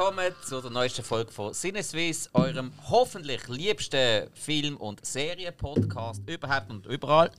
[0.00, 6.86] willkommen zu der neuesten Folge von Sinneswiss, eurem hoffentlich liebsten Film- und Serien-Podcast überhaupt und
[6.86, 7.30] überall.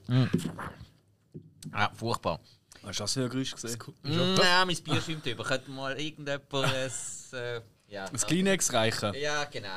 [1.71, 2.39] Ah, furchtbar.
[2.83, 3.79] Hast du das für ein Geräusch gesehen?
[4.03, 5.43] Mm, ja, mein Bier schäumt über.
[5.43, 6.91] Könnte mal irgendjemand ein.
[7.33, 9.13] Äh, ja, Das Kleenex reichen.
[9.15, 9.67] Ja, genau.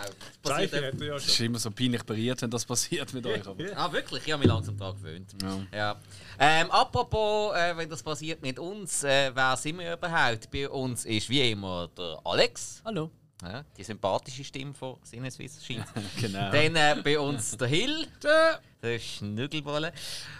[0.43, 1.47] Das passiert er ja Es ist schon.
[1.47, 3.47] immer so peinlich berührt, wenn das passiert mit euch.
[3.47, 3.63] Aber.
[3.77, 4.23] Ah, wirklich?
[4.27, 5.35] Ich habe mich langsam daran gewöhnt.
[5.43, 5.67] Ja.
[5.77, 6.01] Ja.
[6.39, 10.51] Ähm, apropos, äh, wenn das passiert mit uns, äh, wer sind wir überhaupt?
[10.51, 12.81] Bei uns ist wie immer der Alex.
[12.85, 13.11] Hallo.
[13.43, 15.85] Ja, die sympathische Stimme von Sinneswiss scheint.
[16.21, 16.51] Genau.
[16.53, 19.93] Dann äh, bei uns der Hill, der Schnüggelwolle.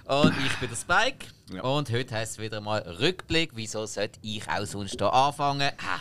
[0.05, 1.27] Und ich bin der Spike.
[1.53, 1.63] Ja.
[1.63, 3.51] Und heute heisst es wieder mal Rückblick.
[3.55, 5.73] Wieso sollte ich auch sonst hier anfangen?
[5.79, 6.01] Ah.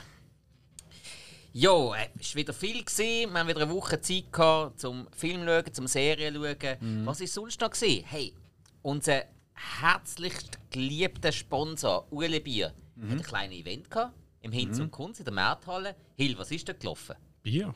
[1.56, 2.84] Jo, äh, es war wieder viel.
[2.84, 3.32] Gewesen.
[3.32, 7.06] Wir haben wieder eine Woche Zeit gehabt, zum Film zu schauen, zum Serien zu schauen.
[7.06, 7.70] Was war sonst noch?
[7.70, 8.04] Gewesen?
[8.08, 8.34] Hey,
[8.82, 15.20] unser herzlichst geliebter Sponsor, Ueli Bier, hat ein kleines Event gehabt, im Hinz und Kunst
[15.20, 15.96] in der Märthalle.
[16.16, 17.16] Hill, was ist da gelaufen?
[17.44, 17.74] Bier.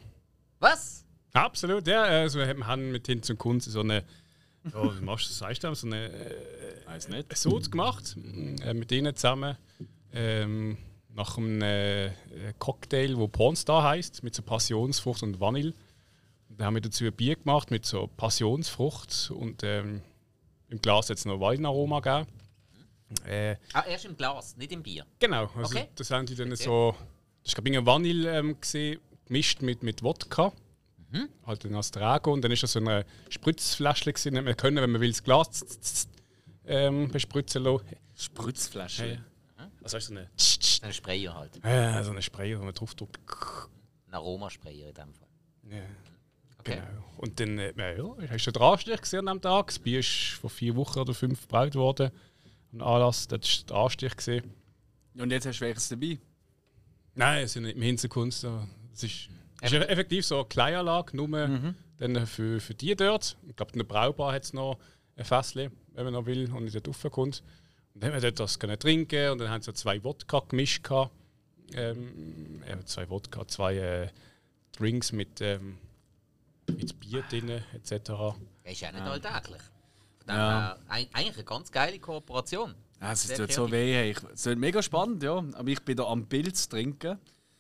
[0.59, 1.05] Was?
[1.33, 2.01] Absolut, ja.
[2.01, 4.03] Also wir haben mit Hinz und Kunst so eine,
[4.73, 7.37] oh, wie machst du das, sagst du, so eine äh, Weiß nicht.
[7.37, 8.15] Soz gemacht,
[8.63, 9.55] äh, mit ihnen zusammen.
[10.13, 10.77] Ähm,
[11.17, 12.11] nach einem äh,
[12.59, 15.73] Cocktail, wo Pornstar heißt, mit so Passionsfrucht und Vanille.
[16.49, 20.01] Und dann haben wir dazu ein Bier gemacht mit so Passionsfrucht und ähm,
[20.69, 22.27] im Glas jetzt noch Weinaroma gegeben.
[23.25, 25.05] Äh, Ah, erst im Glas, nicht im Bier.
[25.19, 25.87] Genau, also Okay.
[25.95, 26.95] das haben die dann so.
[27.43, 30.51] Das war ich Vanille ähm, gesehen, gemischt mit, mit Wodka.
[31.11, 31.29] Mhm.
[31.45, 32.33] Halt dann als Drago.
[32.33, 34.45] Und dann ist das so eine Spritzflasche gewesen.
[34.45, 36.09] Wir können, wenn man will, das Glas z- z- z-
[36.65, 37.85] ähm, bespritzen lassen.
[38.15, 39.23] Spritzflasche.
[39.93, 40.29] Also ist so eine,
[40.89, 41.63] Ein Sprayer halt.
[41.63, 43.69] äh, so eine Spray, wo man drauf drückt.
[44.07, 45.27] Ein Aromasprayer in dem Fall.
[45.71, 45.77] Ja,
[46.59, 46.75] Okay.
[46.75, 47.03] genau.
[47.17, 49.67] Und dann, äh, ja, ja, hast du den Anstich gesehen am Tag?
[49.67, 52.11] Das Bier ist vor vier Wochen oder fünf gebraut worden.
[52.73, 54.15] Am Anlass, das war der Anstich.
[54.17, 54.53] Gesehen.
[55.17, 56.19] Und jetzt hast du welches dabei?
[57.15, 58.43] Nein, es ist nicht im Hinterkunst.
[58.93, 59.29] Es ist,
[59.61, 61.29] es ist effektiv so eine Kleinanlage, nur
[61.97, 63.37] dann für, für die dort.
[63.47, 64.77] Ich glaube, in der Braubar hat es noch
[65.15, 67.39] ein Fässchen, wenn man noch will, und nicht dort raufkommt.
[67.39, 67.43] Und
[67.99, 70.83] dann haben wir dort das können trinken und dann haben sie zwei Wodka gemischt.
[70.83, 71.11] gehabt.
[71.73, 74.07] Ähm, zwei Wodka, zwei äh,
[74.77, 75.77] Drinks mit, ähm,
[76.67, 77.91] mit Bier drin, etc.
[78.63, 79.61] Das ist ja nicht alltäglich.
[80.19, 80.77] Von dem Ja.
[80.87, 82.73] ein- eigentlich eine ganz geile Kooperation.
[83.01, 84.11] Ja, es tut so weh.
[84.33, 85.37] Es wird mega spannend, ja.
[85.37, 87.19] Aber ich bin da am Pilz trinken.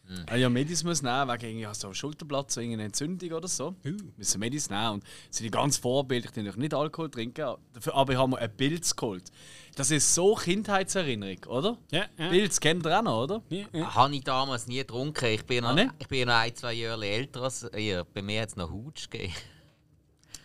[0.09, 0.23] Mhm.
[0.27, 3.47] Weil ich ja Medis muss nehmen, wegen irgendwie so einem Schulterplatz, so irgendeine Entzündung oder
[3.47, 3.75] so.
[3.85, 3.97] Uh.
[4.15, 4.91] Müssen Medis nehmen.
[4.93, 7.55] Und sind die ganz vorbildlich, die nicht Alkohol trinken.
[7.73, 9.31] Dafür, aber ich habe mir einen Pilz geholt.
[9.75, 11.77] Das ist so Kindheitserinnerung, oder?
[11.91, 12.29] Ja, ja.
[12.29, 13.41] Pilz kennt ihr auch noch, oder?
[13.49, 13.95] Ja, ja.
[13.95, 15.25] Habe ich damals nie getrunken.
[15.25, 15.91] Ich bin noch, Ah, nicht?
[15.99, 18.05] ich bin noch ein, zwei Jahre älter als ihr.
[18.13, 19.33] Bei mir hat es noch Hutsch gegeben.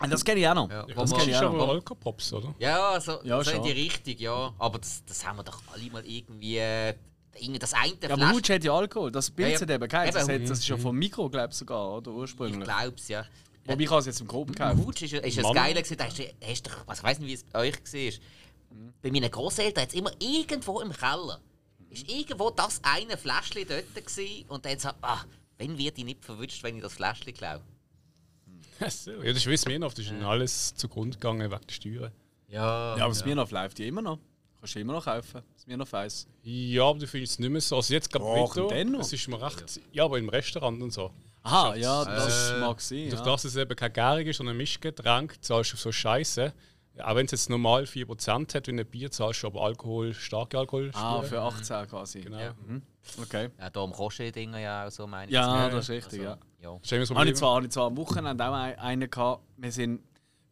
[0.01, 0.69] Und das kenne ich auch noch.
[0.69, 1.69] Ja, das Das kenne ich auch noch.
[1.69, 2.53] Alkopops, oder?
[2.59, 3.65] Ja, also, Ja, so in schon.
[3.67, 4.53] die Richtung, ja.
[4.59, 6.59] Aber das, das haben wir doch alle mal irgendwie.
[7.59, 9.11] Das eine Ja, aber Hutsch hat ja Alkohol.
[9.11, 9.61] Das Pilz Ja, ja.
[9.63, 10.13] hat eben keinen.
[10.13, 10.43] Das, Eben.
[10.43, 12.11] hat- das ist ja vom Mikro, glaube ich, sogar, oder?
[12.11, 12.65] Ich Ursprünglich.
[12.65, 13.25] glaub's, ja.
[13.65, 14.85] Wobei ich habe es jetzt im Groben gekauft.
[14.85, 15.55] Hutsch ist, ist das.
[15.55, 15.97] Geile gewesen.
[15.97, 18.13] Da hast du, hast du, also ich weiß nicht, wie es bei euch war.
[19.03, 21.41] Bei meinen Großeltern hat es immer irgendwo im Keller.
[21.91, 25.21] Ist irgendwo das eine Fläschchen dort gewesen und dann so, ah,
[25.59, 27.61] wenn wird ich nicht verwünscht, wenn ich das Fläschchen klaue?
[28.81, 29.11] Ach so.
[29.23, 29.95] Ja, das wissen wir noch.
[29.95, 32.13] Das ist alles zugrunde gegangen wegen der Steuern.
[32.49, 32.97] Ja.
[32.97, 34.19] Ja, aber das Mirnoff läuft ja immer noch.
[34.63, 35.43] Kannst du immer noch kaufen.
[35.55, 36.29] Das Mirnoff Eis.
[36.45, 37.75] Ja, aber du findest es nicht mehr so.
[37.75, 39.01] Also jetzt gerade dennoch.
[39.01, 39.81] Es ist mir recht.
[39.91, 41.11] Ja, aber im Restaurant und so.
[41.43, 43.11] Aha, ja, das Äh, mag sein.
[43.11, 43.25] Durch Ja.
[43.25, 46.53] das es eben kein Gärig ist, sondern ein Mischgetränk, zahlst du so Scheiße.
[47.03, 50.57] Auch wenn es jetzt normal 4% hat wie ein Bier, zahlst du aber Alkohol, starke
[50.59, 50.93] Alkohol.
[50.95, 52.21] Ah, für 18 quasi.
[52.21, 52.39] Genau.
[52.39, 52.55] Ja.
[53.21, 53.49] Okay.
[53.59, 55.35] Ja, darum kostet die Dinger ja auch so, meine ich.
[55.35, 56.39] Ja, das ist richtig, ja.
[56.61, 56.79] ja.
[56.81, 59.11] Das ist immer das Habe ich zwar, habe ich zwar am Wochenende auch ein- einen
[59.11, 59.43] gehabt.
[59.57, 60.03] Wir sind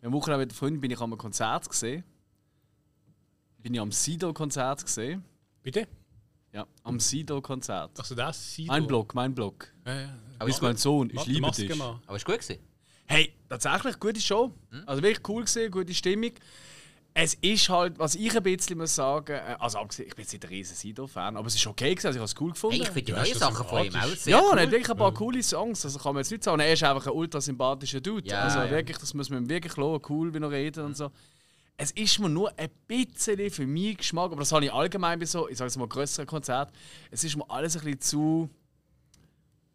[0.02, 2.02] am Wochenende mit Freunden bin ich an einem Konzert gesehen.
[3.62, 5.24] Bin ich am Sido-Konzert gesehen.
[5.62, 5.86] Bitte?
[6.52, 7.98] Ja, am Sido-Konzert.
[7.98, 9.72] Also das sieht Mein Blog, mein Blog.
[9.86, 10.18] Ja, ja.
[10.38, 11.76] Aber ist, mein Sohn, ich liebe Maske dich.
[11.76, 12.00] mal.
[12.06, 12.58] aber ist gut gewesen.
[13.06, 14.52] Hey, tatsächlich gute Show.
[14.86, 16.32] Also wirklich cool gesehen, gute Stimmung.
[17.12, 20.32] Es ist halt, was ich ein bisschen muss sagen, äh, also abgesehen, ich bin jetzt
[20.32, 22.76] nicht ein riesen Sido-Fan, aber es ist okay gewesen, also ich habe es cool gefunden.
[22.76, 24.56] Hey, ich finde die neuen Sachen von ihm auch sehr ja, cool.
[24.56, 25.84] er hat wirklich ein paar coole Songs.
[25.84, 28.28] Also kann man jetzt nicht sagen, er ist einfach ein ultra sympathischer Dude.
[28.28, 28.70] Ja, also ja.
[28.70, 31.10] wirklich, das muss man ihm wirklich lassen, cool, wie er redet und so.
[31.82, 35.24] Es ist mir nur ein bisschen für meinen Geschmack, aber das habe ich allgemein bei
[35.24, 36.70] so, ich sage jetzt mal größeren Konzert,
[37.10, 38.50] es ist mir alles ein bisschen zu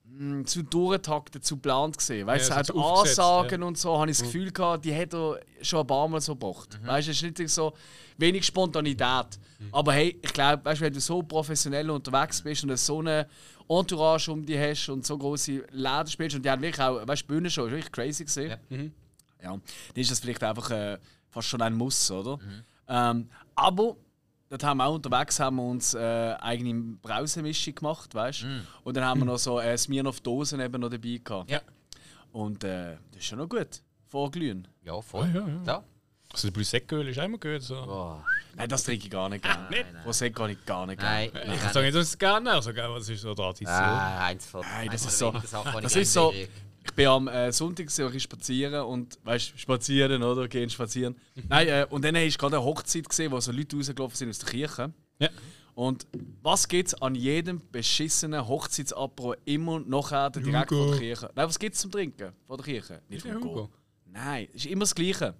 [0.04, 2.28] mh, zu durchtaktet, zu geplant gesehen.
[2.28, 3.68] Weißt du, Ja, es zu aufgesetzt, Ansagen ja.
[3.68, 6.36] und so, habe ich das Gefühl gehabt, die hätte er schon ein paar Mal so
[6.36, 6.80] gebracht.
[6.86, 7.74] Weißt du, es ist nicht so
[8.18, 9.40] wenig Spontanität.
[9.72, 13.28] Aber hey, ich glaube, weißt, du, wenn du so professionell unterwegs bist und so eine
[13.68, 17.24] Entourage um dich hast und so große Läden spielst und die haben wirklich auch, weißt
[17.24, 18.58] du, Bühnenshow ist wirklich crazy gesehen.
[18.70, 18.78] Ja.
[19.44, 19.62] Ja, dann
[19.96, 20.98] ist das vielleicht einfach äh,
[21.36, 22.40] fast schon ein Muss, oder?
[22.88, 23.96] Ähm, aber
[24.50, 28.62] dort haben wir auch unterwegs haben wir uns äh, eigene Brausemischung gemacht, weißt du?
[28.86, 31.52] Und dann haben wir noch so äh, Smirnoff-Dosen eben noch dabei gehabt.
[31.52, 31.60] Ja.
[32.32, 33.82] Und äh, das ist schon noch gut.
[34.08, 34.68] Vorglühen.
[34.84, 35.28] Ja, voll.
[35.34, 35.62] Ja, ja, ja.
[35.66, 35.84] Ja.
[36.32, 37.62] Also, der Prosecco-Öl ist auch immer gut.
[37.62, 37.76] So.
[37.76, 38.22] Oh,
[38.56, 39.68] Nein, das trinke ich gar nicht gerne.
[39.72, 40.04] Nein, nein.
[40.04, 41.54] Prosecco kann ich gar nicht nein, gerne.
[41.56, 43.74] Ich nein, sage nicht, dass ich es gerne also, was ist so Tradition?
[43.76, 45.54] Ah, eins von Nein, das ist so- das
[45.96, 46.34] ich ist so-
[46.86, 51.16] Ich bin am äh, Sonntag spazieren und weißt spazieren oder gehen spazieren.
[51.50, 54.40] Nein, äh, und dann ist gerade eine Hochzeit gesehen, wo so Leute rausgelaufen sind aus
[54.40, 54.94] der Kirche.
[55.20, 55.30] Ja.
[55.74, 56.08] Und
[56.42, 60.84] was gibt es an jedem beschissenen Hochzeitsapro immer nachher direkt Hugo.
[60.84, 61.32] von der Kirche?
[61.36, 63.02] Nein, was gibt es zum Trinken von der Kirche?
[63.10, 63.50] Nicht Der Hugo.
[63.50, 63.70] Hugo.
[64.06, 65.34] Nein, es ist immer das Gleiche.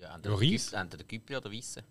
[0.00, 1.04] Ja, entweder.
[1.04, 1.82] Güppli- oder Weisse.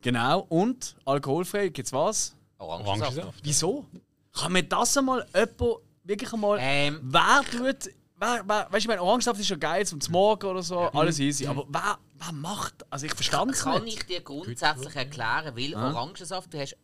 [0.00, 0.46] Genau.
[0.48, 2.36] Und alkoholfrei gibt es was?
[2.58, 3.00] Orangensaft.
[3.00, 3.40] Orangensaft.
[3.42, 3.86] Wieso?
[4.32, 6.58] Kann mir das einmal jemand wirklich einmal.
[6.60, 7.92] Ähm, Wer tut.
[8.20, 11.18] Wer, wer, weißt du, ich meine, Orangensaft ist ja geil zum Morgen oder so, alles
[11.18, 11.46] easy.
[11.46, 12.84] Aber wer, wer macht.
[12.90, 13.96] Also ich verstand es kann nicht.
[13.96, 16.76] ich dir grundsätzlich erklären, weil Orangensaft, du hast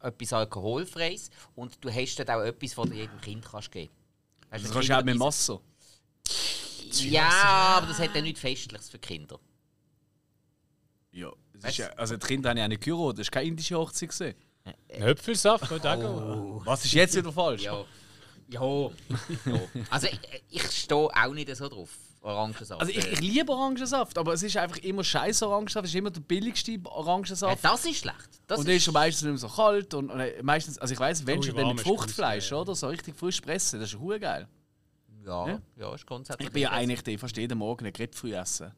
[0.00, 3.92] etwas Alkoholfreies und du hast dort auch etwas, was du jedem Kind kannst geben
[4.50, 4.64] kannst.
[4.64, 5.60] Das kannst du auch mit Wasser.
[6.92, 9.38] Ja, aber das hat ja nichts Festliches für Kinder.
[11.12, 11.30] Ja.
[11.52, 14.10] Das ist ja, also die Kinder haben ja eine geheiratet, das war keine indische Hochzeit.
[14.10, 16.66] Könnte auch gehen.
[16.66, 17.62] Was ist jetzt wieder falsch?
[17.62, 17.84] Ja.
[18.50, 18.60] Ja.
[19.46, 19.60] ja.
[19.90, 20.20] Also ich,
[20.50, 21.90] ich stehe auch nicht so drauf.
[22.22, 22.80] Orangensaft.
[22.80, 26.10] Also ich, ich liebe Orangensaft, aber es ist einfach immer scheiß Orangensaft, es ist immer
[26.10, 27.64] der billigste ja, Orangensaft.
[27.64, 28.28] das ist schlecht.
[28.46, 30.92] Das und der ist schon meistens nicht mehr so kalt und, und äh, meistens, also
[30.92, 32.58] ich weiß, wenn schon dann mit ist Fruchtfleisch, ja.
[32.58, 32.74] oder?
[32.74, 34.46] So richtig frisch pressen, das ist hure geil.
[35.24, 35.58] ja, Ja.
[35.76, 36.48] ja, ist grundsätzlich.
[36.48, 38.72] Ich bin ja eigentlich der, fast jeden Morgen eine Grapefruit essen.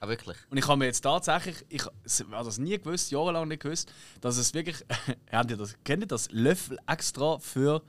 [0.00, 0.36] Ah, wirklich?
[0.48, 4.36] Und ich habe mir jetzt tatsächlich, ich habe das nie gewusst, jahrelang nicht gewusst, dass
[4.36, 4.84] es wirklich,
[5.32, 7.82] habt ihr das, kennt ihr das, Löffel extra für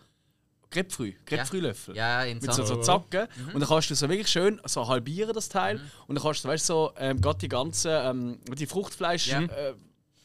[0.71, 1.95] Grapefruit, Grapefruit-Löffel.
[1.95, 2.75] Ja, in Mit so, so.
[2.81, 3.27] Zacken.
[3.53, 5.81] Und dann kannst du so wirklich schön so halbieren, das Teil.
[6.07, 9.41] Und dann kannst du, weißt du, so, ähm, gerade die ganzen, ähm, die Fruchtfleisch Ja.
[9.41, 9.73] äh,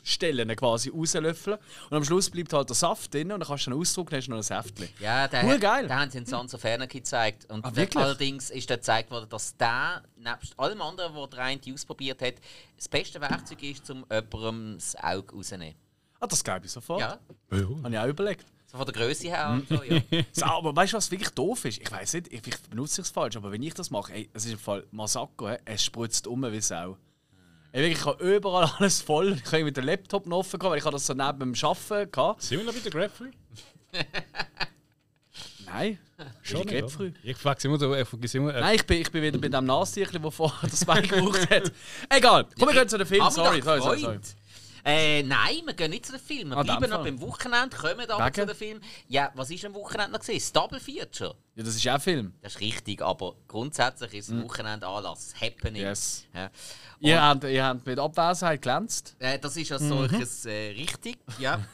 [0.07, 1.57] Stellen quasi rauslöffeln.
[1.89, 4.27] Und am Schluss bleibt halt der Saft drin und dann kannst du dann ausdrucken, hast
[4.27, 4.91] du noch ein Säftchen.
[5.01, 5.87] Ja, der, Hure geil.
[5.89, 7.51] der haben sie in Sansa Ferner gezeigt.
[7.51, 11.59] Und Ah, allerdings ist dann gezeigt worden, dass der, nebst allem anderen, was der eine
[11.73, 12.35] ausprobiert hat,
[12.77, 15.75] das beste Werkzeug ist, um jemandem das Auge rauszunehmen.
[16.21, 17.01] Ah, das glaube ich sofort.
[17.01, 17.19] Ja,
[17.51, 18.45] Habe ich auch überlegt.
[18.75, 19.51] So von der Größe her.
[19.51, 20.01] und so, ja.
[20.33, 21.81] So, aber weißt du, was wirklich doof ist?
[21.81, 24.45] Ich weiß nicht, ich, ich benutze es falsch, aber wenn ich das mache, ey, es
[24.47, 26.97] ist im Fall Masako, hä, es spritzt um wie Sau.
[27.73, 29.37] Ey, wirklich, ich habe überall alles voll.
[29.45, 31.55] Ich habe mit dem Laptop noch offen, gehabt, weil ich habe das so neben dem
[31.63, 32.45] Arbeiten hatte.
[32.45, 33.33] Sind wir noch bei der Grapefruit?
[35.67, 35.99] Nein,
[36.43, 37.15] schon nicht, Grapefruit.
[37.15, 37.25] oder?
[37.31, 38.55] Ich frage immer so, ich vergesse immer.
[38.55, 41.49] äh, Nein, ich bin, ich bin wieder bei dem Nastierchen, der vorher das Bein gebraucht
[41.51, 41.73] hat.
[42.09, 43.29] Egal, komm, wir gehen zu dem Film.
[43.31, 44.19] Sorry, sorry, sorry, sorry.
[44.87, 46.51] Äh, nein, wir gehen nicht zu den Film.
[46.51, 48.35] Wir Ah, bleiben noch beim Wochenende, kommen aber Wegen?
[48.35, 48.81] zu den Film.
[49.09, 50.37] Ja, was ist am Wochenende noch gesehen?
[50.39, 51.35] Das Double Feature.
[51.55, 52.35] Ja, das ist auch ein Film.
[52.43, 55.33] Das ist richtig, aber grundsätzlich ist es Wochenende Anlass.
[55.41, 55.83] Happening.
[55.83, 55.89] Mhm.
[55.89, 56.25] Yes.
[56.35, 56.51] Ja.
[57.01, 59.17] Ihr habt, ihr habt mit Abwesenheit glänzt.
[59.19, 59.89] Äh, das ist als Mhm.
[59.89, 61.65] solches äh, richtig, ja.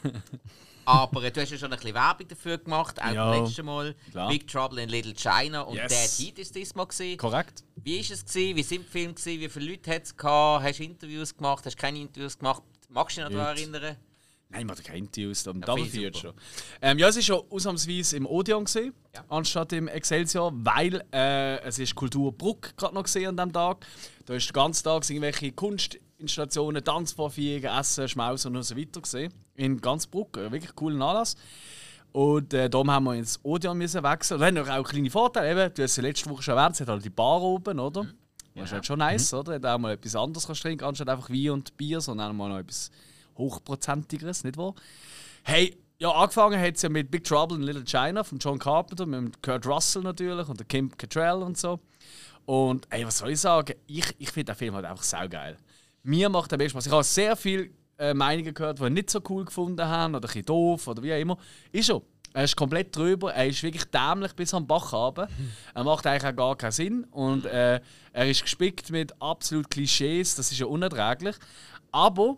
[0.85, 3.93] Aber du hast ja schon ein bisschen Werbung dafür gemacht, auch das letzte Mal.
[4.11, 4.29] klar.
[4.29, 6.17] Big Trouble in Little China und Yes.
[6.17, 7.17] Dead Heat ist diesmal gesehen.
[7.17, 7.63] Korrekt.
[7.75, 8.55] Wie ist es gewesen?
[8.55, 9.39] Wie sind die Filme gewesen?
[9.41, 10.63] Wie viele Leute hat es gehabt?
[10.63, 11.65] Hast du Interviews gemacht?
[11.65, 12.63] Hast du keine Interviews gemacht?
[12.91, 13.95] Magst du dich noch daran erinnern?
[14.49, 16.33] Nein, man hat keine Interviews, am Ja, ich Feature.
[16.81, 19.23] Ähm, ja, es ist schon ausnahmsweise im Odeon gesehen, Ja.
[19.29, 23.85] anstatt im Excelsior, weil äh, es ist Kulturbruck gerade noch gesehen an dem Tag.
[24.25, 29.33] Da ist den ganzen Tag irgendwelche Kunstinstallationen, Tanzvorführungen, Essen, Schmausen und so weiter gesehen.
[29.55, 31.37] In ganz Bruck, äh, wirklich cooler Anlass.
[32.11, 34.41] Und äh, darum haben wir ins Odeon müssen wechseln.
[34.41, 35.49] Und haben auch kleine Vorteile.
[35.65, 38.05] Eben, du hast es letzte Woche schon erwähnt, es hat halt die Bar oben, oder?
[38.55, 39.53] Das ist halt schon nice, oder?
[39.53, 42.33] Wenn du auch mal etwas anderes kannst trinken anstatt einfach Wein und Bier, sondern auch
[42.33, 42.91] mal noch etwas
[43.37, 44.73] hochprozentigeres, nicht wahr?
[45.43, 49.05] Hey, ja, angefangen hat es ja mit Big Trouble in Little China von John Carpenter,
[49.05, 51.79] mit Kurt Russell natürlich und der Kim Cattrall und so.
[52.45, 53.75] Und ey, was soll ich sagen?
[53.85, 55.57] Ich, ich finde den Film halt einfach saugeil.
[56.03, 56.87] Mir macht der mega Spaß.
[56.87, 60.23] Ich habe sehr viele äh, Meinungen gehört, die ich nicht so cool gefunden haben oder
[60.23, 61.37] ein bisschen doof oder wie auch immer.
[61.71, 62.01] Ist schon.
[62.33, 65.27] Er ist komplett drüber, er ist wirklich dämlich bis am Bach runter.
[65.73, 67.81] Er macht eigentlich auch gar keinen Sinn und äh,
[68.13, 71.35] er ist gespickt mit absolut Klischees, das ist ja unerträglich.
[71.91, 72.37] Aber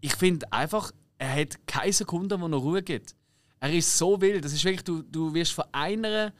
[0.00, 3.14] ich finde einfach, er hat keine Sekunde, wo er Ruhe gibt.
[3.60, 6.32] Er ist so wild, das ist wirklich, du, du wirst von einer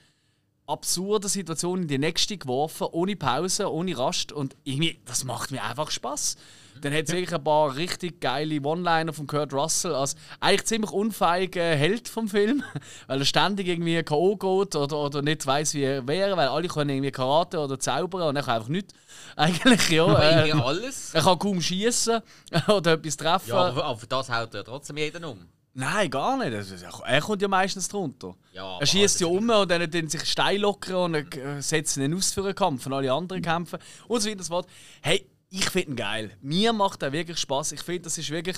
[0.72, 5.62] absurden Situation in die nächste geworfen, ohne Pause, ohne Rast und irgendwie, das macht mir
[5.62, 6.36] einfach Spaß.
[6.80, 10.90] Dann hat es wirklich ein paar richtig geile One-Liner von Kurt Russell als eigentlich ziemlich
[10.90, 12.64] unfeiger Held vom Film,
[13.06, 14.36] weil er ständig irgendwie K.O.
[14.36, 18.22] geht oder, oder nicht weiß wie er wäre, weil alle können irgendwie Karate oder zaubern
[18.22, 18.94] und er kann einfach nichts.
[19.36, 20.46] Eigentlich, ja.
[20.46, 21.14] Äh, alles.
[21.14, 22.20] er kann kaum schießen
[22.68, 23.50] oder etwas treffen.
[23.50, 25.38] Ja, aber, aber für das haut ja trotzdem jeden um.
[25.74, 26.52] Nein, gar nicht.
[26.52, 28.34] Das ist- Er kommt ja meistens drunter.
[28.52, 32.14] Ja, er schießt ja um und dann tun sich Stein lockern und äh, setzen ihn
[32.14, 34.66] aus für einen Kampf und alle anderen kämpfen und so weiter und so fort.
[35.00, 36.36] Hey, ich finde ihn geil.
[36.42, 37.72] Mir macht er wirklich Spaß.
[37.72, 38.56] Ich finde, das ist wirklich.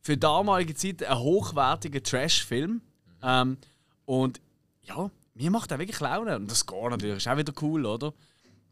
[0.00, 2.80] für damalige Zeit ein hochwertiger Trash-Film.
[3.22, 3.58] Ähm,
[4.06, 4.40] und
[4.84, 6.36] ja, mir macht er wirklich Laune.
[6.36, 8.14] Und das Score natürlich ist auch wieder cool, oder?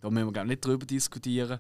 [0.01, 1.59] Da müssen wir gar nicht drüber diskutieren.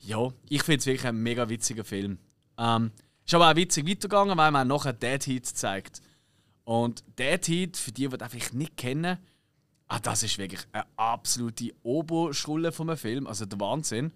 [0.00, 2.18] Ja, ich finde es wirklich ein mega witziger Film.
[2.58, 2.90] Ähm,
[3.26, 6.02] ist aber auch witzig weitergegangen, weil man nachher Dead Heat zeigt.
[6.64, 9.18] Und Dead Heat, für die, die das einfach nicht kennen,
[9.88, 13.26] ah, das ist wirklich eine absolute Oberschule von einem Film.
[13.26, 14.12] Also der Wahnsinn.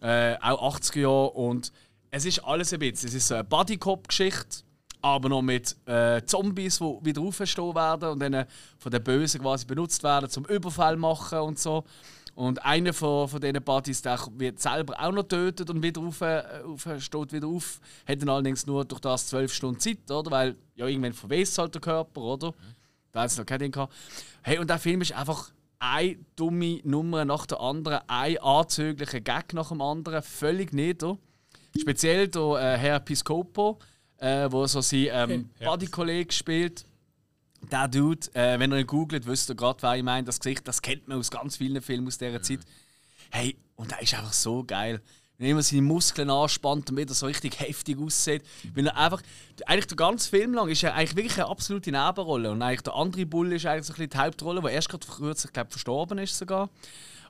[0.00, 1.72] Äh, auch 80er Jahre und
[2.10, 3.08] es ist alles ein bisschen.
[3.08, 4.64] Es ist so eine Bodycop-Geschichte,
[5.00, 8.46] aber noch mit äh, Zombies, die wieder auferstehen werden und dann
[8.78, 11.84] von den Bösen quasi benutzt werden zum Überfall machen und so.
[12.34, 16.20] Und einer von, von diesen Partys der wird selber auch noch tötet und wieder auf,
[16.22, 17.80] äh, auf, steht wieder auf.
[18.06, 20.30] Hat dann allerdings nur durch das zwölf Stunden Zeit, oder?
[20.30, 22.48] Weil ja irgendwann verwest halt der Körper, oder?
[22.48, 22.74] Mhm.
[23.12, 23.92] Da hat noch kein Ding gehabt.
[24.42, 29.52] Hey, und der Film ist einfach eine dumme Nummer nach der anderen, ein anzüglicher Gag
[29.52, 31.18] nach dem anderen, völlig nieder.
[31.78, 33.78] Speziell der äh, Herr Piscopo,
[34.16, 36.86] äh, wo so sein ähm, Buddy-Kollege spielt
[37.70, 40.24] der Dude, äh, wenn ihr ihn googelt, wisst ihr gerade, wer ich meine.
[40.24, 42.42] Das Gesicht, das kennt man aus ganz vielen Filmen aus dieser mhm.
[42.42, 42.60] Zeit.
[43.30, 45.00] Hey, und er ist einfach so geil.
[45.38, 48.42] Wenn er seine Muskeln anspannt und wieder so richtig heftig aussieht.
[48.74, 49.22] Wenn er einfach,
[49.66, 52.50] eigentlich der ganze Film lang ist er eigentlich wirklich eine absolute Nebenrolle.
[52.50, 55.06] Und eigentlich der andere Bull ist eigentlich so ein bisschen die Hauptrolle, der erst gerade
[55.06, 56.70] kürzlich, glaube verstorben ist sogar.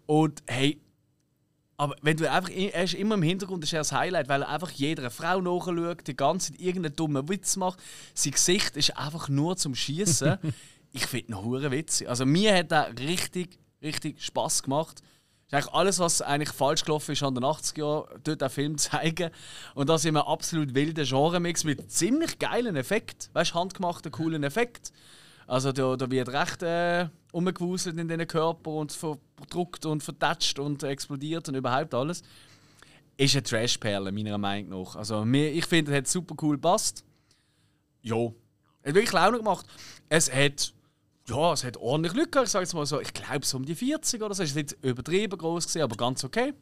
[0.06, 0.80] Und hey,
[1.82, 4.50] aber wenn du einfach, er ist immer im Hintergrund, ist er das Highlight, weil er
[4.50, 7.80] einfach jeder Frau nachschaut, die ganze Zeit irgendeinen dummen Witz macht.
[8.14, 10.38] Sein Gesicht ist einfach nur zum Schießen.
[10.92, 12.08] ich finde ihn hure witzig.
[12.08, 15.00] Also mir hat er richtig, richtig Spaß gemacht.
[15.48, 18.78] Ist eigentlich alles, was eigentlich falsch gelaufen ist an den 80er Jahren, dort den Film
[18.78, 19.32] zeigen.
[19.74, 23.28] Und das in einem absolut wilden Genre-Mix mit ziemlich geilen Effekt.
[23.32, 24.92] Weißt du, handgemachten, coolen Effekt.
[25.46, 30.82] Also da, da wird recht äh, umgewuselt in diesen Körper und verdruckt und vertatscht und
[30.82, 32.22] explodiert und überhaupt alles.
[33.16, 34.96] Ist eine Trash-Perle, meiner Meinung nach.
[34.96, 37.04] Also mir, ich finde, es hat super cool gepasst.
[38.02, 38.16] Ja.
[38.16, 39.66] Hat wirklich Laune gemacht.
[40.08, 40.72] Es hat,
[41.28, 42.48] ja, es hat ordentlich Glück gehabt.
[42.48, 44.42] Ich sage jetzt mal so, ich glaube so um die 40 oder so.
[44.42, 46.54] Es ist nicht übertrieben groß aber ganz okay.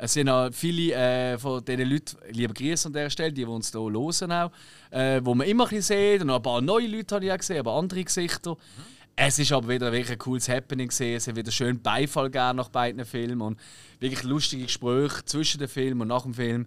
[0.00, 3.50] Es sind auch viele äh, von diesen Leuten, liebe Grüße an dieser Stelle, die, die
[3.50, 4.52] uns hier hören, auch,
[4.90, 6.22] äh, wo man immer ein bisschen sieht.
[6.22, 8.52] Und ein paar neue Leute habe ich auch gesehen, aber andere Gesichter.
[8.52, 8.82] Mhm.
[9.16, 11.16] Es ist aber wieder wirklich ein cooles Happening gesehen.
[11.16, 13.58] Es hat wieder schön Beifall gegeben nach beiden Filmen und
[13.98, 16.66] wirklich lustige Gespräche zwischen dem Film und nach dem Film.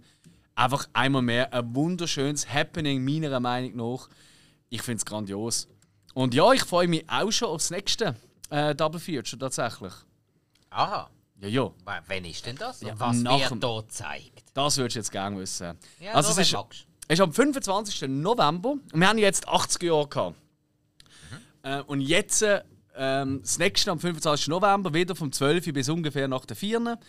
[0.54, 4.10] Einfach einmal mehr ein wunderschönes Happening, meiner Meinung nach.
[4.70, 5.70] Ich finde es grandios.
[6.14, 8.18] Und ja, ich freue mich auch schon aufs nächste
[8.50, 9.94] äh, Double Feature tatsächlich.
[10.72, 11.10] Aha.
[11.42, 11.72] Ja, ja.
[11.86, 12.82] Wann ist denn das?
[12.82, 14.44] Ja, was wird hier gezeigt?
[14.54, 15.76] Das würdest du jetzt gerne wissen.
[16.00, 16.56] Ja, also, es ist,
[17.08, 18.10] ist am 25.
[18.10, 18.72] November.
[18.72, 20.36] Und wir haben jetzt 80 Jahre gehabt.
[21.32, 21.70] Mhm.
[21.70, 22.46] Äh, und jetzt,
[22.96, 24.50] ähm, das nächste am 25.
[24.50, 25.74] November, wieder vom 12.
[25.74, 27.00] bis ungefähr nach der 4.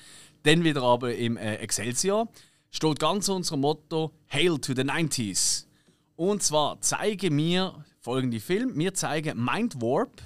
[0.44, 2.28] Dann wieder aber im äh, Excelsior.
[2.70, 5.66] Steht ganz unser Motto: Hail to the 90s.
[6.16, 8.78] Und zwar zeigen wir folgende Film.
[8.78, 10.22] Wir zeigen Mind Warp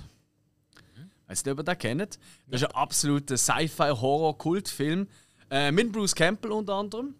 [1.28, 2.18] Weißt du, ob ihr den kennt?
[2.46, 5.08] Das ist ein absoluter Sci-Fi-Horror-Kultfilm.
[5.50, 7.14] Äh, mit Bruce Campbell unter anderem.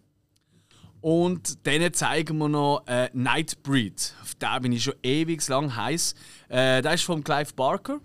[1.01, 4.13] Und dann zeigen wir noch äh, Nightbreed.
[4.21, 6.15] Auf den bin ich schon ewig lang heiß.
[6.49, 7.99] Äh, der ist von Clive Barker,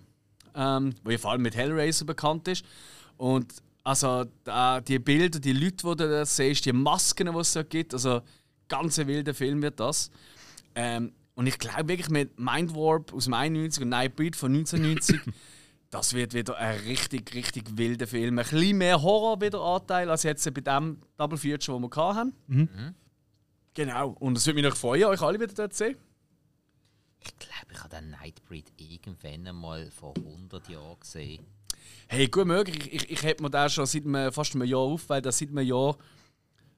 [0.55, 2.63] ähm, der vor allem mit Hellraiser bekannt ist.
[3.17, 7.53] Und also da, die Bilder, die Leute, die du da siehst, die Masken, die es
[7.53, 8.21] da gibt, also
[8.69, 10.09] ganz ein wilder Film wird das.
[10.75, 15.19] Ähm, und ich glaube wirklich mit Mind Warp aus dem 91 und Nightbreed von 1990
[15.93, 18.39] das wird wieder ein richtig, richtig wilder Film.
[18.39, 22.33] Ein bisschen mehr Horror wieder Anteil als jetzt bei dem Double Feature, den wir hatten.
[22.47, 22.95] Mhm.
[23.75, 24.09] Genau.
[24.19, 25.97] Und es würde mich noch freuen, euch alle wieder dort zu sehen.
[27.19, 31.45] Ich glaube, ich habe den Nightbreed irgendwann einmal vor 100 Jahren gesehen.
[32.07, 32.87] Hey, gut möglich.
[32.87, 35.49] Ich, ich, ich habe mir den schon seit einem, fast einem Jahr auf, weil seit
[35.49, 35.95] einem Jahr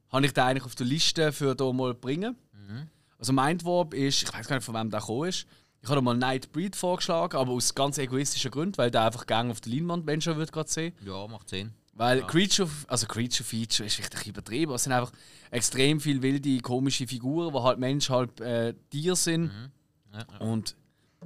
[0.09, 2.35] habe ich den eigentlich auf der Liste für hier mal bringen.
[2.51, 2.89] Mhm.
[3.17, 5.47] Also Mindwarp ist, ich weiß gar nicht, von wem der gekommen ist.
[5.85, 9.61] Ich habe mal Nightbreed vorgeschlagen, aber aus ganz egoistischen Gründen, weil der einfach gang auf
[9.61, 10.95] der Leinwand Menschen wird gerade sehen.
[11.05, 11.73] Ja, macht Sinn.
[11.93, 12.25] Weil ja.
[12.25, 14.73] Creature, also Creature Feature ist richtig übertrieben.
[14.73, 15.11] Es sind einfach
[15.51, 19.43] extrem viele wilde, komische Figuren, die halt Mensch, halb äh, Tier sind.
[19.43, 19.71] Mhm.
[20.11, 20.37] Ja, ja.
[20.39, 20.75] Und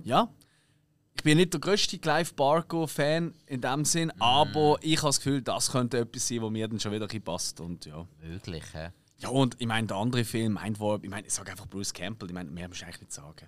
[0.03, 0.29] ja,
[1.15, 4.21] ich bin nicht der größte Clive Barker-Fan in dem Sinn, mhm.
[4.21, 7.61] aber ich habe das Gefühl, das könnte etwas sein, wo mir dann schon wieder passt.
[7.61, 8.05] Und, ja.
[8.21, 8.89] Möglich, hä?
[9.19, 12.27] Ja, und ich meine, der andere Film, Mindwarp, ich meine, ich sage einfach Bruce Campbell,
[12.27, 13.47] ich meine, mehr muss ich eigentlich nicht sagen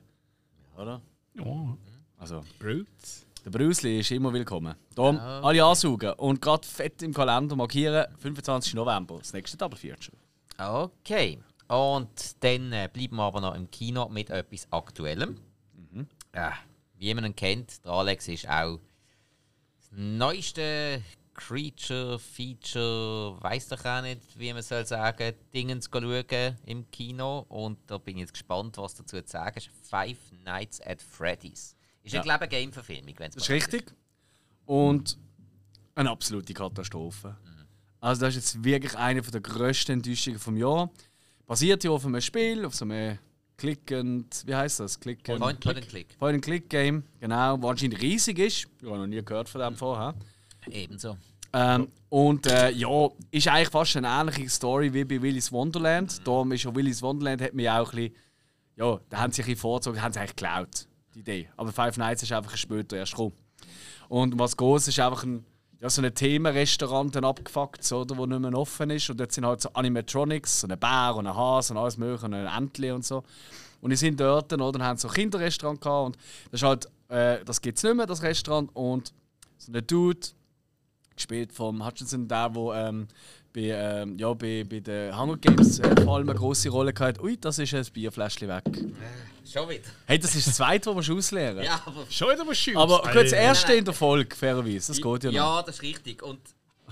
[0.81, 1.01] oder?
[1.35, 1.77] Ja.
[2.17, 3.25] Also, Bruce.
[3.45, 4.75] Der Bruce Lee ist immer willkommen.
[4.95, 5.41] Darum ja.
[5.41, 8.75] alle ansaugen und gerade fett im Kalender markieren, 25.
[8.75, 10.17] November, das nächste Double Feature.
[10.57, 11.39] Okay.
[11.67, 15.37] Und dann äh, bleiben wir aber noch im Kino mit etwas Aktuellem.
[15.73, 16.07] Mhm.
[16.33, 16.51] Äh,
[16.97, 18.79] wie man ihn kennt, der Alex ist auch
[19.79, 21.01] das neueste
[21.47, 27.45] Creature, Feature, weiß doch auch nicht, wie man soll sagen, Dingens schauen im Kino.
[27.49, 29.69] Und da bin ich jetzt gespannt, was dazu zu sagen ist.
[29.89, 31.75] Five Nights at Freddy's.
[32.03, 32.21] Ist ja.
[32.21, 33.87] glaube ich, eine Game-Verfilmung, wenn es Das ist richtig.
[33.87, 33.95] Ist.
[34.65, 35.17] Und
[35.95, 37.35] eine absolute Katastrophe.
[37.43, 37.65] Mhm.
[37.99, 40.91] Also das ist jetzt wirklich eine der grössten Enttäuschungen vom Jahr.
[41.47, 43.17] Basiert ja auf einem Spiel, auf so einem
[43.57, 44.99] Click and wie heißt das?
[44.99, 46.17] Click and Point, Point and Click.
[46.17, 48.67] Point and Click Game, genau, was anscheinend riesig ist.
[48.79, 50.15] Ich habe noch nie gehört von dem vorher.
[50.69, 51.17] Ebenso.
[51.53, 56.25] Ähm, und äh, ja, ist eigentlich fast eine ähnliche Story wie bei Willy's Wonderland.
[56.25, 58.15] Darum ist ja Willy's Wonderland hat mir auch ein bisschen,
[58.75, 61.49] ja, da haben sie sich ein vorgezogen, haben sie eigentlich geklaut, die Idee.
[61.57, 63.33] Aber Five Nights ist einfach später erst gekommen.
[64.09, 65.45] Und was groß ist einfach ein,
[65.79, 69.09] ja, so ein Themenrestaurant abgefuckt, oder, wo nicht mehr offen ist.
[69.09, 72.25] Und dort sind halt so Animatronics, so ein Bär und ein Hase und alles mögliche
[72.25, 73.23] und ein Entli und so.
[73.79, 76.05] Und die sind dort, oder, und haben so ein Kinderrestaurant gehabt.
[76.07, 76.17] Und
[76.51, 78.69] das ist halt, äh, das gibt es nicht mehr, das Restaurant.
[78.73, 79.13] Und
[79.57, 80.27] so ein Dude,
[81.15, 83.07] gespielt vom Hutchinson, der, der ähm,
[83.53, 87.21] bei, ähm, ja, bei, bei den Hunger Games äh, vor allem eine große Rolle hatte.
[87.21, 88.63] Ui, das ist ein Bierfläschchen weg.
[88.67, 89.89] Äh, schon wieder.
[90.05, 92.81] Hey, das ist das zweite, was du ausleeren Ja, aber schon wieder was Schönes.
[92.81, 94.93] Aber gut, das erste in der Folge, fairerweise.
[94.93, 95.35] Das geht ja noch.
[95.35, 96.23] Ja, das ist richtig.
[96.23, 96.39] Und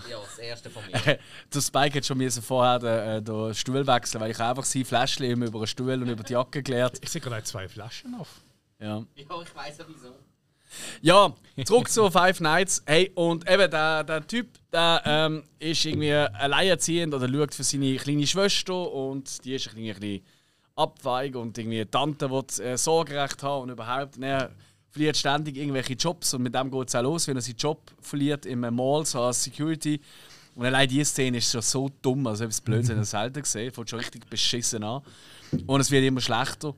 [0.10, 0.92] ja, das erste von mir.
[1.54, 4.86] der Spike hat schon mir vorher den, äh, den Stuhl wechseln, weil ich einfach sein
[4.86, 6.98] Fläschchen über den Stuhl und über die Jacke geleert.
[7.02, 8.30] Ich sehe gerade zwei Flaschen auf.
[8.80, 8.98] Ja.
[8.98, 10.16] Ja, ich weiß ja wieso.
[11.02, 11.34] Ja,
[11.66, 12.84] zurück zu Five Nights.
[12.86, 17.96] Hey, und eben der, der Typ, der ähm, ist irgendwie alleinerziehend oder schaut für seine
[17.96, 20.22] kleine Schwester und die ist ein bisschen
[20.76, 24.18] abweig und irgendwie die Tante will äh, Sorgerecht haben und überhaupt.
[24.18, 24.52] Und er
[24.92, 27.92] verliert ständig irgendwelche Jobs und mit dem geht es auch los, wenn er seinen Job
[28.02, 30.00] verliert im Mall, so als Security.
[30.56, 33.72] Und allein diese Szene ist schon so dumm, also etwas Blödsinn, das selten gesehen.
[33.72, 35.02] Fängt schon richtig beschissen an.
[35.66, 36.74] Und es wird immer schlechter.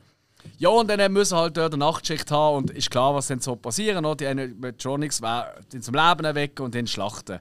[0.57, 3.55] Ja, und dann müssen halt dort eine Nachtschicht haben und ist klar, was dann so
[3.55, 4.05] passieren.
[4.17, 5.21] Die Animatronics
[5.69, 7.39] sind zum Leben erwecken und dann schlachten.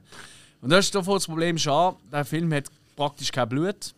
[0.61, 3.93] Und das ist davon das Problem schon, der Film hat praktisch kein Blut,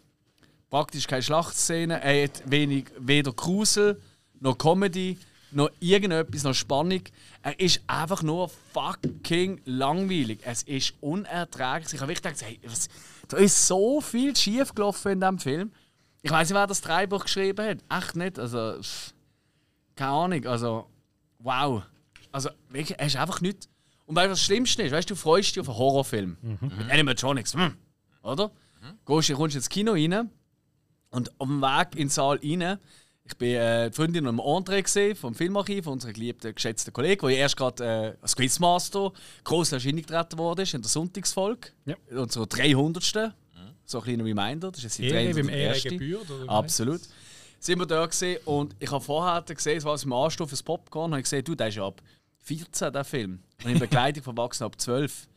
[0.70, 4.02] praktisch keine Schlachtszenen, er hat wenig, weder Grusel,
[4.40, 5.18] noch Comedy,
[5.52, 7.02] noch irgendetwas, noch Spannung.
[7.42, 10.40] Er ist einfach nur fucking langweilig.
[10.44, 11.94] Es ist unerträglich.
[11.94, 12.88] Ich habe wirklich gedacht, hey, was,
[13.28, 15.72] da ist so viel schief gelaufen in diesem Film.
[16.24, 18.04] Ich weiß nicht, wer das Drehbuch geschrieben hat.
[18.04, 18.40] Echt nicht.
[18.40, 18.80] Also,
[19.96, 20.46] keine Ahnung.
[20.48, 20.88] Also,
[21.40, 21.84] wow.
[22.32, 23.70] Also, wirklich, er ist einfach nicht.
[24.06, 24.92] Und weißt du, was das Schlimmste ist?
[24.92, 26.38] Weißt du, du freust dich auf einen Horrorfilm.
[26.42, 26.72] Mhm.
[26.78, 27.54] Mit Animatronics.
[27.54, 27.78] Hm.
[28.24, 28.48] Oder?
[28.82, 28.98] Mhm.
[29.06, 30.30] Gehst, kommst ins Kino rein
[31.10, 32.80] und auf dem Weg in den Saal rein.
[33.26, 37.38] Ich bin äh, die Freundin am André gesehen, vom Filmarchiv, unserer geliebten, geschätzten Kollege, der
[37.38, 39.14] erst gerade äh, als Quizmaster
[39.46, 41.70] groß Erscheinung getreten wurde in der Sonntagsfolge.
[41.86, 41.96] Ja.
[42.12, 43.34] Unserer 300.
[43.86, 44.72] So ein kleiner Reminder.
[44.72, 46.28] Das ist jetzt die Ehre beim Ehre gebührt?
[46.48, 47.02] Absolut.
[47.60, 51.12] Sind wir da gesehen und ich habe vorher gesehen, es war im Anstoß fürs Popcorn,
[51.12, 52.02] habe ich gesehen, du, der ist ab
[52.40, 53.40] 14, der Film.
[53.64, 55.28] Und in Begleitung von Erwachsenen ab 12.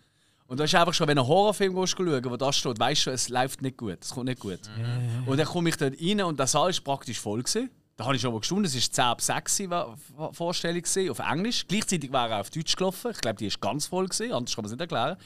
[0.49, 3.11] Und das ist einfach schon, wenn du einen Horrorfilm schauen wo das steht, weißt du,
[3.11, 4.61] es läuft nicht gut, es kommt nicht gut.
[4.77, 5.29] Mhm.
[5.29, 7.43] Und dann komme ich dort rein und der Saal ist praktisch voll.
[7.43, 7.71] Gewesen.
[7.97, 9.63] Da habe ich schon mal gestanden, es war 10 ab 6
[10.33, 11.67] Vorstellung gewesen, auf Englisch.
[11.67, 13.11] Gleichzeitig war er auf Deutsch gelaufen.
[13.13, 15.17] Ich glaube, die ist ganz voll, gewesen, anders kann man es nicht erklären.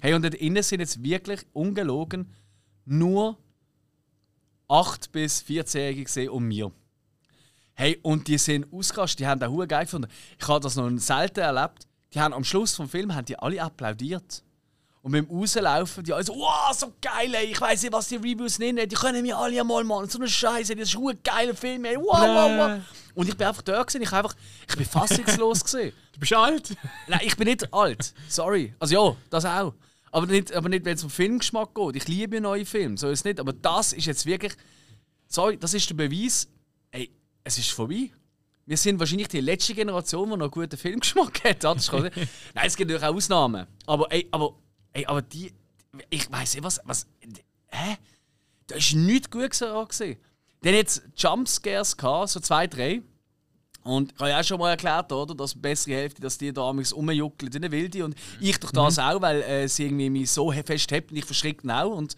[0.00, 2.32] Hey, und dort innen sind jetzt wirklich ungelogen
[2.90, 3.38] nur
[4.68, 6.70] 8- bis 14-Jährige gesehen und mir.
[7.74, 10.08] Hey, und die sind ausgerastet, die haben den Huren geil gefunden.
[10.38, 11.86] Ich habe das noch selten erlebt.
[12.12, 14.42] Die haben am Schluss vom Film haben die alle applaudiert.
[15.02, 17.46] Und beim Rauslaufen, die alle so, wow, so geil, ey.
[17.46, 20.10] ich weiß nicht, was die Reviews nennen, die können mir alle einmal machen.
[20.10, 21.96] So eine Scheiße, das ist ein geiler Film, ey.
[21.96, 22.80] Wow, wow, wow.
[23.14, 24.34] Und ich bin einfach da gewesen, ich, einfach,
[24.68, 25.96] ich bin fassungslos gewesen.
[26.12, 26.76] Du bist alt?
[27.08, 28.12] Nein, ich bin nicht alt.
[28.28, 28.74] Sorry.
[28.78, 29.72] Also ja, das auch.
[30.10, 31.96] Aber nicht, aber nicht wenn es um Filmgeschmack geht.
[31.96, 33.40] Ich liebe neue Filme, so ist nicht.
[33.40, 34.54] Aber das ist jetzt wirklich.
[35.28, 36.48] Sorry, das ist der Beweis,
[36.90, 37.10] ey,
[37.44, 38.10] es ist vorbei.
[38.66, 41.62] Wir sind wahrscheinlich die letzte Generation, die noch guten Filmgeschmack hat.
[41.62, 43.66] Nein, es gibt natürlich auch Ausnahmen.
[43.86, 44.54] Aber, ey, aber,
[44.92, 45.52] ey, aber die.
[46.08, 46.80] Ich weiß nicht, was.
[46.84, 47.06] was
[47.68, 47.96] hä?
[48.66, 50.18] Da ist nichts gut gesehen.
[50.62, 51.96] Dann jetzt Jumpscares
[52.32, 53.02] so zwei, drei.
[53.82, 56.52] Und ich habe ja auch schon mal erklärt, oder, dass die bessere Hälfte, dass die
[56.52, 58.04] da rumjuckeln in der Wilde.
[58.04, 59.02] Und ich durch das mhm.
[59.02, 61.96] auch, weil äh, sie irgendwie mich so fest haben und ich verschrecke auch.
[61.96, 62.16] Und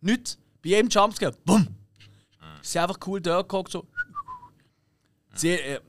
[0.00, 1.68] nicht bei jedem Jumpscare, bumm!
[2.62, 3.86] Sie sind einfach cool da gehockt, so.
[5.34, 5.80] Sie, äh,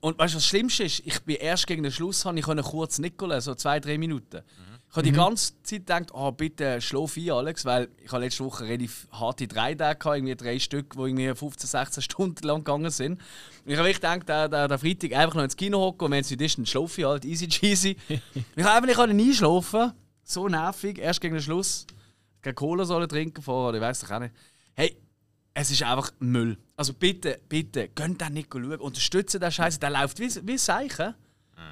[0.00, 1.00] und weißt du, was das Schlimmste ist?
[1.04, 4.36] Ich bin erst gegen den Schluss, ich konnte kurz Nicola, so zwei, drei Minuten.
[4.36, 4.75] Mhm.
[4.96, 5.24] Ich habe die mhm.
[5.24, 9.46] ganze Zeit gedacht, oh, bitte schlaf ein, Alex, weil ich habe letzte Woche relativ harte
[9.46, 13.20] drei Tage gehabt, irgendwie drei Stück, die irgendwie 15, 16 Stunden lang gegangen sind.
[13.66, 16.12] Und ich habe wirklich gedacht, der, der, der Freitag einfach noch ins Kino hocken und
[16.12, 17.94] wenn es nicht ist, dann schlafe ich halt, easy cheesy.
[18.08, 19.92] ich habe einfach nicht einschlafen
[20.24, 21.86] so nervig, erst gegen den Schluss.
[22.40, 24.34] Keine Cola sollen trinken vorher, ich weiß doch auch nicht.
[24.72, 24.96] Hey,
[25.52, 26.56] es ist einfach Müll.
[26.74, 31.14] Also bitte, bitte, könnt den nicht schauen, unterstützen den Scheiße, der läuft wie, wie Seichen.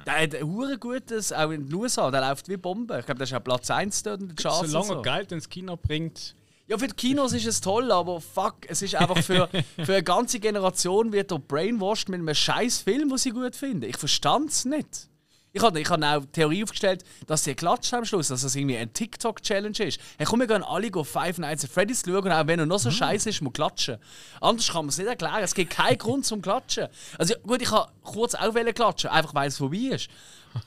[0.05, 2.99] Der hat ein hure gutes, auch in den USA, der läuft wie Bombe.
[2.99, 4.71] Ich glaube, das ist auch Platz 1 dort in den Charts.
[4.71, 5.01] Solange so.
[5.01, 6.35] Geld ins Kino bringt,
[6.67, 9.47] Ja, für die Kinos ist es toll, aber fuck, es ist einfach für,
[9.83, 13.83] für eine ganze Generation wird er brainwashed mit einem scheiß Film, den sie gut finden.
[13.83, 15.07] Ich verstand es nicht.
[15.55, 18.57] Ich habe ich hab auch die Theorie aufgestellt, dass sie klatscht am Schluss, dass das
[18.57, 20.01] irgendwie ein TikTok-Challenge ist.
[20.17, 22.77] Hey, komm, wir gehen alle go Five Nights at Freddy's schauen, auch wenn er noch
[22.77, 23.97] so scheiße ist, muss klatschen.
[24.41, 25.41] Anders kann man es nicht erklären.
[25.41, 26.89] Es gibt keinen Grund zum Klatschen.
[27.17, 30.09] Also gut, ich kann kurz auch klatschen, einfach weil es vorbei ist.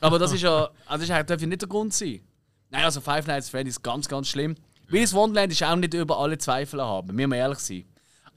[0.00, 2.22] Aber das ist ja, also das ist, darf ja nicht der Grund sein.
[2.70, 4.54] Nein, also Five Nights at Freddy's ganz, ganz schlimm.
[4.88, 7.84] Willis Wonderland ist auch nicht über alle Zweifel haben, müssen wir ehrlich sein.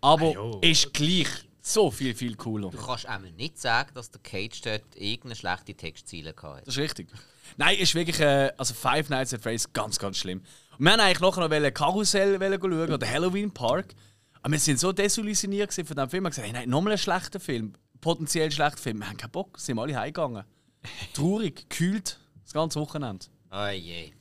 [0.02, 0.60] Aber jo.
[0.62, 1.30] ist gleich
[1.62, 2.70] so viel, viel cooler.
[2.72, 6.64] Du kannst einmal nicht sagen, dass der Cage dort irgendeine schlechte Textziele hatte.
[6.66, 7.10] Das ist richtig.
[7.58, 10.40] Nein, ist wirklich, äh, also Five Nights at Freddy's ganz, ganz schlimm.
[10.78, 13.94] Und wir haben eigentlich nachher noch Karussell schauen oder Halloween Park.
[14.42, 16.24] Aber wir sind so desillusioniert von diesem Film.
[16.24, 17.74] Wir haben gesagt, hey, nein, nochmal ein schlechter Film.
[18.00, 19.00] Potenziell schlechter Film.
[19.00, 20.44] Wir haben keinen Bock, sind alle heimgegangen.
[21.14, 23.28] Traurig, gekühlt, das ganze Wochenende.
[23.52, 24.12] Oh je.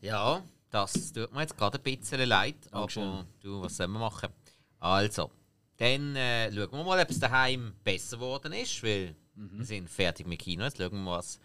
[0.00, 2.56] Ja, das tut mir jetzt gerade ein bisschen leid.
[2.70, 3.02] Dankeschön.
[3.02, 4.30] Aber du, was sollen wir machen?
[4.78, 5.30] Also,
[5.76, 10.26] dann äh, schauen wir mal, ob es daheim besser geworden ist, weil wir sind fertig
[10.26, 10.64] mit Kino.
[10.64, 11.38] Jetzt schauen wir mal, was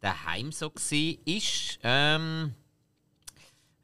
[0.00, 1.18] daheim so war.
[1.24, 2.54] Ist, ähm,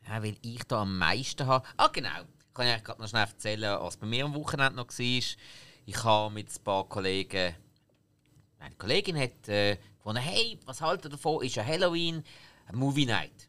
[0.09, 1.67] ja, weil ich da am meisten habe.
[1.77, 2.09] Ah, genau.
[2.41, 5.37] Ich kann euch gerade noch schnell erzählen, was bei mir am Wochenende noch war.
[5.85, 7.55] Ich habe mit ein paar Kollegen
[8.63, 11.45] meine Kollegin hat äh, gefunden, hey, was haltet ihr davon?
[11.45, 12.23] Ist ja Halloween,
[12.67, 13.49] eine Movie Night.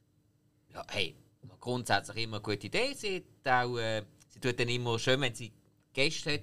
[0.73, 1.15] Ja, hey,
[1.59, 2.93] grundsätzlich immer eine gute Idee.
[2.95, 5.51] Sie, auch, äh, sie tut dann immer schön, wenn sie
[5.93, 6.41] Gäste hat,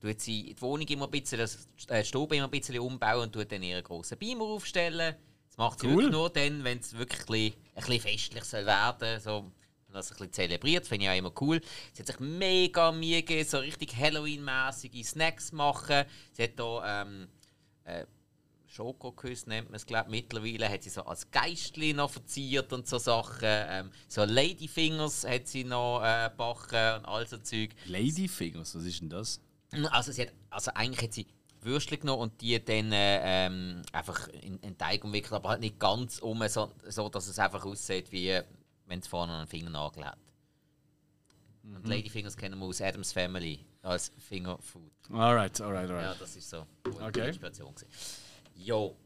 [0.00, 3.32] tut sie die Wohnung immer ein bisschen, das äh, Stube immer ein bisschen umbauen und
[3.32, 5.14] tut dann ihren grossen Beamer aufstellen.
[5.48, 5.94] Das macht sie Cool.
[5.96, 9.44] wirklich nur dann, wenn es wirklich ein bisschen, festlich soll werden soll.
[9.92, 11.58] Das ein bisschen zelebriert, finde ich auch immer cool.
[11.94, 16.04] Sie hat sich mega Mühe gegeben, so richtig Halloween-mäßige Snacks machen.
[16.32, 17.28] Sie hat da ähm,
[17.84, 18.04] äh,
[18.76, 22.98] Schokokuss nennt man es, glaube Mittlerweile hat sie so als Geistli noch verziert und so
[22.98, 23.38] Sachen.
[23.42, 27.70] Ähm, so Ladyfingers hat sie noch äh, und all so Zeug.
[27.86, 29.40] Ladyfingers, was ist denn das?
[29.90, 31.26] Also, sie hat, also eigentlich hat sie
[31.62, 35.78] Würstchen genommen und die dann äh, ähm, einfach in, in Teig umwickelt, aber halt nicht
[35.80, 38.38] ganz um, so, so dass es einfach aussieht, wie
[38.84, 40.18] wenn es vorne einen Fingernagel hat.
[41.64, 44.92] Und Ladyfingers kennen wir aus Adams Family als Fingerfood.
[45.10, 46.20] Alright, alright, Ja, alright.
[46.20, 47.28] das ist so eine gute Okay.
[47.28, 47.74] Inspiration.
[47.74, 47.88] Gewesen.
[48.56, 48.96] Jo.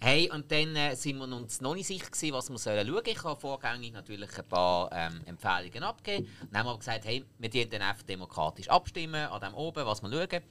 [0.00, 3.02] Hey, und dann äh, sind wir uns noch nicht sicher, gewesen, was wir sollen schauen
[3.06, 6.28] Ich habe vorgängig natürlich ein paar ähm, Empfehlungen abgegeben.
[6.50, 10.02] Dann haben wir gesagt, hey, wir dürfen dann einfach demokratisch abstimmen an dem oben, was
[10.02, 10.42] wir schauen.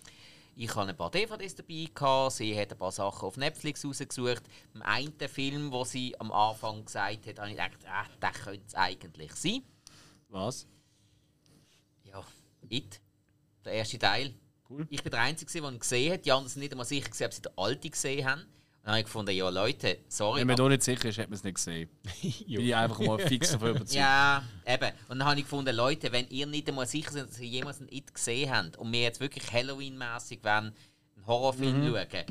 [0.55, 2.33] Ich hatte ein paar DVDs dabei, gehabt.
[2.33, 4.43] sie hat ein paar Sachen auf Netflix rausgesucht.
[4.73, 8.63] Im einen Film, wo sie am Anfang gesagt hat, habe ich gedacht, ah, der könnte
[8.67, 9.63] es eigentlich sein.
[10.29, 10.67] Was?
[12.03, 12.23] Ja,
[12.69, 13.01] It,
[13.65, 14.33] der erste Teil.
[14.73, 14.87] Cool.
[14.89, 16.25] Ich bin der Einzige, der ihn gesehen hat.
[16.25, 18.41] Die anderen sind nicht einmal sicher, gewesen, ob sie den alten gesehen haben.
[18.41, 20.41] Und dann habe ich gefunden, ja Leute, sorry.
[20.41, 21.89] Wenn man da nicht sicher ist, hat man es nicht gesehen.
[22.21, 23.93] Bin ich einfach mal fix davon überzeugt.
[23.93, 24.91] ja, eben.
[25.07, 27.79] Und dann habe ich gefunden, Leute, wenn ihr nicht einmal sicher seid, dass ihr jemals
[27.79, 30.73] einen It gesehen habt und wir jetzt wirklich Halloween-mäßig einen
[31.25, 31.95] Horrorfilm Mhm.
[31.95, 32.25] schauen,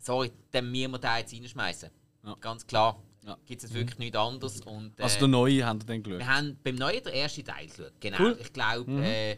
[0.00, 1.90] sorry, dann müssen wir da jetzt reinschmeißen.
[2.24, 2.36] Ja.
[2.40, 3.00] Ganz klar.
[3.24, 3.36] Ja.
[3.46, 4.60] Gibt es jetzt wirklich nichts anderes.
[4.62, 6.18] Und, äh, Also der neue haben wir dann geschaut.
[6.20, 7.92] wir haben beim neuen den ersten Teil geschaut.
[8.00, 8.18] Genau.
[8.18, 8.38] Cool.
[8.40, 9.02] Ich glaube, Mhm.
[9.02, 9.36] äh,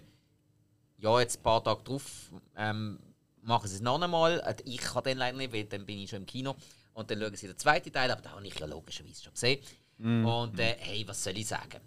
[1.00, 2.98] ja, jetzt ein paar Tage drauf ähm,
[3.42, 4.40] machen sie es noch einmal.
[4.40, 6.54] Äh, Ich kann den leider nicht, weil dann bin ich schon im Kino.
[6.92, 9.60] Und dann schauen sie den zweiten Teil, aber da habe ich ja logischerweise schon gesehen.
[9.98, 10.26] Mhm.
[10.26, 11.80] Und äh, hey, was soll ich sagen?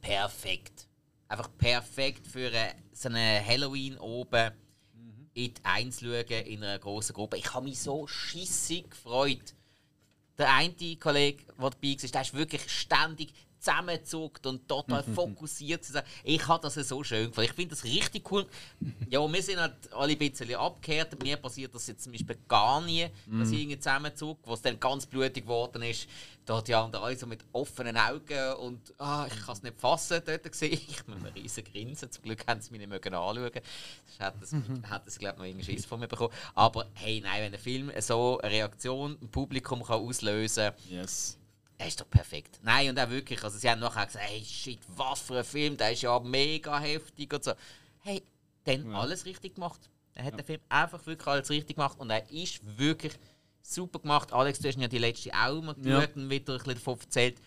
[0.00, 0.86] Perfekt.
[1.28, 4.52] Einfach perfekt für äh, so eine Halloween oben
[4.94, 5.30] Mhm.
[5.34, 7.38] in die Eins schauen in einer großen Gruppe.
[7.38, 9.54] Ich habe mich so schissig gefreut.
[10.38, 13.32] Der eine Kollege, der dabei war, der ist wirklich ständig
[13.62, 15.84] zusammengezuckt und total fokussiert.
[15.84, 16.02] zu sein.
[16.24, 17.48] Ich habe das so schön gefunden.
[17.48, 18.46] Ich finde das richtig cool.
[19.08, 21.22] Ja, wir sind halt alle ein bisschen abgekehrt.
[21.22, 24.78] Mir passiert das jetzt zum Beispiel gar nie, dass ich irgendwie zusammenzuckt, wo es dann
[24.80, 26.08] ganz blutig geworden ist.
[26.44, 29.80] Da hat die anderen alle so mit offenen Augen und ah, ich kann es nicht
[29.80, 30.72] fassen dort gesehen.
[30.88, 32.10] Ich muss mir riesen grinsen.
[32.10, 33.50] Zum Glück haben sie mich nicht mögen anschauen.
[33.52, 34.56] Sonst hätten sie,
[34.92, 36.34] hätten sie glaube ich, noch irgendwie Schiss von mir bekommen.
[36.54, 41.38] Aber hey, nein, wenn ein Film so eine Reaktion im Publikum kann auslösen kann, Yes.
[41.82, 42.60] Er ist doch perfekt.
[42.62, 43.42] Nein, und auch wirklich.
[43.42, 46.78] Also, sie haben nachher gesagt, hey, shit, was für ein Film, der ist ja mega
[46.78, 47.52] heftig und so.
[48.00, 48.22] Hey,
[48.64, 49.80] dann alles richtig gemacht.
[50.14, 53.14] Er hat den Film einfach wirklich alles richtig gemacht und er ist wirklich
[53.62, 54.32] super gemacht.
[54.32, 56.00] Alex, du hast ja die letzte auch mal Ja.
[56.00, 57.38] geschaut und wieder ein bisschen davon erzählt.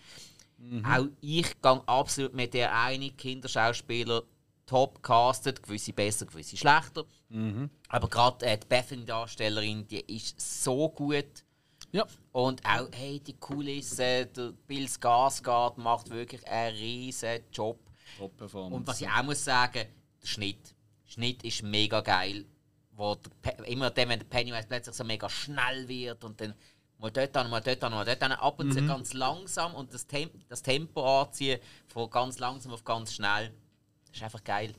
[0.84, 4.22] Auch ich gehe absolut mit der einig, Kinderschauspieler
[4.66, 7.04] top castet, gewisse besser, gewisse schlechter.
[7.88, 11.44] Aber gerade äh, die Bethany-Darstellerin, die ist so gut.
[11.96, 12.06] Ja.
[12.32, 17.78] Und auch, hey, die Kulisse, der Bill Skarsgård macht wirklich einen riesen Job.
[18.74, 19.86] Und was ich auch muss sagen,
[20.22, 20.74] der Schnitt.
[21.06, 22.44] Der Schnitt ist mega geil.
[22.92, 23.16] wo
[23.64, 26.54] immer dann, wenn der Pennywise plötzlich so mega schnell wird und dann
[26.98, 29.94] mal dort an, mal dort an, mal dort an, ab und zu ganz langsam und
[29.94, 33.54] das, Tem das Tempo anziehen von ganz langsam auf ganz schnell.
[34.18, 34.72] Das ist einfach geil.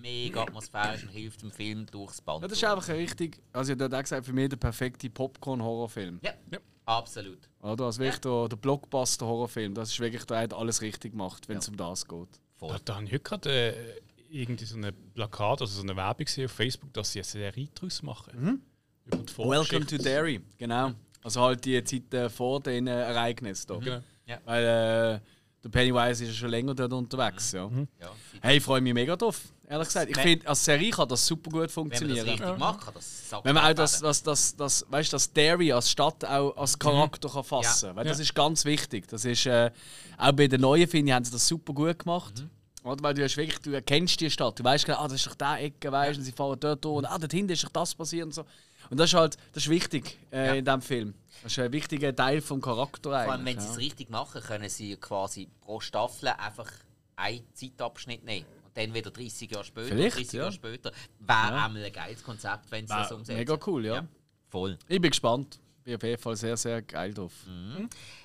[0.00, 2.40] Mega atmosphärisch und hilft dem Film durchs Band.
[2.42, 5.10] Ja, das ist einfach ein richtig, also ich habe auch gesagt, für mich der perfekte
[5.10, 6.20] Popcorn-Horrorfilm.
[6.22, 6.58] Ja, Ja.
[6.86, 7.50] absolut.
[7.60, 7.84] Oder?
[7.84, 9.74] Also wirklich der, der Blockbuster-Horrorfilm.
[9.74, 12.40] Das ist wirklich, der hat alles richtig gemacht, wenn es um das geht.
[12.56, 12.70] Voll.
[12.70, 16.24] Da, da habe ich heute gerade äh, irgendwie so ein Plakat, also so eine Werbung
[16.24, 18.62] gesehen auf Facebook, dass sie eine Serie daraus machen.
[19.04, 20.92] Über die Welcome to Derry, genau.
[21.22, 23.66] Also halt die Zeit äh, vor den Ereignissen.
[23.68, 23.76] Da.
[23.78, 24.00] Genau.
[24.44, 25.20] Weil äh,
[25.64, 27.52] der Pennywise ist ja schon länger dort unterwegs.
[27.52, 27.68] Ja.
[28.00, 30.10] Ja, Hey, ich freue mich mega drauf, ehrlich gesagt.
[30.10, 32.28] Ich finde, als Serie kann das super gut wenn man das funktionieren.
[32.28, 35.90] richtig macht, kann das Wenn man auch das, das, das, das, weißt, das Derry als
[35.90, 37.94] Stadt auch als Charakter kann fassen Ja.
[37.94, 38.06] kann.
[38.06, 39.08] Das ist ganz wichtig.
[39.08, 39.70] Das ist, äh,
[40.16, 42.44] auch bei den neuen, finde ich, haben sie das super gut gemacht.
[42.84, 43.02] Oder?
[43.02, 44.58] Weil du, hast wirklich, du erkennst die Stadt.
[44.58, 46.98] Du weißt genau, ah, das ist doch der Ecke, weißt, und sie fahren dort durch
[46.98, 48.44] und ah, dort hinten ist doch das passiert und so.
[48.90, 50.54] Und das ist halt das ist wichtig äh, Ja.
[50.54, 51.14] in diesem Film.
[51.42, 53.56] Das ist ein wichtiger Teil vom Charakter Vor allem, eigentlich.
[53.56, 53.72] wenn sie ja.
[53.72, 56.70] es richtig machen, können sie quasi pro Staffel einfach
[57.16, 58.46] einen Zeitabschnitt nehmen.
[58.64, 60.40] Und dann wieder 30 Jahre später, Vielleicht, 30 ja.
[60.40, 60.92] Jahre später.
[61.20, 63.38] Wäre einmal ein geiles Konzept, wenn sie das umsetzen.
[63.38, 64.06] mega cool, ja.
[64.48, 64.78] Voll.
[64.88, 65.60] Ich bin gespannt.
[65.84, 67.32] Bin auf jeden Fall sehr, sehr geil drauf.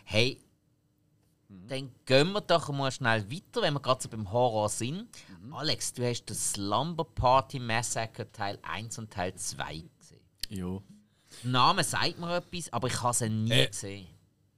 [0.06, 0.40] Hey,
[1.50, 5.08] dann gehen wir doch mal schnell weiter, wenn wir gerade so beim Horror sind.
[5.52, 9.90] Alex, du hast das Slumber Party Massacre Teil 1 und Teil 2 gesehen.
[10.54, 10.82] Jo.
[11.44, 13.68] Der Name sagt mir etwas, aber ich habe sie nie Äh.
[13.68, 14.08] gesehen.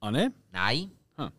[0.02, 0.34] Ah, ne?
[0.52, 0.92] Nein?
[1.18, 1.32] Hm.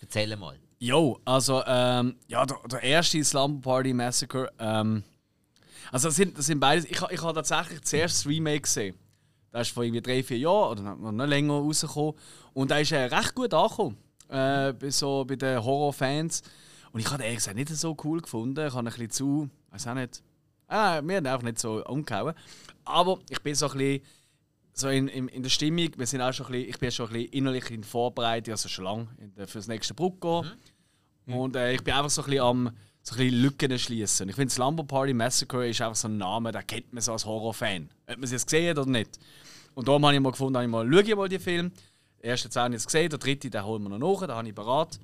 [0.00, 0.58] Erzähl mal.
[0.78, 4.50] Jo, also ähm, ja, der, der erste Slumber Party Massacre.
[4.58, 5.04] Ähm,
[5.92, 6.86] also das sind, das sind beides.
[6.86, 8.96] Ich, ich habe tatsächlich zuerst das Remake gesehen.
[9.52, 12.14] Das ist vor irgendwie drei, vier Jahren oder noch noch länger rausgekommen.
[12.54, 13.96] Und da ist äh, recht gut angekommen.
[14.28, 16.42] Äh, bei, so, bei den Horrorfans.
[16.92, 18.66] Und ich habe ehrlich gesagt nicht so cool gefunden.
[18.66, 19.50] Ich habe ein bisschen zu.
[19.70, 20.22] weiß auch nicht.
[20.66, 22.34] Ah, mir hat einfach nicht so umgehauen.
[22.90, 24.02] Aber ich bin so ein bisschen
[24.72, 27.06] so in, in, in der Stimmung, wir sind auch schon ein bisschen, ich bin schon
[27.08, 29.08] ein bisschen innerlich in Vorbereitung, also schon lange
[29.46, 30.50] für das nächste Bruck gehen.
[31.26, 32.70] Und äh, ich bin einfach so ein bisschen am
[33.02, 34.28] so ein bisschen Lücken schließen.
[34.28, 37.24] Ich finde, Slumber Party Massacre ist einfach so ein Name, den kennt man so als
[37.24, 37.88] Horrorfan.
[38.06, 39.18] Ob man es jetzt gesehen hat oder nicht.
[39.74, 41.72] Und darum habe ich mal gefunden, habe ich mal, schaue ich mal die Film.
[42.22, 44.36] Den ersten zwei habe ich jetzt gesehen, der dritte, den holen wir noch nach, den
[44.36, 45.00] habe ich bereit.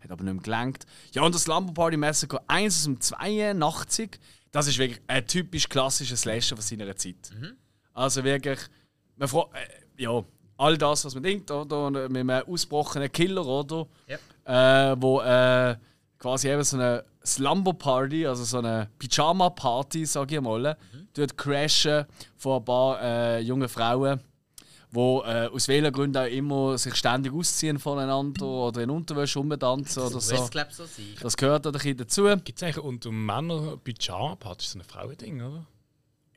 [0.00, 0.86] Hat aber nicht mehr gelangt.
[1.12, 4.18] Ja, und das Slumber Party Massacre 1 aus dem 82,
[4.56, 7.30] das ist wirklich ein typisch klassischer Slasher von seiner Zeit.
[7.92, 8.58] Also wirklich,
[9.16, 10.22] man fra- äh, ja,
[10.56, 11.90] all das, was man denkt, oder?
[12.08, 13.86] Mit einem ausgebrochenen Killer, oder?
[14.44, 15.76] Äh, wo äh,
[16.18, 20.76] quasi eben so eine Slumber Party, also so eine Pyjama Party, sag ich mal,
[21.14, 24.20] dort crashen von ein paar äh, jungen Frauen,
[24.92, 30.02] die äh, aus welchen Gründen auch immer sich ständig ausziehen voneinander oder in Unterwäsche rumtanzen
[30.02, 30.46] oder Das so.
[30.48, 31.04] glaube so sein.
[31.20, 32.24] Das gehört da ein bisschen dazu.
[32.44, 34.58] Gibt es eigentlich unter Männern Pyjama-Party?
[34.58, 35.66] Das ist so ein Frauending, oder?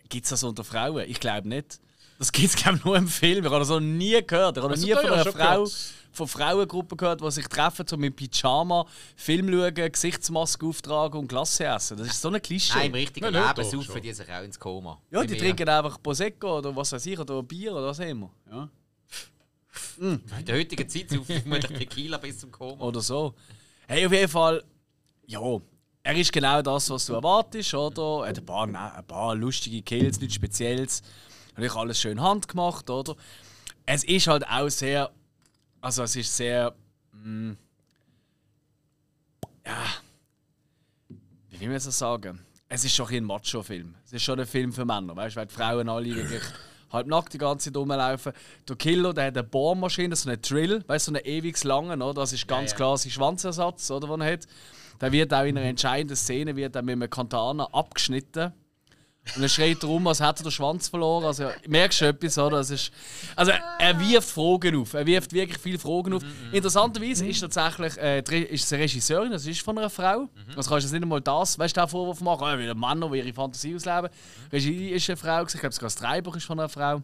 [0.10, 1.06] Gibt es das unter Frauen?
[1.08, 1.80] Ich glaube nicht.
[2.18, 3.46] Das gibt es nur im Film.
[3.46, 4.58] Ich habe das noch nie gehört.
[4.58, 5.32] Ich habe noch Also nie von einer Frau,
[5.64, 5.72] gehört.
[6.12, 11.66] Von Frauengruppen gehört, die sich treffen, um mit Pyjama Film schauen, Gesichtsmaske auftragen und Glasse
[11.66, 11.98] essen.
[11.98, 12.78] Das ist so ein Klischee.
[12.78, 15.00] Nein, im richtigen Nein, Leben saufen die sich auch ins Koma.
[15.12, 15.40] ja, die mir.
[15.40, 18.32] trinken einfach Prosecco oder was weiß ich, oder Bier oder was auch immer.
[18.52, 18.70] Ja.
[20.00, 22.84] In der heutigen Zeit saufen vermutlich Tequila bis zum Koma.
[22.84, 23.34] Oder so.
[23.88, 24.64] Hey, auf jeden Fall,
[25.28, 25.40] ja,
[26.04, 28.24] er ist genau das, was du erwartest, oder?
[28.26, 31.02] Er hat ein paar, ne- ein paar lustige Kills, nichts Spezielles.
[31.50, 33.16] Natürlich alles schön handgemacht, oder?
[33.86, 35.12] Es ist halt auch sehr,
[35.82, 36.74] also es ist sehr,
[37.14, 37.52] mm,
[39.66, 39.86] ja,
[41.50, 42.40] wie will man das sagen?
[42.68, 43.96] Es ist schon ein, Macho-Film.
[44.06, 46.44] Es ist schon ein Film für Männer, weißt du, weil die Frauen alle wirklich
[46.92, 48.34] halb nackt die ganze Zeit rumlaufen.
[48.68, 51.96] Der Killer, der hat eine Bohrmaschine, so eine Drill, weißt du, so eine ewig lange,
[51.96, 52.22] oder?
[52.22, 52.78] Das ist ganz ja.
[52.78, 54.48] klar sein Schwanzersatz, oder, den er hat.
[55.02, 58.54] Der wird auch in einer entscheidenden Szene wird er mit einem Kantana abgeschnitten.
[59.36, 61.26] Und er schreit rum, als hätte er den Schwanz verloren.
[61.26, 62.58] Also, merkst du etwas, oder?
[62.58, 62.92] Das ist,
[63.36, 64.94] also, er wirft Fragen auf.
[64.94, 66.24] Er wirft wirklich viele Fragen auf.
[66.52, 70.30] Interessanterweise ist tatsächlich äh, ist es eine Regisseurin, das ist von einer Frau.
[70.56, 73.34] Also kannst du nicht einmal das, weißt du, Vorwurf machen, oh, wieder Männer, die ihre
[73.34, 74.10] Fantasie ausleben.
[74.52, 77.02] Regie ist eine Frau, ich glaube sogar das Drehbuch ist von einer Frau.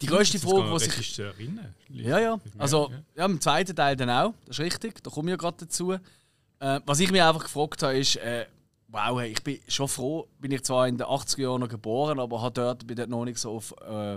[0.00, 1.74] Die grösste Sind sogar Frage, die sich Regisseurinnen?
[1.90, 2.40] ja, ja.
[2.58, 4.34] Also, ja, im zweiten Teil dann auch.
[4.46, 5.02] Das ist richtig.
[5.02, 5.92] Da komme ich ja gerade dazu.
[5.92, 8.46] Äh, was ich mich einfach gefragt habe, ist, äh,
[8.94, 12.20] wow, hey, ich bin schon froh, bin ich zwar in den 80er Jahren noch geboren,
[12.20, 14.14] aber habe dort, bin dort noch nicht so auf, äh,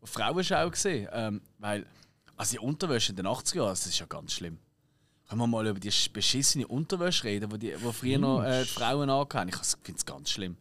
[0.00, 1.08] auf Frauenschau gesehen.
[1.12, 1.86] Ähm, weil,
[2.36, 4.58] also die Unterwäsche in den 80er Jahren, das ist ja ganz schlimm.
[5.28, 8.68] Können wir mal über die sch- beschissene Unterwäsche reden, die, die früher noch äh, die
[8.68, 9.48] Frauen anhatten?
[9.48, 10.56] Ich finde es ganz schlimm.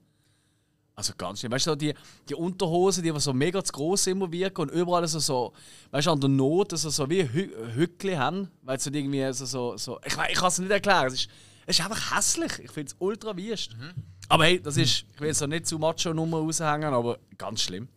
[0.96, 1.52] Also ganz schlimm.
[1.52, 1.94] Weißt du, die,
[2.30, 5.54] die Unterhosen, die so mega zu gross immer wirken und überall so, so
[5.92, 9.46] weißt du, an der Not so, so wie Hü Hückli haben, weil sie irgendwie so,
[9.46, 11.08] so, so ich, ich kann es nicht erklären.
[11.08, 11.30] Es ist,
[11.66, 12.60] es ist einfach hässlich.
[12.60, 13.76] Ich finde es ultra wüst.
[14.30, 17.88] Aber hey, das ist, ich will jetzt auch nicht zu Macho-Nummer raushängen, aber ganz schlimm.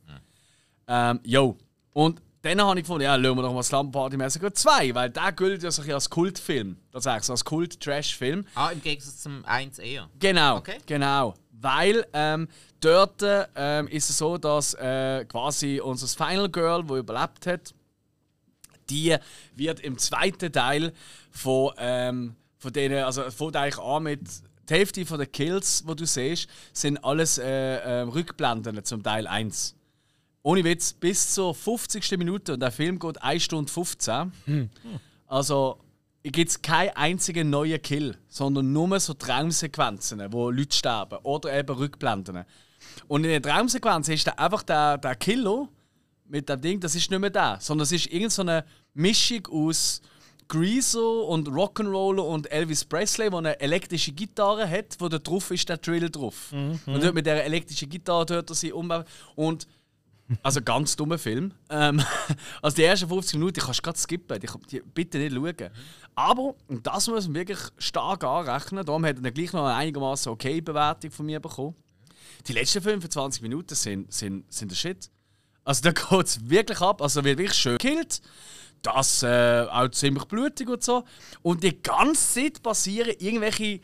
[0.87, 1.57] Ähm, jo.
[1.93, 5.11] Und dann habe ich gefunden, ja, schauen wir doch mal Slumber Party Massacre 2, weil
[5.11, 6.77] der gilt ja so ein als Kultfilm.
[6.93, 8.47] Tatsächlich, so als Kult-Trash-Film.
[8.55, 10.09] Ah, im Gegensatz zum 1 eher.
[10.19, 10.79] Genau, Okay.
[10.87, 11.35] genau.
[11.61, 12.47] Weil ähm,
[12.81, 13.23] dort
[13.57, 17.75] ähm, ist es so, dass äh, quasi unser Final Girl, wo überlebt hat,
[18.89, 19.17] die
[19.57, 20.93] wird im zweiten Teil
[21.33, 24.21] von, ähm, von denen, also fängt eigentlich an mit
[24.69, 29.27] die Hälfte von den Kills, die du siehst, sind alles äh, äh, Rückblenden zum Teil
[29.27, 29.75] 1.
[30.43, 32.19] Ohne Witz, bis zur 50.
[32.19, 34.71] Minute und der Film geht 1 Stunde 15.
[35.27, 35.79] Also
[36.23, 41.77] gibt es keinen einzigen neuen Kill, sondern nur so Traumsequenzen, wo Leute sterben oder eben
[41.77, 42.45] Rückblenden.
[43.09, 45.69] Und in der Traumsequenz ist da einfach der, der Killer
[46.27, 49.47] mit dem Ding, das ist nicht mehr der, sondern es ist irgendeine so eine Mischung
[49.51, 50.03] aus
[50.49, 55.69] Greaser und Rock'n'Roller und Elvis Presley, der eine elektrische Gitarre hat, wo da drauf ist
[55.69, 56.53] der Drill drauf.
[56.87, 58.91] Und dort mit der elektrischen Gitarre hört er sie um.
[59.37, 59.67] Und
[60.43, 61.53] also ganz dummer Film.
[61.71, 62.03] Ähm,
[62.63, 65.71] also die ersten 50 Minuten kannst du gerade skippen, die, die, bitte nicht schauen.
[66.15, 69.75] Aber, und das muss man wirklich stark anrechnen, darum hat er dann gleich noch eine
[69.75, 71.75] einigermaßen okay Bewertung von mir bekommen.
[72.47, 75.11] Die letzten 25 Minuten sind, sind, sind der Shit.
[75.65, 78.21] Also da geht es wirklich ab, also wird wirklich schön gekillt.
[78.83, 81.05] Das äh, auch ziemlich blutig und so.
[81.43, 83.81] Und die ganze Zeit passieren irgendwelche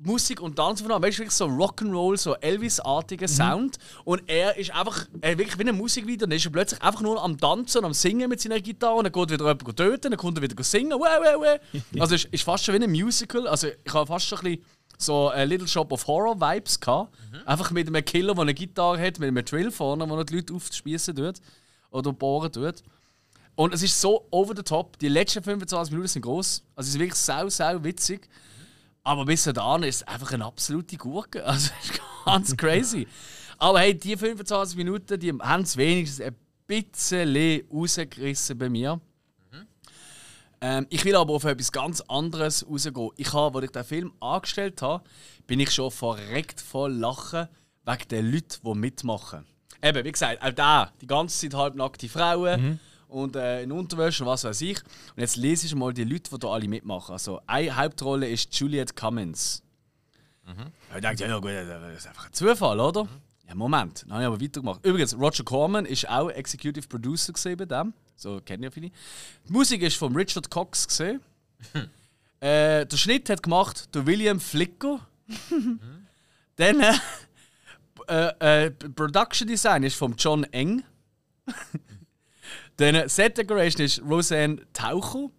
[0.00, 3.78] Musik und Tanzaufnahmen, weißt du, wirklich so Rock'n'Roll, so Elvis-artiger Sound.
[4.04, 7.20] Und er ist einfach, er wirklich wie ein Musikvideo, dann ist er plötzlich einfach nur
[7.22, 10.16] am Tanzen und am Singen mit seiner Gitarre und dann geht wieder jemand töten, dann
[10.16, 12.00] kommt er wieder singen, weh, weh, weh.
[12.00, 14.44] Also es ist, ist fast schon wie ein Musical, also ich habe fast schon ein
[14.44, 14.64] bisschen
[14.98, 17.16] so äh, Little Shop of Horror Vibes gehabt.
[17.44, 20.36] Einfach mit einem Killer, der eine Gitarre hat, mit einem Drill vorne, wo er die
[20.36, 21.36] Leute aufspießen tut
[21.90, 22.82] oder bohren tut.
[23.58, 24.96] Und es ist so over the top.
[25.00, 26.62] Die letzten 25 Minuten sind groß.
[26.76, 28.28] Also es ist wirklich sau, sau witzig.
[29.02, 31.44] Aber bis dahin ist es einfach eine absolute Gurke.
[31.44, 33.08] Also es ist ganz crazy.
[33.58, 36.36] Aber hey, die 25 Minuten, die haben es wenigstens ein
[36.68, 39.00] bisschen rausgerissen bei mir.
[40.60, 43.10] Ähm, ich will aber auf etwas ganz anderes rausgehen.
[43.16, 45.02] Ich habe, als ich den Film angestellt habe,
[45.48, 47.48] bin ich schon verreckt voll Lachen
[47.84, 49.44] wegen den Leuten, die mitmachen.
[49.82, 54.30] Eben, wie gesagt, auch da, die ganze Zeit halbnackte Frauen und äh, in Unterwäsche und
[54.30, 54.78] was weiß ich.
[55.16, 57.12] Und jetzt lese ich mal die Leute, die da alle mitmachen.
[57.12, 59.62] Also, eine Hauptrolle ist Juliette Cummins.
[60.94, 63.06] Ich dachte, ja, gut, das ist einfach ein Zufall, oder?
[63.46, 64.84] Ja, Moment, dann habe ich aber weitergemacht.
[64.84, 67.92] Übrigens, Roger Corman ist auch Executive Producer gesehen bei dem.
[68.16, 68.90] So kennen ja viele.
[69.48, 71.20] Die Musik ist von Richard Cox gesehen.
[72.40, 75.00] äh, der Schnitt hat gemacht der William Flicker.
[76.56, 76.94] Dann äh,
[78.08, 80.82] äh, äh, Production Design ist von John Eng.
[82.78, 85.30] Dann äh, Set Decoration ist Roseanne Taucher.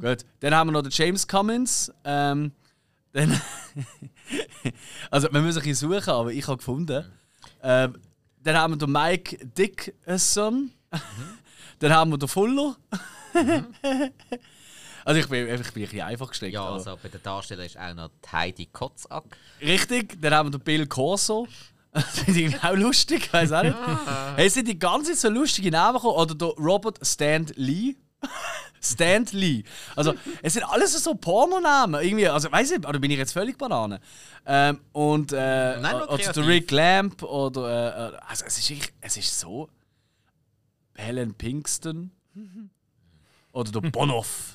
[0.00, 0.24] Gut.
[0.40, 1.92] Dann haben wir noch den James Cummins.
[2.04, 2.52] Ähm,
[3.12, 3.40] dann
[5.10, 7.04] also wir müssen ein bisschen suchen, aber ich habe gefunden.
[7.62, 7.96] Ähm,
[8.42, 10.72] dann haben wir den Mike Dickerson.
[11.78, 12.76] dann haben wir den Fuller.
[15.04, 16.54] also ich bin, ich bin ein bisschen einfach gestrickt.
[16.54, 19.36] Ja, also bei den Darstellern ist auch noch Heidi Kotzack.
[19.60, 21.46] Richtig, dann haben wir den Bill Corso.
[22.14, 23.76] Das finde ich auch lustig, weiß auch nicht.
[24.36, 26.16] hey, sind die ganze Zeit so lustige Namen gekommen?
[26.16, 27.96] Oder der Robert Stand Lee.
[28.80, 29.64] Stand Lee.
[29.96, 32.00] Also, es sind alles so Pornonamen.
[32.02, 34.00] Irgendwie, also, weiß ich, oder bin ich jetzt völlig Banane?
[34.46, 36.46] Ähm, und, äh, Nein, oder der.
[36.46, 37.68] Rick Lamp, oder,
[38.12, 39.68] äh, äh, also, es ist, wirklich- es ist so.
[40.94, 42.10] Helen Pinkston.
[43.52, 44.54] Oder der Bonhoff.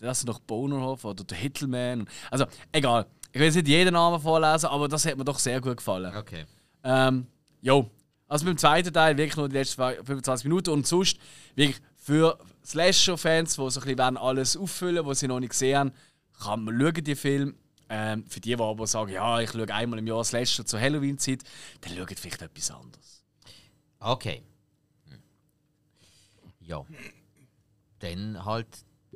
[0.00, 2.08] Das sind doch Bonerhoff oder der Hittelman.
[2.30, 3.06] Also, egal.
[3.32, 6.14] Ich will jetzt nicht jeden Namen vorlesen, aber das hat mir doch sehr gut gefallen.
[6.16, 6.44] Okay.
[6.84, 7.26] Ähm,
[7.60, 7.90] jo.
[8.28, 11.18] Also beim zweiten Teil wirklich nur die letzten 25 Minuten und sonst
[11.54, 15.92] wirklich für Slasher-Fans, die so ein bisschen alles auffüllen was sie noch nicht gesehen haben,
[16.40, 17.54] kann man schauen, die Film.
[17.88, 21.42] Ähm, für die, die aber sagen, ja, ich schaue einmal im Jahr Slasher zur Halloween-Zeit,
[21.82, 23.22] dann schaut vielleicht etwas anderes.
[24.00, 24.42] Okay.
[26.60, 26.84] Ja.
[27.98, 28.66] Dann halt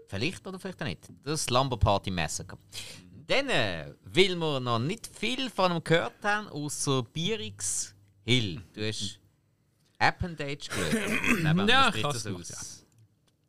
[0.09, 1.09] vielleicht oder vielleicht auch nicht.
[1.25, 2.59] Das Slumber Party Massacre.
[3.27, 7.95] Dann, äh, weil wir noch nicht viel von ihm gehört haben, außer Bierix
[8.25, 8.63] Hill.
[8.73, 9.19] Du hast
[9.99, 10.69] Appendage.
[11.43, 12.85] Neben Ja, ich gemacht, aus.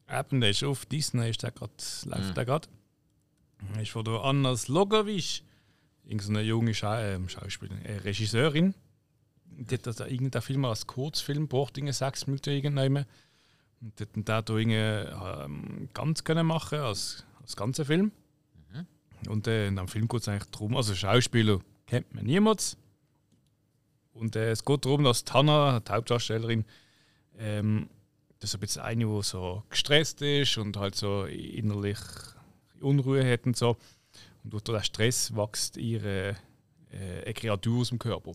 [0.08, 2.68] Der ist auf Disney, ist der grad, läuft der gerade.
[3.82, 5.44] Ist von der Anna Slogovic,
[6.06, 8.74] irgendeine junge Scha ähm, Schauspielerin, äh, Regisseurin.
[9.46, 13.06] Die hat das irgendeinen Film als Kurzfilm gebracht, irgendwie sechs Minuten irgendwann.
[13.82, 18.12] Und die hat dann da ähm, ganz können machen als, als ganzen Film.
[19.28, 22.78] Und äh, in dem Film geht es eigentlich darum, also Schauspieler kennt man niemand.
[24.14, 26.66] Und äh, es geht darum, dass Tana, die Hauptdarstellerin,
[27.38, 27.90] ähm,
[28.40, 32.00] das ist ein bisschen eine, die so gestresst ist und halt so innerlich
[32.80, 33.78] Unruhe hat und so.
[34.44, 36.36] Und durch den Stress wächst ihre,
[36.92, 38.34] äh, eine Kreatur aus dem Körper,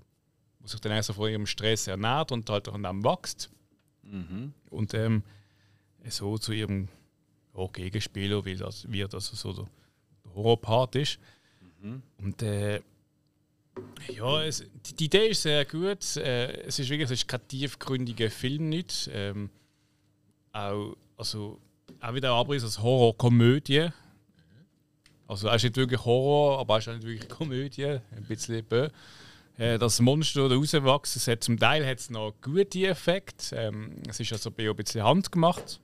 [0.61, 3.51] die sich dann also von ihrem Stress ernährt und halt an dem wächst.
[4.71, 5.23] Und ähm,
[6.09, 6.89] so zu ihrem
[7.57, 9.69] ja, Gegenspieler wird, das, wird also so der
[10.35, 11.19] Horrorpart ist.
[12.19, 12.81] Und äh,
[14.09, 16.17] ja, es, die, die Idee ist sehr gut.
[16.17, 19.11] Äh, es ist wirklich es ist kein tiefgründiger Film nicht.
[19.13, 19.51] Ähm,
[20.53, 21.61] auch, also,
[22.01, 23.89] auch wieder Abriss als Horrorkomödie.
[25.27, 27.87] Also er ist nicht wirklich Horror, aber er ist auch nicht wirklich Komödie.
[27.87, 28.89] Ein bisschen bö.
[29.57, 33.57] Äh, das Monster da rauswachsen, es hat zum Teil hat's noch gute Effekte.
[33.57, 35.81] Ähm, es ist also ein bisschen handgemacht.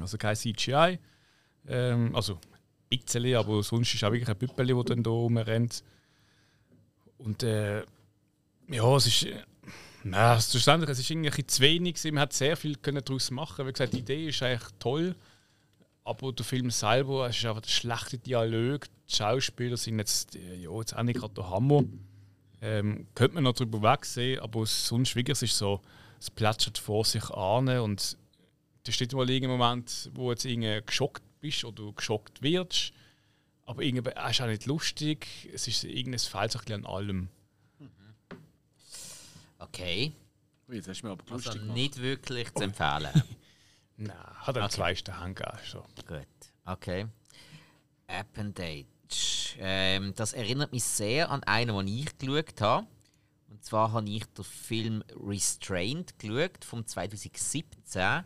[0.00, 0.98] Also kein CGI.
[1.68, 2.40] Ähm, also
[2.88, 5.82] bisschen, aber sonst ist auch wirklich ein Püppeli, das dann da rumrennt.
[7.18, 7.82] Und äh,
[8.68, 9.24] ja, es ist.
[9.24, 9.42] Äh,
[10.04, 11.94] Nein, schlussendlich, es ist irgendwie zu wenig.
[11.94, 12.14] gewesen.
[12.14, 13.66] Man hat sehr viel daraus machen.
[13.66, 15.14] Wie gesagt, die Idee ist eigentlich toll.
[16.04, 18.86] Aber der Film selber, es ist einfach ein schlechter Dialog.
[19.10, 21.84] Die Schauspieler sind jetzt, äh, ja, jetzt auch nicht gerade der Hammer.
[22.60, 25.80] Ähm, könnte man noch drüber wegsehen, aber sonst wirklich, es ist so,
[26.18, 28.16] es plätschert vor sich an und
[28.84, 32.92] da steht mal irgendein Moment, wo jetzt irgendwie geschockt bist oder du geschockt wirst.
[33.64, 35.48] Aber irgendwie es ist auch nicht lustig.
[35.52, 37.28] Es ist irgendes fehlt so ein bisschen an allem.
[39.58, 40.12] Okay.
[40.68, 41.76] Ui, jetzt hast du mir aber Also lustig gemacht.
[41.76, 43.22] nicht wirklich zu empfehlen.
[43.96, 44.74] Nein, hat er okay.
[44.74, 45.58] zwei Sterne gegeben.
[45.66, 45.84] So.
[46.06, 46.26] Gut,
[46.64, 47.06] okay.
[48.06, 49.56] Appendage.
[49.58, 52.86] Ähm, das erinnert mich sehr an einen, den ich geschaut habe.
[53.48, 58.24] Und zwar habe ich den Film Restrained geschaut, vom 2017.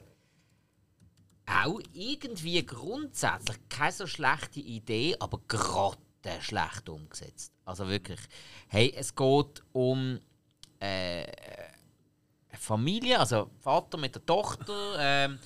[1.65, 5.99] Auch irgendwie grundsätzlich keine so schlechte Idee, aber gerade
[6.41, 7.53] schlecht umgesetzt.
[7.65, 8.21] Also wirklich.
[8.69, 10.19] Hey, es geht um
[10.81, 14.97] äh, eine Familie, also Vater mit der Tochter.
[14.99, 15.39] Ähm,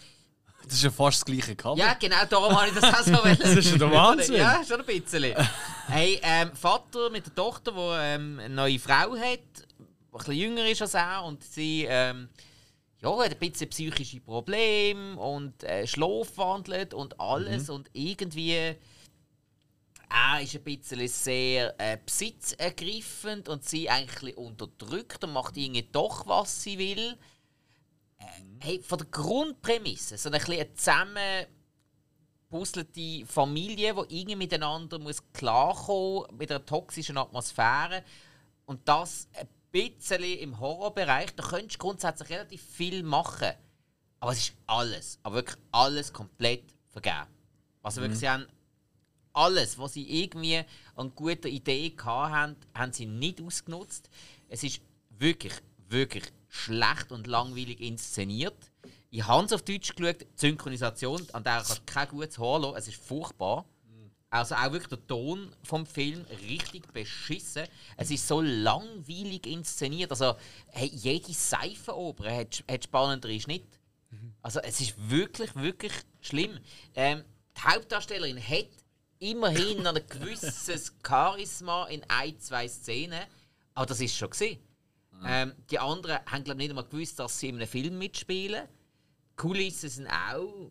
[0.64, 1.78] Das ist ja fast das gleiche Cover.
[1.78, 3.12] ja, genau, darum habe ich das auch so.
[3.42, 4.36] Das ist ja der Wahnsinn.
[4.36, 5.34] Ja, schon ein bisschen.
[5.86, 9.40] Hey, ähm, Vater mit der Tochter, die ähm, eine neue Frau hat,
[9.78, 12.28] die ein bisschen jünger ist als er und sie ähm,
[13.02, 18.76] ja, hat ein bisschen psychische Probleme und äh, schlafwandelt und alles und irgendwie
[20.08, 25.88] er ist ein bisschen sehr äh, besitzergreifend und sie eigentlich bisschen unterdrückt und macht irgendwie
[25.90, 27.16] doch, was sie will.
[28.18, 28.24] Äh,
[28.60, 31.48] hey, von der Grundprämisse, so ein bisschen eine
[32.48, 38.04] puzzelte Familie, die irgendwie miteinander muss klarkommen mit einer toxischen Atmosphäre.
[38.64, 43.52] Und das ein bisschen im Horrorbereich, da könntest du grundsätzlich relativ viel machen.
[44.20, 47.26] Aber es ist alles, aber wirklich alles komplett vergeben.
[47.82, 48.46] Also wirklich, sie haben
[49.32, 50.64] alles, was sie irgendwie
[50.94, 54.08] an guter Idee hatten, haben sie nicht ausgenutzt.
[54.48, 55.52] Es ist wirklich,
[55.88, 58.56] wirklich schlecht und langweilig inszeniert.
[59.10, 62.76] Ich habe es auf Deutsch geschaut, die Synchronisation, an der ich kein gutes Haar lassen.
[62.76, 63.66] Es ist furchtbar.
[64.38, 67.64] Also auch wirklich der Ton vom Film richtig beschissen.
[67.96, 70.10] Es ist so langweilig inszeniert.
[70.10, 70.34] Also
[70.68, 73.66] hey, jede Seifenoper hat, hat spannendere Schnitt.
[74.42, 76.58] Also es ist wirklich, wirklich schlimm.
[76.94, 77.24] Ähm,
[77.56, 78.68] die Hauptdarstellerin hat
[79.18, 83.22] immerhin ein gewisses Charisma in ein, zwei Szenen.
[83.74, 84.60] Aber das ist schon gesehen.
[85.24, 88.68] Ähm, die anderen haben glaube nicht einmal gewusst, dass sie in einem Film mitspielen.
[89.32, 90.70] Die Kulissen sind auch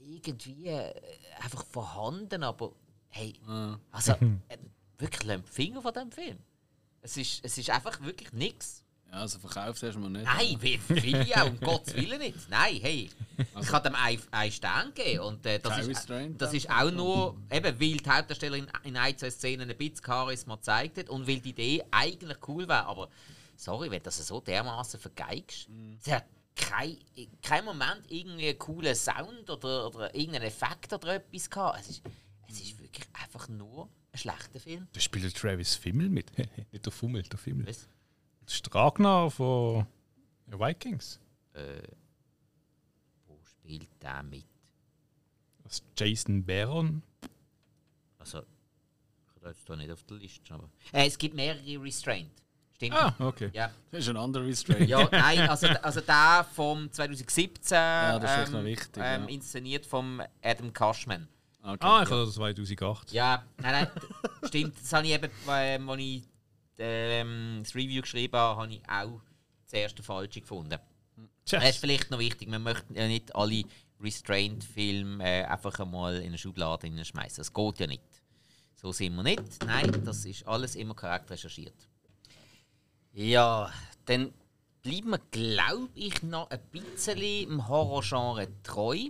[0.00, 0.94] irgendwie äh,
[1.40, 2.72] einfach vorhanden, aber
[3.10, 3.34] hey,
[3.90, 4.58] also äh,
[4.98, 6.38] wirklich lasst die Finger von diesem Film.
[7.02, 8.84] Es ist, es ist einfach wirklich nichts.
[9.10, 10.24] Ja, also verkauft hast du mir nicht.
[10.24, 12.48] Nein, wie auch, um Gottes Willen nicht.
[12.48, 15.20] Nein, hey, ich kann dem einen, einen Stern geben.
[15.20, 19.18] Und äh, das, ist, Restraint das ist auch nur, eben, weil die Hauptdarstellerin in ein,
[19.18, 22.86] zwei Szenen ein bisschen Charisma gezeigt hat und weil die Idee eigentlich cool war.
[22.86, 23.08] Aber
[23.56, 25.68] sorry, wenn du das so dermaßen vergeigst.
[26.00, 26.96] Sie hat kein,
[27.42, 31.80] kein Moment irgendwie einen coolen Sound oder, oder irgendeinen Effekt oder etwas gehabt.
[31.80, 32.02] Es ist,
[32.48, 34.88] es ist wirklich einfach nur ein schlechter Film.
[34.92, 36.36] Da spielt Travis Fimmel mit.
[36.72, 37.66] nicht der Fummel, der Fimmel.
[37.66, 37.88] Was?
[38.44, 39.86] Das ist Ragnar von
[40.46, 41.20] Vikings.
[41.52, 41.82] Äh,
[43.26, 44.44] wo spielt der mit?
[45.62, 47.02] Das ist Jason Baron.
[48.18, 50.54] Also, ich habe jetzt hier nicht auf der Liste.
[50.54, 52.30] Aber äh, es gibt mehrere Restraint.
[52.74, 52.94] Stimmt.
[52.94, 53.50] Ah, okay.
[53.52, 54.88] Ja, Das ist ein anderer Restraint.
[54.88, 59.28] ja nein, also, also der vom 2017 Ja, das ist ähm, noch wichtig, ähm, ja.
[59.28, 61.28] inszeniert vom Adam Cashman.
[61.62, 61.78] Okay.
[61.80, 63.12] Ah, ich hatte das 2008.
[63.12, 63.88] Ja, nein, nein,
[64.44, 64.74] stimmt.
[64.80, 66.22] Das habe ich eben, ähm, als ich
[66.78, 69.20] ähm, das Review geschrieben habe, habe ich auch
[69.66, 70.78] zuerst den falschen gefunden.
[71.44, 71.60] Tja.
[71.60, 72.50] Das ist vielleicht noch wichtig.
[72.50, 73.64] Wir möchten ja nicht alle
[74.00, 77.38] Restraint-Filme äh, einfach einmal in eine Schublade schmeißen.
[77.38, 78.02] Das geht ja nicht.
[78.74, 79.42] So sind wir nicht.
[79.66, 81.74] Nein, das ist alles immer korrekt recherchiert.
[83.12, 83.70] Ja,
[84.06, 84.32] dann
[84.82, 89.08] bleiben wir, glaube ich, noch ein bisschen im Horrorgenre treu.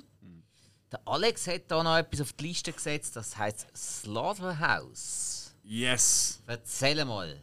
[0.93, 5.55] Der Alex hat da noch etwas auf die Liste gesetzt, das heißt Slaughterhouse.
[5.63, 6.43] Yes!
[6.47, 7.39] Erzähl mal.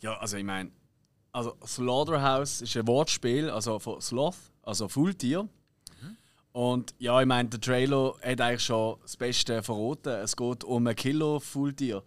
[0.00, 0.70] Ja, also ich meine,
[1.32, 5.48] also Slaughterhouse ist ein Wortspiel, also von Sloth, also Fulltier.
[6.52, 10.08] Und ja, ich meine, der Trailer hat eigentlich schon das Beste verraten.
[10.22, 12.02] Es geht um ein Kilo Fulltier.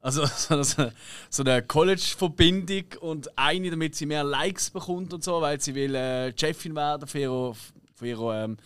[0.00, 0.92] Also so, so,
[1.28, 5.96] so eine College-Verbindung und eine, damit sie mehr Likes bekommt und so, weil sie will
[5.96, 7.54] äh, Chefin werden für ihre,
[7.96, 8.58] für ihre ähm,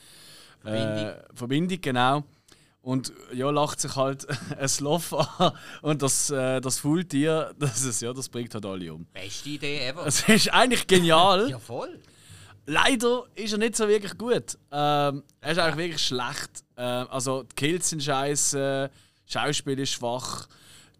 [0.64, 1.06] Verbindung.
[1.06, 2.24] Äh, Verbindung, genau.
[2.80, 4.26] Und ja, lacht sich halt
[4.58, 5.52] ein Sloth an
[5.82, 9.06] und das, äh, das Fulltier, das, ist, ja, das bringt halt alle um.
[9.06, 10.06] Beste Idee ever.
[10.06, 11.50] Es ist eigentlich genial.
[11.50, 11.98] ja, voll.
[12.66, 14.58] Leider ist er nicht so wirklich gut.
[14.72, 16.64] Ähm, er ist eigentlich wirklich schlecht.
[16.76, 18.90] Ähm, also die Kills sind scheiße,
[19.26, 20.46] Schauspiel ist schwach.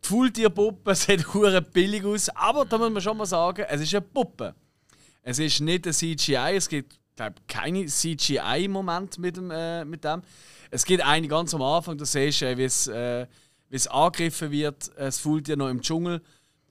[0.02, 3.94] Die Fulltierpuppe sieht hure billig aus, aber da muss man schon mal sagen, es ist
[3.94, 4.54] eine Puppe.
[5.22, 10.22] Es ist nicht ein CGI, es gibt glaube keine CGI-Momente mit, dem, äh, mit dem.
[10.70, 13.26] Es gibt eine ganz am Anfang, da siehst du, äh, wie es, äh,
[13.70, 16.20] wie es angegriffen wird, äh, das Fulltier noch im Dschungel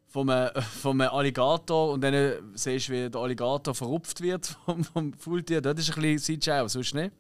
[0.08, 4.84] vom, äh, vom Alligator und dann äh, siehst du, wie der Alligator verrupft wird vom,
[4.84, 5.62] vom Fulltier.
[5.62, 7.12] Das ist ein bisschen CGI, aber sonst nicht.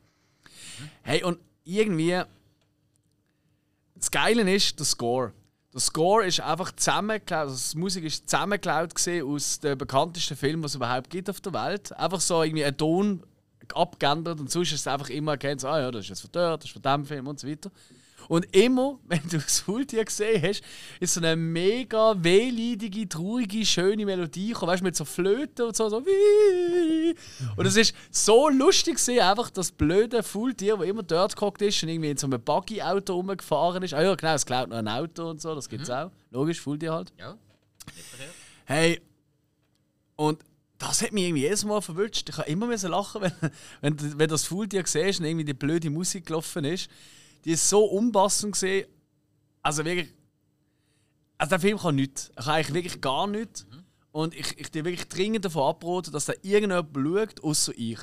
[1.01, 2.21] Hey, und irgendwie.
[3.95, 5.33] Das Geile ist der Score.
[5.73, 8.93] Der Score ist einfach zusammengeklaut, also die Musik ist zusammengeklaut
[9.23, 11.91] aus den bekanntesten Filmen, die es überhaupt gibt auf der Welt.
[11.97, 13.23] Einfach so irgendwie ein Ton
[13.73, 16.63] abgeändert und sonst ist es einfach immer erkennt, ah ja, das ist jetzt von dort,
[16.63, 17.71] das ist von dem Film und so weiter.
[18.33, 20.63] Und immer, wenn du das Fulltier gesehen hast,
[20.99, 25.75] ist so eine mega wehleidige, traurige, schöne Melodie gekommen, weißt du, mit so Flöten und
[25.75, 25.97] so, so.
[27.57, 31.83] Und es ist so lustig gesehen, einfach das blöde Fulltier, das immer dort gehockt ist
[31.83, 33.93] und irgendwie in so einem Buggy-Auto rumgefahren ist.
[33.93, 36.09] Ah ja, genau, es klaut noch ein Auto und so, das gibt's auch.
[36.31, 37.13] Logisch, Fulltier halt.
[37.19, 37.37] Ja.
[38.65, 38.99] Hey,
[40.15, 40.43] und
[40.79, 42.27] das hat mich irgendwie jedes Mal verwünscht.
[42.29, 45.91] Ich habe immer müssen lachen, wenn, wenn, wenn das Fulltier siehst und irgendwie die blöde
[45.91, 46.89] Musik gelaufen ist.
[47.45, 48.87] Die ist so unpassend gesehen.
[49.61, 50.13] Also wirklich.
[51.37, 52.29] Also der Film kann nichts.
[52.35, 53.65] Er kann eigentlich wirklich gar nichts.
[54.11, 57.99] Und ich, ich dir wirklich dringend davon abraten, dass da irgendjemand schaut, außer ich.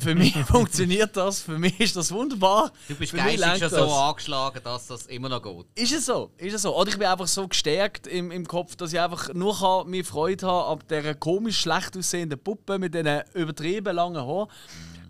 [0.00, 2.72] Für mich funktioniert das, für mich ist das wunderbar.
[2.88, 3.72] Du bist geistig schon das.
[3.72, 5.66] so angeschlagen, dass das immer noch geht.
[5.74, 6.30] Ist es so?
[6.38, 6.74] Ist es so?
[6.74, 10.04] Oder ich bin einfach so gestärkt im, im Kopf, dass ich einfach nur kann, mir
[10.04, 14.48] Freude habe an dieser komisch schlecht aussehenden Puppe mit diesen übertrieben langen Haaren.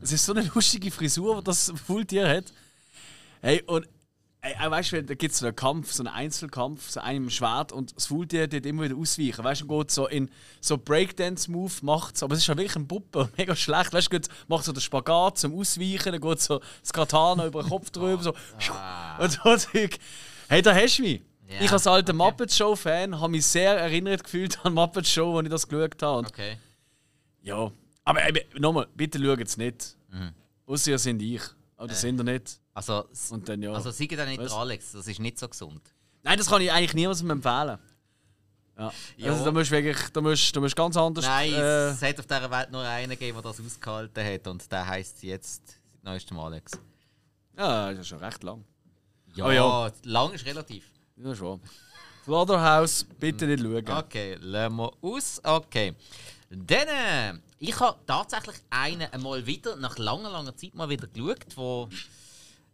[0.02, 2.52] Es ist so eine lustige Frisur, die das Fulltier hat.
[3.41, 3.86] Hey, und
[4.43, 7.30] ey, weißt du, da gibt es so einen Kampf, so einen Einzelkampf, so einen im
[7.30, 9.45] Schwert und das Fulltier tut immer wieder ausweichen.
[9.45, 10.30] Weißt du, geht so in
[10.61, 13.93] so Breakdance-Move, macht aber es ist ja wirklich eine Puppe, mega schlecht.
[13.93, 17.68] Weißt du, macht so den Spagat zum Ausweichen, dann geht so das Katana über den
[17.68, 18.34] Kopf drüber, so.
[19.18, 19.99] Und so Zeug.
[20.49, 21.22] Hey, da hast du mich.
[21.49, 22.16] Ja, ich als alter okay.
[22.16, 26.26] Muppet Show-Fan habe mich sehr erinnert gefühlt an Muppet Show, als ich das geschaut habe.
[26.28, 26.57] Okay.
[27.43, 27.72] ja,
[28.05, 28.20] aber
[28.59, 29.97] nochmal, bitte schaut es nicht.
[30.11, 30.32] Mhm.
[30.66, 31.43] Ausser ihr sind ich.
[31.80, 32.60] Aber das sind ihr nicht.
[32.74, 33.72] Also, Und dann ja.
[33.72, 35.80] also sag dann nicht der Alex, das ist nicht so gesund.
[36.22, 37.78] Nein, das kann ich eigentlich niemandem empfehlen.
[38.76, 38.92] Ja.
[39.16, 39.32] Ja.
[39.32, 41.24] Also, da musst du wirklich, da musst, da musst ganz anders.
[41.24, 44.70] Nein, äh, es hat auf dieser Welt nur einen gegeben, der das ausgehalten hat und
[44.70, 45.62] der heisst jetzt
[46.02, 46.72] neuestem Alex.
[47.56, 48.62] ja, das ist schon recht lang.
[49.34, 49.90] Ja, Oh ja.
[50.04, 50.84] lang ist relativ.
[51.16, 51.62] Ja, schon.
[52.26, 53.88] Slaughterhouse, bitte nicht schauen.
[54.04, 55.40] Okay, lassen wir aus.
[55.42, 55.94] Okay.
[56.50, 61.56] Dann, äh, ich habe tatsächlich einen einmal wieder, nach langer, langer Zeit mal wieder geschaut,
[61.56, 61.88] wo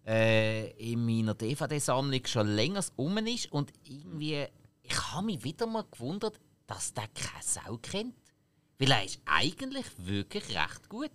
[0.07, 4.47] äh, in meiner DVD-Sammlung schon länger um ist und irgendwie,
[4.83, 8.15] ich habe mich wieder mal gewundert, dass der keine Sau kennt.
[8.79, 11.11] Weil er ist eigentlich wirklich recht gut.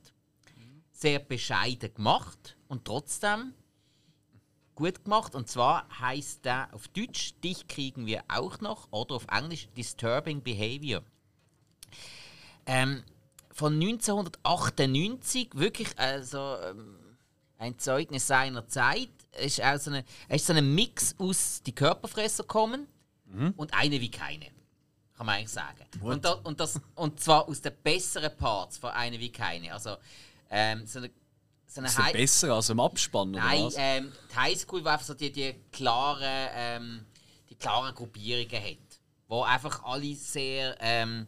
[0.92, 3.54] Sehr bescheiden gemacht und trotzdem
[4.76, 5.34] gut gemacht.
[5.34, 10.42] Und zwar heißt der auf Deutsch Dich kriegen wir auch noch oder auf Englisch Disturbing
[10.42, 11.04] Behavior.
[12.66, 13.04] Ähm,
[13.54, 16.98] von 1998, wirklich also, ähm,
[17.58, 19.10] ein Zeugnis seiner Zeit.
[19.32, 22.88] Es ist, auch so eine, ist so ein Mix aus die Körperfresser kommen
[23.56, 24.48] und eine wie keine.
[25.16, 25.86] Kann man eigentlich sagen.
[26.02, 29.72] Und, da, und, das, und zwar aus den besseren Parts von eine wie keine.
[29.72, 29.96] Also
[30.50, 31.12] ähm, so eine,
[31.68, 33.76] so eine Ist High- besser als im Abspann, oder Nein, was?
[33.78, 37.06] ähm, die Highschool, die einfach so die, die, klaren, ähm,
[37.50, 38.78] die klaren Gruppierungen hat.
[39.28, 41.28] Wo einfach alle sehr, ähm,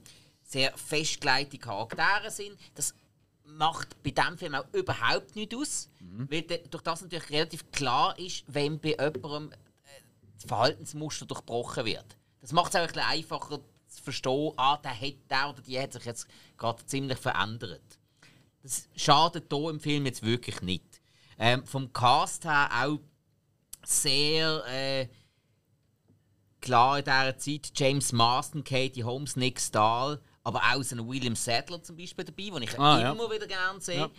[0.53, 2.57] sehr festgelegte Charaktere sind.
[2.75, 2.93] Das
[3.45, 5.89] macht bei diesem Film auch überhaupt nichts aus.
[6.29, 9.55] Weil de- durch das natürlich relativ klar ist, wenn bei jemandem äh,
[10.35, 12.17] das Verhaltensmuster durchbrochen wird.
[12.41, 15.79] Das macht es auch ein bisschen einfacher zu verstehen, ah, der, hat, der oder die
[15.79, 16.27] hat sich jetzt
[16.57, 17.99] gerade ziemlich verändert.
[18.63, 21.01] Das schadet hier im Film jetzt wirklich nicht.
[21.37, 22.99] Ähm, vom Cast her auch
[23.85, 25.07] sehr äh,
[26.61, 31.35] klar in dieser Zeit James Marston, Katie Holmes, Nick Stahl, aber auch so ein William
[31.35, 33.11] Sadler zum Beispiel dabei, den ich Ah, ja.
[33.11, 33.97] immer wieder gerne sehe.
[33.99, 34.09] Ja.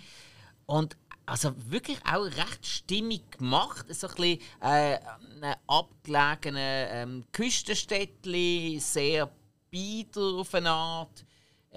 [0.67, 0.97] Und
[1.27, 3.87] also wirklich auch recht stimmig gemacht.
[3.95, 4.99] So ein bisschen äh,
[5.43, 9.31] ein abgelegenes ähm, Küstenstädtchen, sehr
[9.71, 11.25] bieder auf eine Art.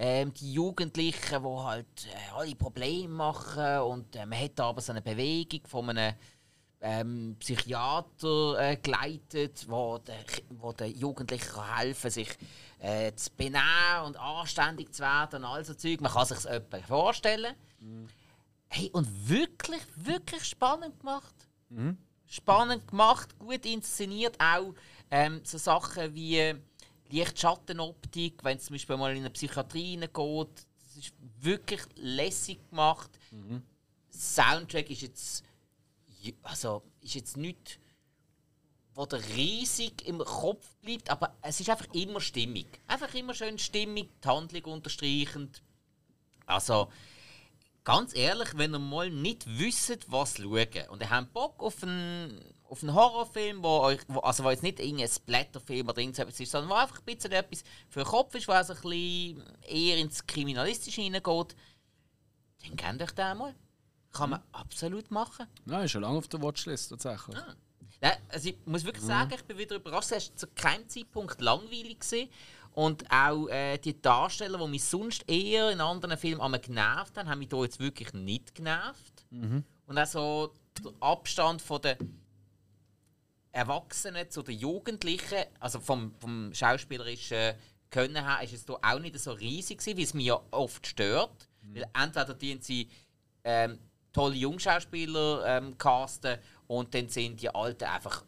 [0.00, 4.92] Ähm, die Jugendlichen, die halt äh, alle Probleme machen und äh, man hat aber so
[4.92, 6.14] eine Bewegung von einem
[6.80, 10.18] ähm, Psychiater äh, geleitet, wo der,
[10.50, 12.28] wo der Jugendlichen kann helfen sich
[12.78, 16.00] äh, zu benehmen und anständig zu werden und all so Zeug.
[16.00, 17.54] Man kann sich das vorstellen.
[17.80, 18.08] Mhm.
[18.68, 21.34] Hey, und wirklich, wirklich spannend gemacht.
[21.70, 21.96] Mhm.
[22.26, 24.38] Spannend gemacht, gut inszeniert.
[24.38, 24.74] Auch
[25.10, 26.54] ähm, so Sachen wie
[27.10, 30.12] Lichtschattenoptik, wenn es zum Beispiel mal in eine Psychiatrie geht.
[30.12, 33.10] Das ist wirklich lässig gemacht.
[33.30, 33.62] Mhm.
[34.10, 35.44] Soundtrack ist jetzt,
[36.42, 37.80] also, ist jetzt nicht,
[38.98, 42.66] wo der riesig im Kopf bleibt, aber es ist einfach immer stimmig.
[42.88, 45.62] Einfach immer schön stimmig, die Handlung unterstreichend.
[46.46, 46.90] Also,
[47.84, 52.42] ganz ehrlich, wenn ihr mal nicht wisst, was schauen und ihr habt Bock auf einen,
[52.64, 56.50] auf einen Horrorfilm, wo euch, wo, also wo jetzt nicht irgendein Splatterfilm oder irgendetwas ist,
[56.50, 59.98] sondern wo einfach ein bisschen etwas für den Kopf ist, wo also ein bisschen eher
[59.98, 61.54] ins Kriminalistische hineingeht,
[62.64, 63.54] dann kennt euch den mal.
[64.10, 64.46] Kann man mhm.
[64.50, 65.46] absolut machen.
[65.66, 67.36] Nein, ist schon lange auf der Watchlist tatsächlich.
[67.36, 67.54] Ah.
[68.00, 69.08] Nein, also ich muss wirklich mhm.
[69.08, 70.12] sagen, ich bin wieder überrascht.
[70.12, 72.00] Es war zu keinem Zeitpunkt langweilig.
[72.00, 72.28] Gewesen.
[72.72, 77.40] Und auch äh, die Darsteller, die mich sonst eher in anderen Filmen genervt haben, haben
[77.40, 79.26] mich hier jetzt wirklich nicht genervt.
[79.30, 79.64] Mhm.
[79.86, 81.96] Und auch so der Abstand von den
[83.50, 87.54] Erwachsenen zu den Jugendlichen, also vom, vom schauspielerischen
[87.90, 90.86] Können her, ist es hier auch nicht so riesig gewesen, wie es mich ja oft
[90.86, 91.48] stört.
[91.62, 91.74] Mhm.
[91.74, 92.88] Weil entweder dienen sie
[93.42, 93.80] ähm,
[94.12, 96.38] tolle Jungschauspieler ähm, casten
[96.68, 98.24] und dann sind die Alten einfach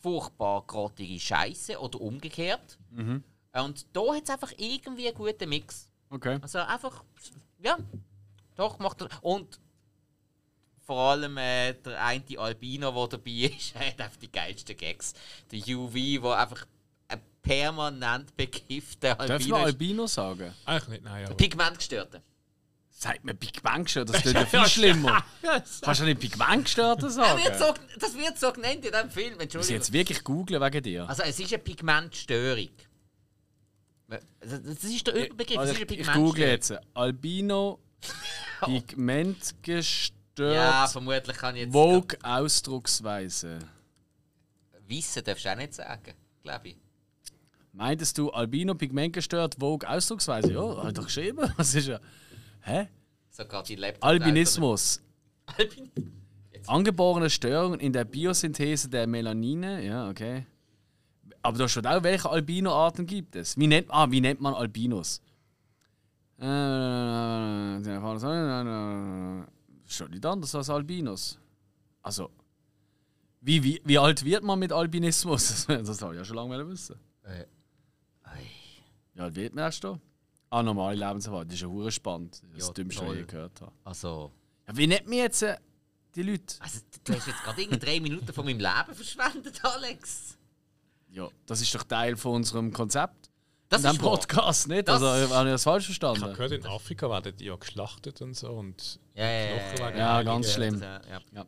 [0.00, 2.78] furchtbar grottige Scheiße oder umgekehrt.
[2.90, 3.22] Mhm.
[3.52, 5.88] Und da hat es einfach irgendwie einen guten Mix.
[6.10, 6.38] Okay.
[6.42, 7.04] Also einfach,
[7.62, 7.78] ja,
[8.56, 9.08] doch, macht er.
[9.20, 9.60] Und
[10.84, 15.12] vor allem äh, der eine Albino, der dabei ist, hat einfach die geilsten Gags.
[15.50, 16.66] Der UV, der einfach
[17.08, 20.52] ein permanent bekiffter Albino Darf man Albino sagen?
[20.64, 21.26] Eigentlich nicht, nein.
[21.26, 21.34] Aber.
[21.34, 22.22] Pigmentgestörte.
[23.02, 25.24] Sagt mir Pigmentgestörte, das ist ja viel schlimmer.
[25.80, 27.42] Kannst du nicht Pigmentgestörte sagen?
[27.42, 29.32] Wird so, das wird so genannt in diesem Film.
[29.32, 29.58] Entschuldigung.
[29.58, 31.08] Muss ich jetzt wirklich googeln wegen dir?
[31.08, 32.68] Also es ist eine Pigmentstörung.
[34.08, 35.58] Das ist der Überbegriff.
[35.58, 36.74] Also ich, ich google jetzt.
[36.94, 37.80] Albino,
[38.64, 40.54] Pigmentgestört.
[40.54, 41.72] Ja, vermutlich kann ich jetzt.
[41.72, 43.58] Vogue Ausdrucksweise.
[44.86, 46.76] Wissen darfst du auch nicht sagen, glaube ich.
[47.72, 50.52] Meintest du Albino, Pigmentgestört, Vogue Ausdrucksweise?
[50.52, 51.52] Ja, hat doch geschrieben.
[51.56, 51.98] Was ist ja.
[52.62, 52.88] Hä?
[53.30, 55.00] Sogar die Laptop Albinismus.
[55.46, 55.90] Albin
[56.66, 59.84] Angeborene Störungen in der Biosynthese der Melanine.
[59.84, 60.46] Ja, okay.
[61.42, 63.58] Aber da steht auch, welche Albino-Arten gibt es.
[63.58, 65.20] Wie nennt, ah, wie nennt man Albinos?
[66.38, 66.44] Äh,
[69.86, 71.38] schon nicht anders als Albinos.
[72.02, 72.30] Also,
[73.40, 75.66] wie, wie, wie alt wird man mit Albinismus?
[75.68, 76.96] Das soll ich ja schon lange wissen.
[77.24, 77.44] Äh.
[79.14, 80.00] Wie alt wird man erst da?
[80.52, 81.48] Ah, normale Lebenserwartung.
[81.48, 82.34] Das ist ja hure spannend.
[82.34, 83.72] Das ist das ja, Dümmste, was ich gehört habe.
[83.84, 84.30] Also.
[84.68, 85.56] Ja, wie nennt man jetzt äh,
[86.14, 86.56] die Leute?
[86.60, 90.36] Also, du hast jetzt gerade drei Minuten von meinem Leben verschwendet, Alex.
[91.08, 93.30] Ja, das ist doch Teil von unserem Konzept.
[93.70, 94.88] Das in ist Podcast, nicht?
[94.88, 96.18] Das also, habe ich das falsch verstanden?
[96.18, 98.50] Ich habe gehört, in Afrika werden die ja geschlachtet und so.
[98.50, 100.78] Und ja, ja, ja, ja ganz schlimm.
[100.78, 101.20] Das, ja.
[101.34, 101.46] Ja.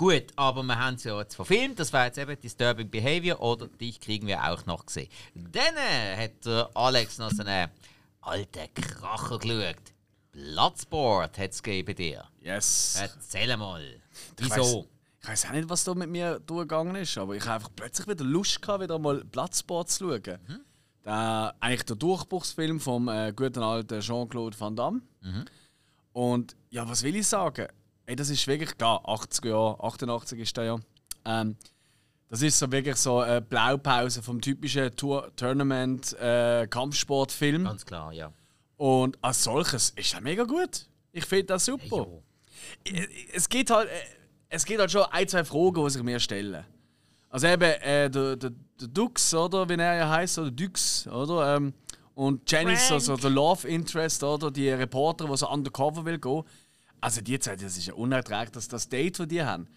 [0.00, 1.78] Gut, aber wir haben es ja jetzt verfilmt.
[1.78, 5.10] Das war jetzt eben Disturbing Behavior oder dich kriegen wir auch noch gesehen.
[5.34, 5.76] Dann
[6.16, 7.68] hat der Alex noch so einen
[8.22, 9.92] alten Kracher geschaut.
[10.32, 12.26] Bloodsport hat es bei dir.
[12.40, 12.96] Yes.
[12.98, 14.00] Erzähl mal.
[14.38, 14.88] Wieso?
[15.20, 18.08] ich weiß auch nicht, was da mit mir durchgegangen ist, aber ich habe einfach plötzlich
[18.08, 20.38] wieder Lust gehabt, wieder mal Platzsport zu schauen.
[20.48, 20.60] Mhm.
[21.04, 25.02] Der, eigentlich der Durchbruchsfilm vom äh, guten alten Jean-Claude Van Damme.
[25.20, 25.44] Mhm.
[26.14, 27.68] Und ja, was will ich sagen?
[28.10, 30.78] Ey, das ist wirklich, klar, 80er Jahre, 88 ist der ja.
[31.24, 31.54] Ähm,
[32.28, 37.66] das ist so wirklich so eine Blaupause vom typischen Tour Tournament äh, Kampfsportfilm.
[37.66, 38.32] Ganz klar, ja.
[38.78, 40.88] Und als solches ist er mega gut.
[41.12, 42.08] Ich finde das super.
[42.84, 43.88] Hey, es geht halt.
[43.88, 43.92] Äh,
[44.48, 46.64] es gibt halt schon ein, zwei Fragen, die sich mir stellen.
[47.28, 48.50] Also eben äh, der, der,
[48.80, 51.54] der Dux, oder wie er ja heißt, oder Dux, oder?
[51.54, 51.74] Ähm,
[52.14, 54.50] und Janice, also der Love Interest, oder?
[54.50, 56.42] Die Reporter, die so undercover will gehen.
[57.00, 59.68] Also die Zeit, das ist ja unerträglich, dass das Date, das die haben.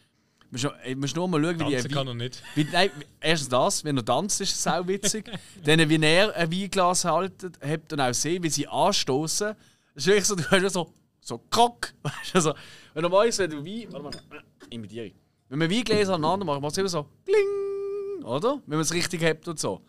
[0.95, 1.93] Musst nur mal schauen, wie Tanzen die.
[1.93, 2.43] kann er nicht.
[2.53, 5.31] Wie, nein, erstens das, wenn er tanzt, ist es auch witzig.
[5.63, 9.55] Dann, wie er ein Weinglas haltet, habt und auch sehen, wie sie anstoßen.
[9.95, 11.93] Das ist wirklich so, du hörst so, so Krock.
[12.03, 12.53] Weißt du, so.
[12.93, 13.87] Wenn du weißt, wenn du Wein.
[13.91, 15.11] Warte mal imitiere.
[15.49, 18.61] Wenn man Weingläser aneinander macht, macht es immer so Kling, oder?
[18.67, 19.81] Wenn man es richtig hat und so.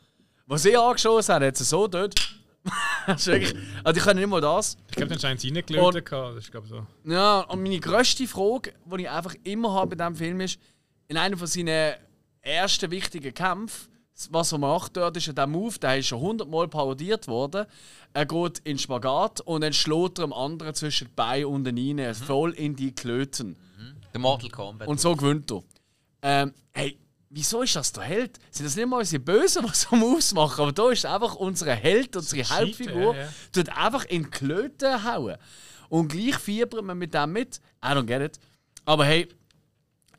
[0.47, 2.15] Was sie angeschossen haben, hat es so dort.
[3.07, 3.55] also ich
[3.97, 4.77] kann nicht mal das.
[4.91, 6.11] Ich glaube, dann scheint es reingelötet.
[6.11, 6.87] Das ist, glaube so.
[7.05, 10.59] Ja, und meine grösste Frage, die ich einfach immer habe bei diesem Film, ist,
[11.09, 11.95] in einem von seinen
[12.41, 13.95] ersten wichtigen Kämpfen
[14.31, 17.67] was er macht dort, ist ja der Move, der ist schon hundertmal parodiert worden.
[18.13, 21.77] Er geht in Spagat und dann schlägt er dem anderen zwischen die Beine und den
[21.77, 22.15] rein, Mhm.
[22.15, 23.57] voll in die Klöten.
[24.13, 24.87] Der Mortal Kombat.
[24.87, 25.65] Und so gewinnt er.
[26.23, 26.97] Ähm, hey,
[27.35, 28.39] wieso ist das der Held?
[28.51, 30.63] Sind das nicht mal unsere Bösen, die so Moves machen?
[30.63, 33.29] Aber da ist einfach unser Held, unsere Hauptfigur, ja, ja.
[33.53, 35.37] tut einfach in Klöten hauen.
[35.89, 37.61] Und gleich fiebert man mit dem mit.
[37.85, 38.39] I don't get it.
[38.85, 39.29] Aber hey,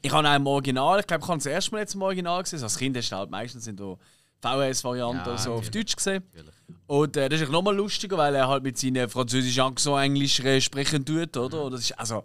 [0.01, 2.43] ich habe auch im Original, ich glaube, ich habe das erste Mal jetzt im Original
[2.43, 2.57] gesehen.
[2.57, 3.97] Also als Kind du halt meistens in der
[4.41, 5.69] VHS-Variante Ja, so auf.
[5.69, 6.23] Deutsch gesehen.
[6.33, 6.53] Natürlich.
[6.87, 10.61] Und äh, das ist nochmal lustiger, weil er halt mit seinen französischen Accent Englisch äh,
[10.61, 11.63] sprechen tut, oder?
[11.63, 12.23] Und das ist, also,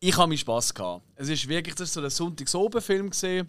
[0.00, 1.04] ich habe meinen Spass gehabt.
[1.14, 3.48] Es ist wirklich das ist so ein Sonntagsoben-Film gesehen.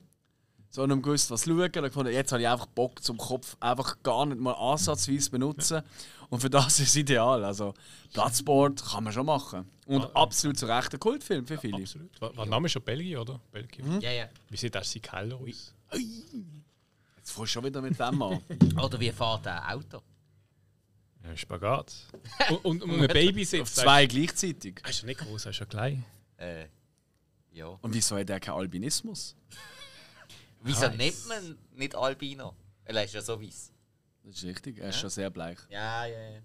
[0.74, 1.72] So einem gewusst, was schauen.
[1.72, 5.84] Dann gefunden, jetzt habe ich einfach Bock zum Kopf einfach gar nicht mal ansatzweise benutzen.
[6.32, 7.46] Und für das ist es ideal.
[7.46, 7.76] Also
[8.12, 9.70] Bloodsport kann man schon machen.
[9.86, 11.78] Und absolut zu Recht ein Kultfilm für viele.
[11.78, 12.20] Absolut.
[12.20, 13.40] War, war der Name schon Belgien, oder?
[13.52, 14.02] Belgien.
[14.02, 14.30] Ja, ja.
[14.50, 15.76] Wie sieht das sein Keller aus?
[15.92, 16.02] Jetzt
[17.22, 18.42] fährst du schon wieder mit dem an.
[18.84, 20.02] Oder wie fährt ein Auto?
[21.24, 21.94] Ja, Spagat.
[22.64, 23.76] und, und, und ein Baby Auf sitzt.
[23.76, 24.82] zwei gleichzeitig.
[24.84, 26.04] Er ist ja nicht groß, er ist ja klein.
[26.38, 26.66] Äh,
[27.52, 27.68] ja.
[27.68, 29.36] Und wieso hat er keinen Albinismus?
[30.64, 30.98] Wieso Nice.
[30.98, 32.56] nennt man nicht Albino?
[32.86, 33.72] Er ist ja so weiß.
[34.24, 35.58] Das ist richtig, er ist schon sehr bleich.
[35.70, 36.40] Ja, ja, ja.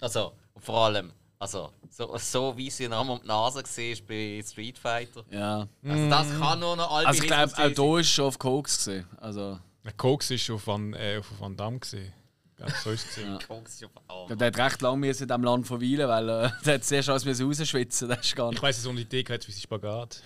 [0.00, 3.98] Also, und vor allem, also, so, so wie sie ihn einmal um die Nase gesehen
[4.06, 5.24] bei Street Fighter.
[5.30, 5.66] Ja.
[5.82, 8.76] Also, das kann nur noch Albinismus Also ich glaube, auch hier ist schon auf Koks
[8.78, 9.06] gesehen.
[9.16, 9.58] Also,
[9.96, 12.12] Koks ist auf Van, äh, auf Van Damme gesehen.
[12.56, 13.38] Ganz so ist es gesehen.
[13.48, 16.28] Koks ist auf ich oh, glaube, der hat recht lange in diesem Land verweilen, weil
[16.28, 18.08] äh, der hat zuerst alles rausschwitzen.
[18.08, 18.62] Das ist gar Ich nicht.
[18.62, 20.22] weiß, dass um die Idee gehabt wie sie Spagat.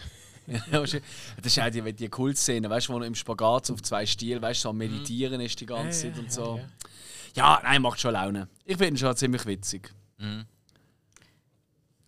[0.70, 4.40] das ist auch die, die Kultszene, weißt du, wo er im Spagat auf zwei Stielen,
[4.40, 6.60] weißt du, so am Meditieren ist die ganze Zeit und so.
[7.34, 8.48] Ja, nein, macht schon Laune.
[8.64, 9.92] Ich finde ihn schon ziemlich witzig.
[10.16, 10.46] Mhm.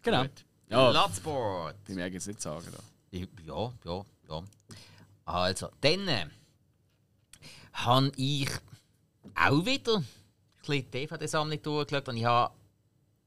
[0.02, 0.22] Genau.
[0.22, 0.44] Gut.
[0.68, 1.76] Ja, Bloodsport.
[1.86, 2.66] die merke ich jetzt nicht sagen.
[2.72, 3.18] Da.
[3.18, 4.42] Ja, ja, ja.
[5.24, 6.26] Also, dann äh,
[7.72, 8.48] habe ich
[9.34, 10.06] auch wieder ein
[10.60, 12.54] bisschen die DVD-Sammlung durchgeschaut und ich habe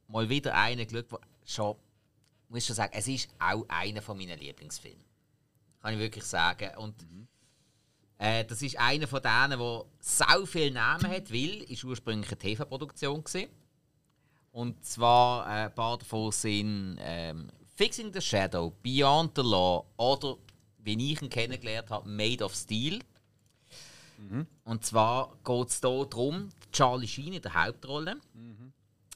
[0.08, 1.76] mal wieder einen geschaut, der schon,
[2.54, 5.04] muss schon sagen, es ist auch einer von meinen Lieblingsfilmen.
[5.82, 6.70] Kann ich wirklich sagen.
[6.78, 6.96] Und
[8.18, 12.38] äh, das ist einer von denen, der so viele Namen hat, weil es ursprünglich eine
[12.38, 13.42] TV-Produktion war.
[14.52, 20.38] Und zwar äh, ein paar davon sind ähm, Fixing the Shadow, Beyond the Law oder,
[20.78, 23.00] wie ich ihn kennengelernt habe, Made of Steel.
[24.64, 28.18] Und zwar geht es hier darum, Charlie Sheen in der Hauptrolle.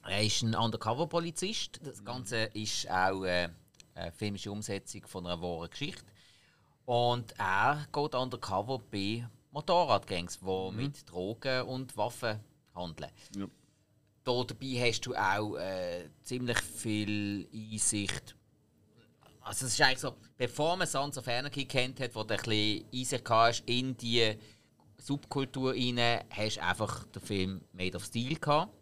[0.08, 1.80] Er ist ein Undercover-Polizist.
[1.84, 3.50] Das Ganze ist auch äh,
[3.94, 6.06] eine filmische Umsetzung von einer wahren Geschichte.
[6.86, 12.40] Und er geht undercover bei Motorradgangs, die mit Drogen und Waffen
[12.74, 13.12] handeln.
[13.36, 13.48] Ja.
[14.24, 18.36] Da dabei hast du auch äh, ziemlich viel Einsicht.
[19.42, 22.42] Also es ist eigentlich so, bevor man Sons of Anarchy kennt hat, wo du ein
[22.42, 24.36] bisschen Einsicht hast in die
[24.98, 28.74] Subkultur rein, hast du einfach den Film Made of Steel gehabt.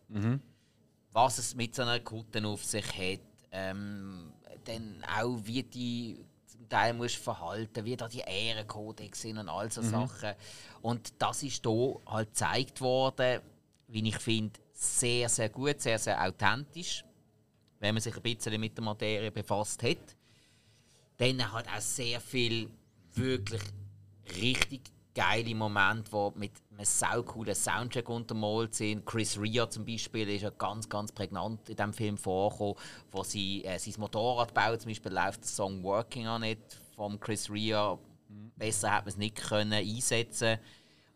[1.16, 3.22] Was es mit so einer Kutte auf sich hat,
[3.54, 4.34] ähm,
[4.66, 9.72] dann auch wie die zum Teil musst verhalten, wie da die Ehrenkodex sind und all
[9.72, 10.34] so Sachen.
[10.82, 13.42] Und das ist hier halt gezeigt worden,
[13.88, 17.06] wie ich finde, sehr, sehr gut, sehr, sehr authentisch,
[17.80, 20.18] wenn man sich ein bisschen mit der Materie befasst hat.
[21.16, 22.70] Dann hat auch sehr viel
[23.14, 23.64] wirklich
[24.36, 24.82] richtig
[25.16, 29.06] geile Momente, die mit einem sau coolen Soundtrack untermalt sind.
[29.06, 32.76] Chris Rea zum Beispiel ist ja ganz, ganz prägnant in diesem Film vorgekommen,
[33.12, 34.80] wo sie äh, sein Motorrad bauen.
[34.80, 36.60] Zum Beispiel läuft der Song Working on It
[36.96, 37.98] von Chris Rea.
[38.58, 40.58] Besser hätte man es nicht können einsetzen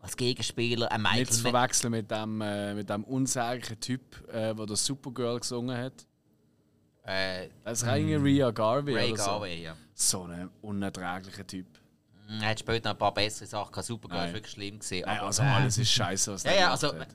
[0.00, 4.54] Als Gegenspieler ein Michael Nicht zu verwechseln mit dem, äh, mit dem unsäglichen Typ, äh,
[4.54, 6.06] der das Supergirl gesungen hat.
[7.04, 8.94] äh, Das ist eigentlich Rhea Garvey.
[8.94, 9.30] Ray oder so.
[9.30, 9.76] Garvey, ja.
[9.92, 11.66] so ein unerträglicher Typ.
[12.38, 13.88] Er hat später noch ein paar bessere Sachen gehabt.
[13.88, 14.10] Nein.
[14.10, 14.78] war wirklich schlimm.
[14.78, 16.98] Gewesen, Nein, aber, also äh, alles ist scheiße, was Ja, ja, gemacht also.
[17.00, 17.08] hat.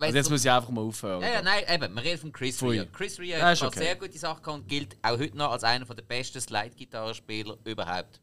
[0.00, 1.20] Also jetzt du- muss ich einfach mal aufhören.
[1.20, 2.62] Ja, ja, nein, eben, wir reden von Chris.
[2.62, 2.84] Rea.
[2.86, 3.78] Chris Rea hat okay.
[3.78, 8.20] sehr gute Sachen gehabt und gilt auch heute noch als einer der besten Slide-Gitarrenspieler überhaupt.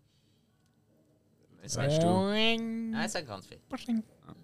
[1.63, 2.07] Sagst du?
[2.07, 3.59] Nein, es sagen ganz viel.
[3.69, 4.35] Hat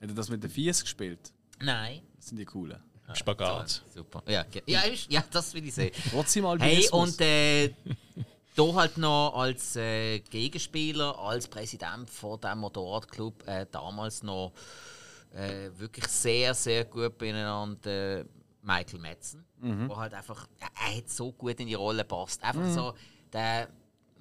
[0.00, 1.32] er das mit den Fies gespielt?
[1.60, 2.02] Nein.
[2.16, 2.82] Das sind die coolen.
[3.14, 3.82] Spagat.
[3.94, 4.22] Super.
[4.26, 5.92] Ja, ja, ja das will ich sehen.
[6.10, 6.92] Trotzdem Hey, Albinismus.
[7.10, 7.74] und äh,
[8.54, 14.52] da halt noch als äh, Gegenspieler, als Präsident von dem Motorradclub äh, damals noch
[15.34, 18.24] äh, wirklich sehr, sehr gut beieinander
[18.62, 19.44] Michael Madsen,
[19.88, 22.42] wo halt einfach, er, hat so gut in die Rolle passt.
[22.44, 22.94] Einfach so
[23.32, 23.68] der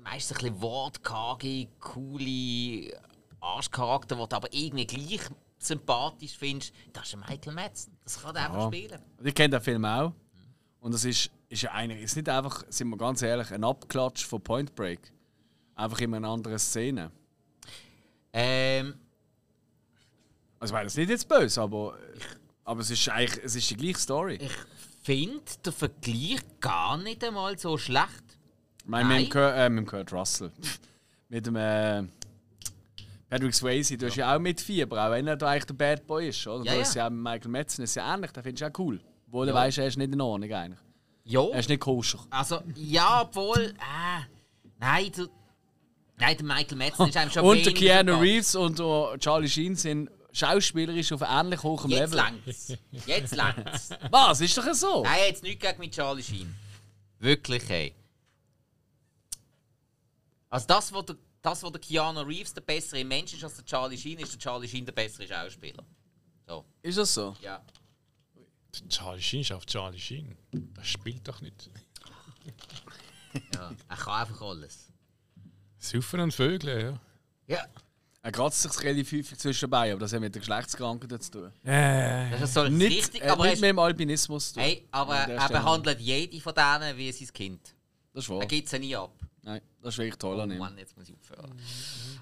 [0.04, 2.98] meistens ein bisschen wortkarge, coole
[3.40, 5.22] Arschcharakter, den du aber irgendwie gleich
[5.60, 7.98] sympathisch findest, das ist Michael Madsen.
[8.04, 9.00] Das kann er einfach spielen.
[9.24, 10.14] Ich kenne den Film auch.
[10.80, 14.26] Und das ist, ist ja eigentlich ist nicht einfach, sind wir ganz ehrlich, ein Abklatsch
[14.26, 15.12] von Point Break.
[15.76, 17.12] Einfach in einer anderen Szene.
[18.34, 18.96] Ähm,
[20.60, 21.98] Also, ich meine das nicht jetzt böse, aber,
[22.64, 24.36] aber es ist eigentlich es ist die gleiche Story.
[24.42, 24.52] Ich
[25.04, 28.38] finde den Vergleich gar nicht einmal so schlecht.
[28.84, 29.30] Ich meine, mit dem, Nein.
[29.30, 30.52] Kurt, äh, mit dem Kurt Russell.
[31.30, 32.04] mit dem äh,
[33.30, 36.06] Patrick Swayze, du hast ja auch mit Fieber, auch wenn er da eigentlich der Bad
[36.08, 36.64] Boy ist, oder?
[36.66, 36.84] Ja, du ja.
[36.86, 39.02] hast ja auch mit Michael Madsen, ist ja ähnlich, den findest du auch cool.
[39.28, 39.58] Obwohl du Ja.
[39.60, 40.80] weißt, er ist nicht in Ordnung eigentlich.
[41.24, 42.20] Ja, Er ist nicht koscher.
[42.30, 43.74] also, ja, obwohl.
[43.78, 44.22] Äh,
[44.80, 45.28] nein, du,
[46.18, 48.30] nein, der Michael Madsen ist einem schon Und der Keanu sympathisch.
[48.32, 52.26] Reeves und der Charlie Sheen sind schauspielerisch auf ähnlich hohem Jetzt Level.
[52.44, 52.74] längt's.
[53.06, 53.90] Jetzt längt's.
[54.10, 54.42] Was?
[54.42, 55.04] Ist doch so?
[55.04, 56.56] Nein, jetzt nichts gegen mit Charlie Sheen.
[57.20, 57.94] Wirklich, ey.
[60.50, 63.66] Also das, wo der, das, wo der Keanu Reeves der bessere Mensch ist als der
[63.66, 65.84] Charlie Sheen, ist der Charlie Sheen der bessere Schauspieler.
[66.48, 67.36] So, Ist das so?
[67.42, 67.62] ja.
[68.80, 70.38] Der Charlie Sheen ist auf Charlie Sheen.
[70.52, 71.70] Das spielt doch nicht.
[73.54, 73.72] ja.
[73.90, 74.92] Er kann einfach alles.
[75.80, 77.00] Saufen und Vögel, ja.
[77.56, 77.66] Ja.
[78.24, 81.52] Er kratzt sich relativ häufig zwischenbei, aber das hat mit der Geschlechtskrankheit zu tun.
[81.64, 84.64] Äh, Das soll Nicht, richtig, äh, aber, er nicht ist, mit dem Alpinismus zu tun.
[84.64, 85.60] hey, aber er Stelle.
[85.60, 87.74] behandelt jede von denen wie sein Kind.
[88.14, 88.46] Das ist Er wahr.
[88.46, 89.12] gibt sie nie ab.
[89.44, 90.60] Nein, das ist wirklich toll Oh an ihm.
[90.60, 91.60] Mann, jetzt muss ich aufhören.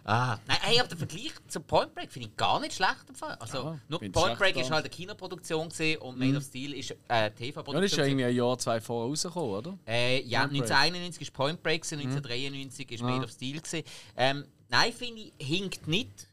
[0.05, 3.09] Ah, nein, hey, aber der Vergleich zum Point Break finde ich gar nicht schlecht.
[3.09, 3.35] Im Fall.
[3.35, 6.73] Also, Ja, nur Point Break ist gar halt eine Kinoproduktion gewesen und Man of Steel
[6.75, 7.75] ist äh, TV-Produktion.
[7.75, 9.77] Ja, das ist ja irgendwie ein Jahr, zwei vorher rausgekommen, oder?
[9.85, 10.61] Äh, ja, Point Break.
[10.71, 13.57] 1991 ist Point Break, gewesen, 1993 ist Made of Steel.
[13.59, 13.83] Gewesen.
[14.15, 16.29] Ähm, nein, finde ich, hinkt nicht.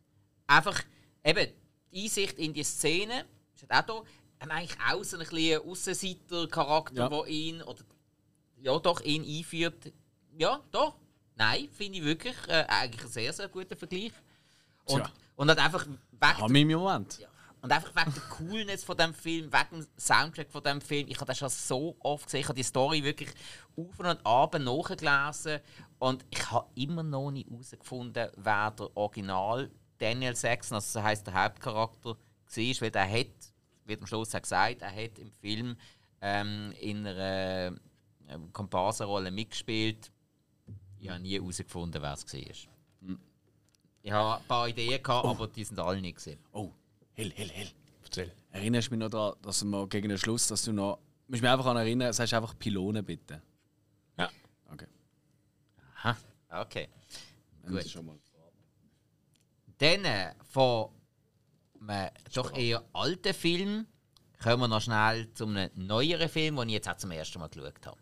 [0.46, 0.80] Einfach,
[1.24, 1.48] eben,
[1.92, 3.24] die Einsicht in die Szene
[3.56, 4.44] ist halt auch da.
[4.44, 7.08] Ähm, eigentlich auch so ein bisschen Aussenseiter-Charakter, Ja.
[7.08, 7.82] der ihn, oder
[8.66, 9.92] ja, doch, ihn einführt.
[10.36, 10.96] Ja, doch.
[11.36, 14.12] Nein, finde ich wirklich äh, eigentlich ein sehr, sehr guter Vergleich.
[14.86, 15.12] Und, Tja.
[15.36, 17.18] und hat einfach weg Haben wir im Moment.
[17.20, 17.28] ja.
[17.60, 21.06] Und einfach wegen der Coolness von dem Film, wegen dem Soundtrack von dem Film.
[21.08, 22.40] Ich habe das schon so oft gesehen.
[22.40, 23.30] Ich habe die Story wirklich
[23.76, 25.60] auf und ab nachgelesen.
[25.98, 31.26] Und ich habe immer noch nicht herausgefunden, wer der Original Daniel Saxon, also so heisst
[31.26, 32.80] der Hauptcharakter, war.
[32.80, 33.52] Weil der hat,
[33.84, 35.76] wird am Schluss auch gesagt, er hat im Film
[36.20, 37.76] ähm, in einer
[38.52, 40.10] Komparsenrolle mitgespielt.
[40.98, 42.40] Ich habe nie herausgefunden, wer es war.
[44.02, 46.38] Ich habe ein paar Ideen, gehabt, aber die sind alle nicht gesehen.
[46.52, 46.70] Oh,
[47.14, 47.68] hell, hell, hell.
[48.04, 48.32] erzähl.
[48.50, 50.98] Erinnerst du mich noch daran, dass du mal gegen den Schluss, dass du noch.
[51.26, 53.42] Du musst mich einfach daran erinnern, sagst einfach Pylone bitte.
[54.16, 54.30] Ja.
[54.72, 54.86] Okay.
[55.96, 56.16] Aha,
[56.62, 56.88] okay.
[57.62, 57.88] Dann Gut.
[57.88, 58.18] Schon mal.
[59.78, 60.90] Dann äh, von
[61.86, 63.86] einem doch eher alten Film
[64.42, 67.48] kommen wir noch schnell zu einem neueren Film, den ich jetzt auch zum ersten Mal
[67.48, 67.98] geschaut habe.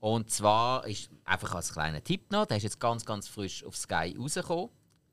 [0.00, 3.76] Und zwar ist einfach als kleiner Tipp noch, der ist jetzt ganz, ganz frisch auf
[3.76, 4.68] Sky rausgekommen,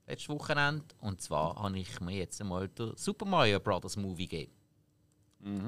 [0.08, 0.84] letztes Wochenende.
[1.00, 3.96] Und zwar habe ich mir jetzt einmal den Super Mario Bros.
[3.96, 4.52] Movie gegeben.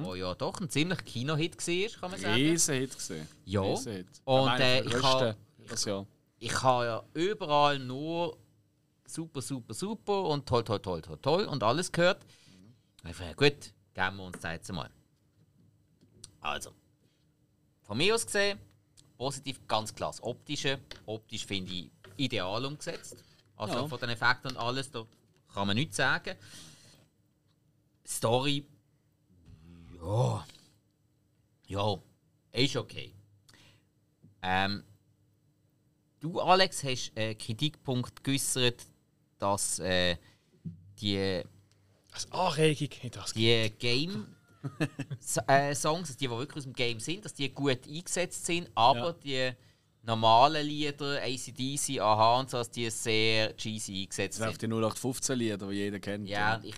[0.04, 2.36] Wo ja doch ein ziemlich Kino-Hit war, kann man sagen.
[2.36, 3.28] Riesen-Hit gesehen.
[3.46, 3.62] Ja.
[3.62, 4.08] Riesen-Hit.
[4.26, 5.36] Und, Einer äh, ich habe-
[5.86, 6.06] Jahr.
[6.38, 8.38] ich habe ja überall nur
[9.08, 12.24] super, super, super und toll, toll, toll, toll, toll und alles gehört.
[13.04, 14.90] Einfach, ja, gut, geben wir uns jetzt mal.
[16.42, 16.72] Also,
[17.84, 18.60] von mir aus gesehen,
[19.18, 20.12] positiv ganz klar.
[20.12, 23.24] Das Optische, optisch finde ich ideal umgesetzt.
[23.56, 23.88] Also Ja.
[23.88, 25.06] von den Effekten und alles, da
[25.54, 26.36] kann man nichts sagen.
[28.06, 28.66] Story,
[30.02, 30.46] ja,
[31.68, 31.98] ja,
[32.52, 33.14] ist okay.
[34.42, 34.84] Ähm,
[36.20, 38.82] Du, Alex, hast einen Kritikpunkt geäußert,
[39.40, 40.16] dass äh,
[41.02, 41.44] die,
[42.14, 43.34] Als Anregung nicht das.
[43.34, 44.28] die Game-Songs,
[45.48, 49.14] äh, Songs, die, die wirklich aus dem Game sind, dass die gut eingesetzt sind, aber
[49.14, 49.52] die
[50.04, 54.72] normalen Lieder, ACDC, aha und so, dass die sehr cheesy eingesetzt Das sind auf sind.
[54.72, 56.28] die 0815-Lieder, die jeder kennt.
[56.28, 56.76] Ja, und ich,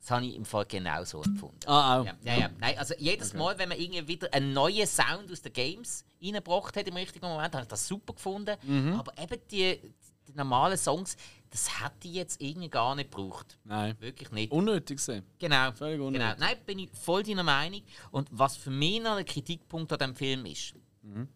[0.00, 1.58] das habe ich im Fall genau so empfunden.
[1.66, 2.04] Ah, auch.
[2.06, 2.50] Ja, ja, ja.
[2.58, 6.76] Nein, also jedes Mal, wenn man irgendwie wieder einen neuen Sound aus den Games reingebracht
[6.76, 8.56] hat im richtigen Moment, habe ich das super gefunden.
[8.62, 8.94] Mhm.
[8.94, 9.78] Aber eben die,
[10.26, 11.16] die normalen Songs,
[11.50, 13.58] das hätte ich jetzt irgendwie gar nicht gebraucht.
[13.64, 13.96] Nein.
[14.00, 14.52] Wirklich nicht.
[14.52, 15.24] Unnötig gesehen.
[15.38, 15.72] Genau.
[15.72, 16.06] Völlig genau.
[16.08, 16.38] unnötig.
[16.38, 17.82] Nein, bin ich voll deiner Meinung.
[18.10, 21.28] Und was für mich noch ein Kritikpunkt an diesem Film ist, Mhm.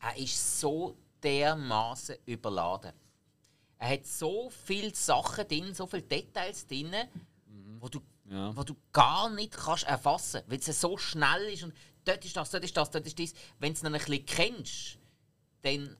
[0.00, 2.92] er ist so dermaßen überladen.
[3.76, 6.92] Er hat so viele Sachen drin, so viele Details drin,
[7.80, 8.32] wo, du, Mhm.
[8.32, 8.56] Ja.
[8.56, 11.72] wo du gar nicht kannst erfassen kannst, weil es so schnell ist und
[12.04, 13.32] dort ist das, dort ist das, dort ist das.
[13.60, 14.98] Wenn du es dann ein bisschen kennst,
[15.62, 15.96] dann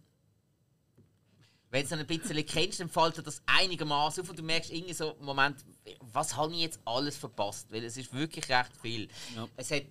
[1.70, 4.70] wenn du es ein bisschen kennst, dann fällt dir das einigermaßen auf und du merkst
[4.70, 5.56] irgendwie so, Moment,
[6.00, 7.70] was habe ich jetzt alles verpasst?
[7.70, 9.08] Weil es ist wirklich recht viel.
[9.36, 9.46] Ja.
[9.56, 9.84] Es hat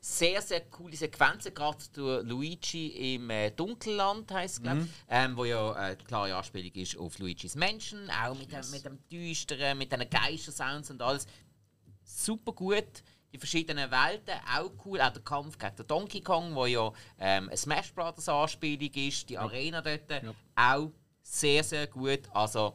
[0.00, 5.44] sehr, sehr coole Sequenzen, gerade durch Luigi im äh, Dunkelland heisst es, ich, ähm, wo
[5.44, 9.78] ja äh, eine klare Anspielung ist auf Luigis Menschen, auch mit, dem, mit dem Düsteren,
[9.78, 11.26] mit den Geister-Sounds und alles.
[12.04, 13.04] Super gut.
[13.32, 15.00] Die verschiedenen Welten, auch cool.
[15.00, 19.30] Auch der Kampf gegen den Donkey Kong, wo ja ähm, eine Smash Brothers Anspielung ist,
[19.30, 20.02] die Arena dort,
[20.56, 20.90] auch
[21.32, 22.20] sehr, sehr gut.
[22.32, 22.74] Also,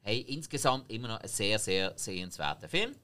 [0.00, 2.96] hey, insgesamt immer noch ein sehr, sehr sehenswerter Film.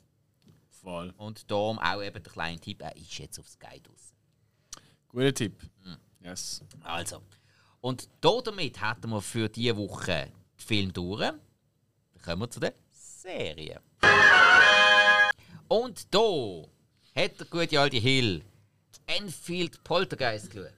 [0.68, 1.12] Voll.
[1.18, 4.14] Und darum auch eben der kleine Tipp, er ist jetzt auf Sky draus.
[5.08, 5.62] Guter Tipp.
[6.20, 6.62] Yes.
[6.82, 7.22] Also.
[7.80, 11.20] Und da damit hätten wir für diese Woche den Film durch.
[11.20, 11.40] Dann
[12.24, 13.80] kommen wir zu der Serie.
[15.68, 16.62] Und da
[17.14, 18.42] hat der gute alte Hill
[19.06, 20.72] Enfield Poltergeist geschaut.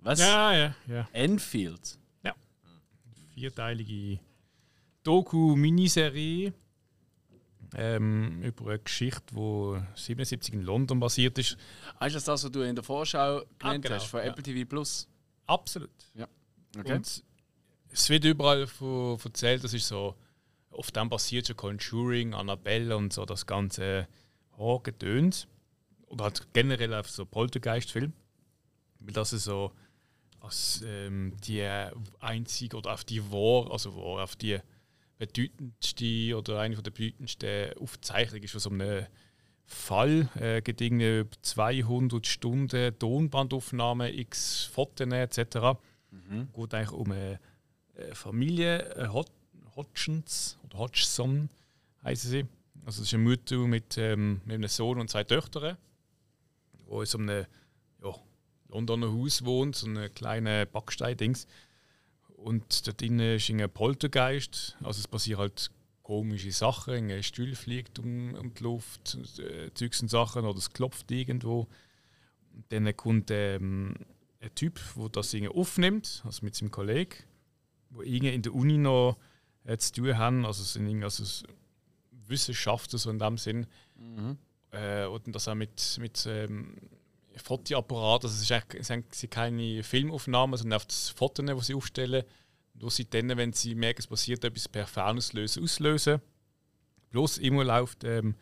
[0.00, 0.18] Was?
[0.18, 1.08] Ja, ja, ja.
[1.12, 1.98] Enfield.
[3.34, 4.20] Vierteilige
[5.04, 6.52] Doku-Miniserie
[7.74, 11.56] ähm, über eine Geschichte, die 77 in London basiert ist.
[11.98, 14.26] Weißt du das, was du in der Vorschau genannt genau, hast, von ja.
[14.26, 15.08] Apple TV Plus?
[15.46, 15.90] Absolut.
[16.14, 16.28] Ja.
[16.78, 16.92] Okay.
[16.92, 17.24] Und
[17.90, 20.14] es wird überall von- erzählt, das ist so,
[20.70, 24.08] auf dem basiert schon Conjuring, Annabelle und so das ganze
[24.56, 25.46] Horror-Gedöns.
[26.06, 28.12] Oder halt generell auf so Poltergeist-Film.
[29.00, 29.72] Weil das ist so
[30.42, 31.62] als ähm, die
[32.20, 34.58] einzige oder auf die war, also war auf die
[35.18, 39.06] bedeutendste oder eine von der bedeutendsten Aufzeichnungen ist von so einem
[39.64, 45.78] Fall, äh, gedingt über 200 Stunden Tonbandaufnahme, x Fotos etc.
[46.52, 47.40] Geht eigentlich um eine
[47.94, 49.30] äh, Familie, äh, Hod
[49.74, 51.48] Hodgins oder Hodgson
[52.04, 52.44] heißen sie.
[52.84, 55.78] Also es ist eine Mutter mit, ähm, mit einem Sohn und zwei Töchtern,
[56.86, 57.46] wo so einem ja,
[58.72, 61.46] Londoner Haus wohnt, so einem kleinen Backstein-Dings.
[62.28, 64.76] Und dort drinnen ist ein Poltergeist.
[64.82, 65.70] Also es passieren halt
[66.02, 67.10] komische Sachen.
[67.10, 71.68] Ein Stuhl fliegt um, um die Luft, äh, Zeugs und Sachen, oder es klopft irgendwo.
[72.52, 73.94] Und dann kommt ähm,
[74.40, 77.16] ein Typ, der das irgendwie aufnimmt, also mit seinem Kollegen,
[77.90, 79.16] wo irgendwie in der Uni noch
[79.64, 80.44] äh, zu tun haben.
[80.44, 81.46] Also es sind irgendwie also
[82.26, 83.66] Wissenschaftler so in dem Sinn.
[84.72, 86.76] Äh, und das auch mit, mit ähm,
[87.36, 88.24] Fotoapparat.
[88.24, 88.86] Also es, ist eigentlich, es
[89.20, 92.24] sind- keine Filmaufnahmen, sondern auf das Fotos, die sie aufstellen.
[92.74, 96.20] Nur sie dann, wenn sie merken, es passiert etwas per Fernauslösen, auslösen.
[97.10, 98.34] Bloß immer läuft ähm,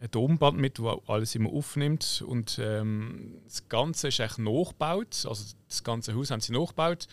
[0.00, 2.24] ein Tonband mit, wo alles immer aufnimmt.
[2.26, 5.24] Und ähm, das Ganze ist eigentlich nachgebaut.
[5.28, 7.06] Also das ganze Haus haben sie nachgebaut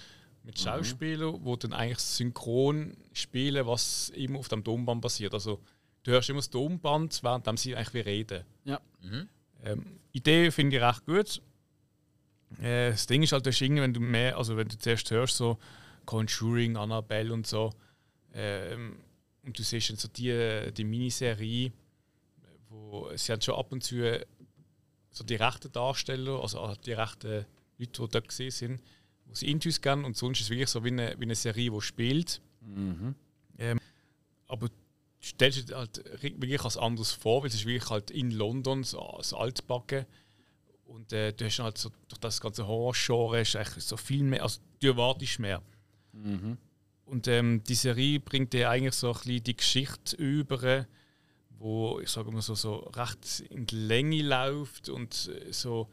[0.43, 5.34] mit Schauspielern, die dann eigentlich synchron spielen, was immer auf dem Tonband passiert.
[5.36, 5.60] Also
[6.03, 8.43] du hörst immer das Tonband, während sie eigentlich wie reden.
[8.66, 8.80] Ja.
[9.64, 11.41] Ähm, Idee finde ich recht gut.
[12.62, 15.57] Äh, das Ding ist halt, irgendwie, wenn du mehr, also wenn du zuerst hörst, so
[16.05, 17.72] Conjuring, Annabelle und so,
[18.34, 18.97] ähm,
[19.43, 21.72] und du siehst dann so die, die Miniserie,
[22.70, 24.20] wo sie haben schon ab und zu
[25.12, 27.45] so die rechten Darsteller, also die rechten Leute,
[27.80, 28.82] die dort gesehen sind,
[29.26, 31.72] wo sie Intus geben und sonst ist es wirklich so wie eine, wie eine Serie,
[31.72, 32.41] die spielt.
[33.57, 33.80] Ähm,
[34.47, 34.70] aber
[35.22, 38.99] stellst dir halt wirklich als anderes vor, weil es ist wirklich halt in London, so
[39.01, 40.05] als Altbacken.
[40.86, 44.43] Und äh, du hast halt so, durch das ganze Horror-Genre ist eigentlich so viel mehr,
[44.43, 45.61] also du erwartest mehr.
[47.05, 50.88] Und ähm, die Serie bringt dir eigentlich so ein bisschen die Geschichte über,
[51.57, 55.89] wo ich sage mal so, so recht in die Länge läuft und äh, so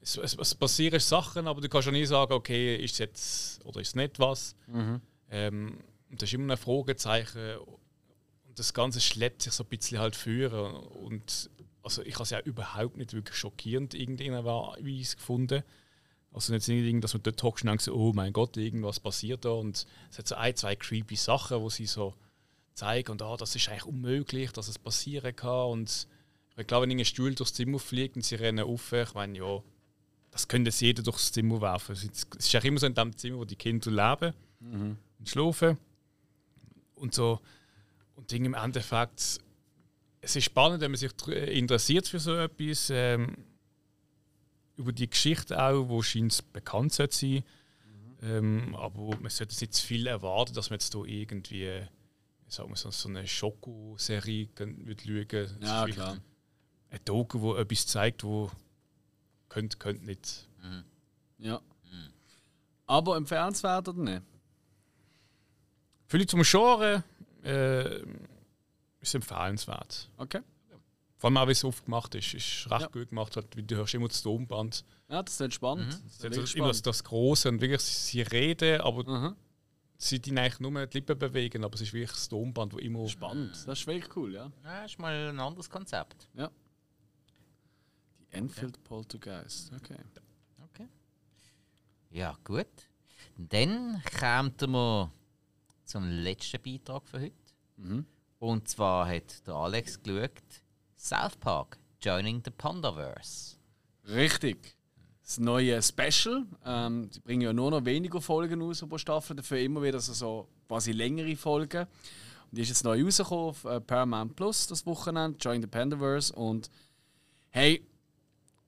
[0.00, 3.66] es, es, es passieren Sachen, aber du kannst ja nie sagen, okay, ist es jetzt
[3.66, 4.54] oder ist es nicht was.
[5.30, 5.78] Ähm,
[6.10, 7.58] und das ist immer ein Fragezeichen.
[8.58, 10.74] Das Ganze schleppt sich so ein bisschen halt führen.
[10.74, 11.48] Und
[11.82, 15.62] also ich habe es ja überhaupt nicht wirklich schockierend irgendwann gefunden.
[16.32, 19.44] Also nicht irgendwie, dass man dort hockst und denkt, so, oh mein Gott, irgendwas passiert
[19.44, 19.50] da.
[19.50, 22.14] Und es hat so ein, zwei creepy Sachen, wo sie so
[22.74, 25.70] zeigen und ah, das ist eigentlich unmöglich, dass es passieren kann.
[25.70, 26.06] Und
[26.56, 29.62] ich glaube, wenn ein Stuhl durchs Zimmer fliegt und sie rennen auf, ich meine, ja,
[30.30, 31.92] das könnte jetzt jeder durchs Zimmer werfen.
[31.92, 34.34] Es ist es auch immer so in dem Zimmer, wo die Kinder leben
[35.18, 35.78] und schlafen.
[36.96, 37.40] Und so.
[38.18, 39.38] Und Ding im Endeffekt,
[40.20, 42.90] es ist spannend, wenn man sich dr- interessiert für so etwas.
[42.90, 43.36] Ähm,
[44.76, 47.44] über die Geschichte auch, wo scheint bekannt sollte sein.
[48.22, 51.82] Ähm, aber man sollte jetzt nicht zu viel erwarten, dass man jetzt da irgendwie
[52.48, 54.88] sagen wir, so, so eine Schoko-Serie schauen.
[55.30, 56.18] Es Ja, klar.
[56.90, 58.50] Ein Doku, wo etwas zeigt, wo
[59.48, 60.48] könnte, könnte nicht.
[61.38, 61.60] Ja.
[62.86, 64.22] Aber empfehlenswert oder nicht?
[66.08, 67.04] Vielleicht zum Genre
[67.42, 68.02] äh,
[69.00, 70.10] ist empfehlenswert.
[70.16, 70.40] Okay.
[71.16, 72.32] Vor allem auch, wie es aufgemacht ist.
[72.34, 72.86] Ist recht Ja.
[72.88, 74.84] gut gemacht, halt, du hörst immer das Tonband.
[75.08, 75.92] Ja, das ist spannend.
[75.92, 79.02] Das Es ist hat wirklich so immer das, das Große und wirklich, sie reden, aber
[79.08, 79.36] Mhm.
[79.96, 83.08] sie die eigentlich nur die Lippen bewegen, aber es ist wirklich das Tonband, wo immer.
[83.08, 83.50] Spannend.
[83.66, 84.50] Das ist wirklich cool, ja.
[84.62, 86.28] Ja, ist mal ein anderes Konzept.
[86.34, 86.46] Die
[88.30, 89.72] Enfield Poltergeist.
[89.74, 89.96] Okay.
[90.72, 90.86] Okay.
[92.10, 92.66] Ja, gut.
[93.36, 95.10] Dann kommen wir
[95.88, 97.34] zum letzten Beitrag für heute.
[97.76, 98.04] Mhm.
[98.38, 100.30] Und zwar hat der Alex geschaut,
[100.96, 103.56] South Park, Joining the Pondaverse.
[104.06, 104.76] Richtig.
[105.22, 106.46] Das neue Special.
[106.64, 110.12] Ähm, sie bringen ja nur noch weniger Folgen aus pro Staffel, dafür immer wieder so,
[110.12, 111.86] so quasi längere Folgen.
[112.50, 116.32] Die ist jetzt neu rausgekommen auf äh, Paramount Plus das Wochenende, Join the Pandaverse.
[116.34, 116.70] Und
[117.50, 117.84] hey,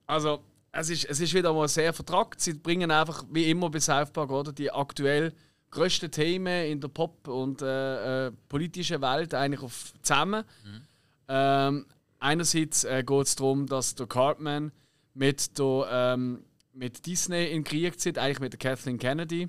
[0.06, 0.42] also
[0.72, 2.40] es ist, es ist wieder mal sehr vertragt.
[2.40, 5.34] Sie bringen einfach, wie immer bei South Park, oder, die aktuell
[5.70, 10.44] grössten Themen in der Pop- und äh, äh, politischen Welt eigentlich auf, zusammen.
[10.64, 10.80] Mhm.
[11.28, 11.86] Ähm,
[12.18, 14.72] einerseits äh, geht es darum, dass der Cartman
[15.14, 19.48] mit, der, ähm, mit Disney in Krieg zieht, eigentlich mit der Kathleen Kennedy.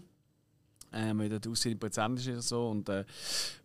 [0.94, 2.70] Ähm, weil der aussehen Prozent ist oder so.
[2.70, 3.06] Und, äh,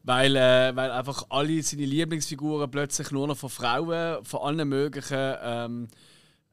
[0.04, 5.34] weil, äh, weil einfach alle seine Lieblingsfiguren plötzlich nur noch von Frauen, von allen möglichen
[5.42, 5.88] ähm,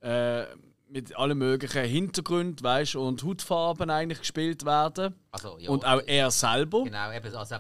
[0.02, 0.46] äh,
[0.94, 5.16] mit allen möglichen Hintergründen weißt, und Hautfarben eigentlich gespielt werden.
[5.32, 6.84] Also, ja, und auch er selber.
[6.84, 7.56] Genau, eben, also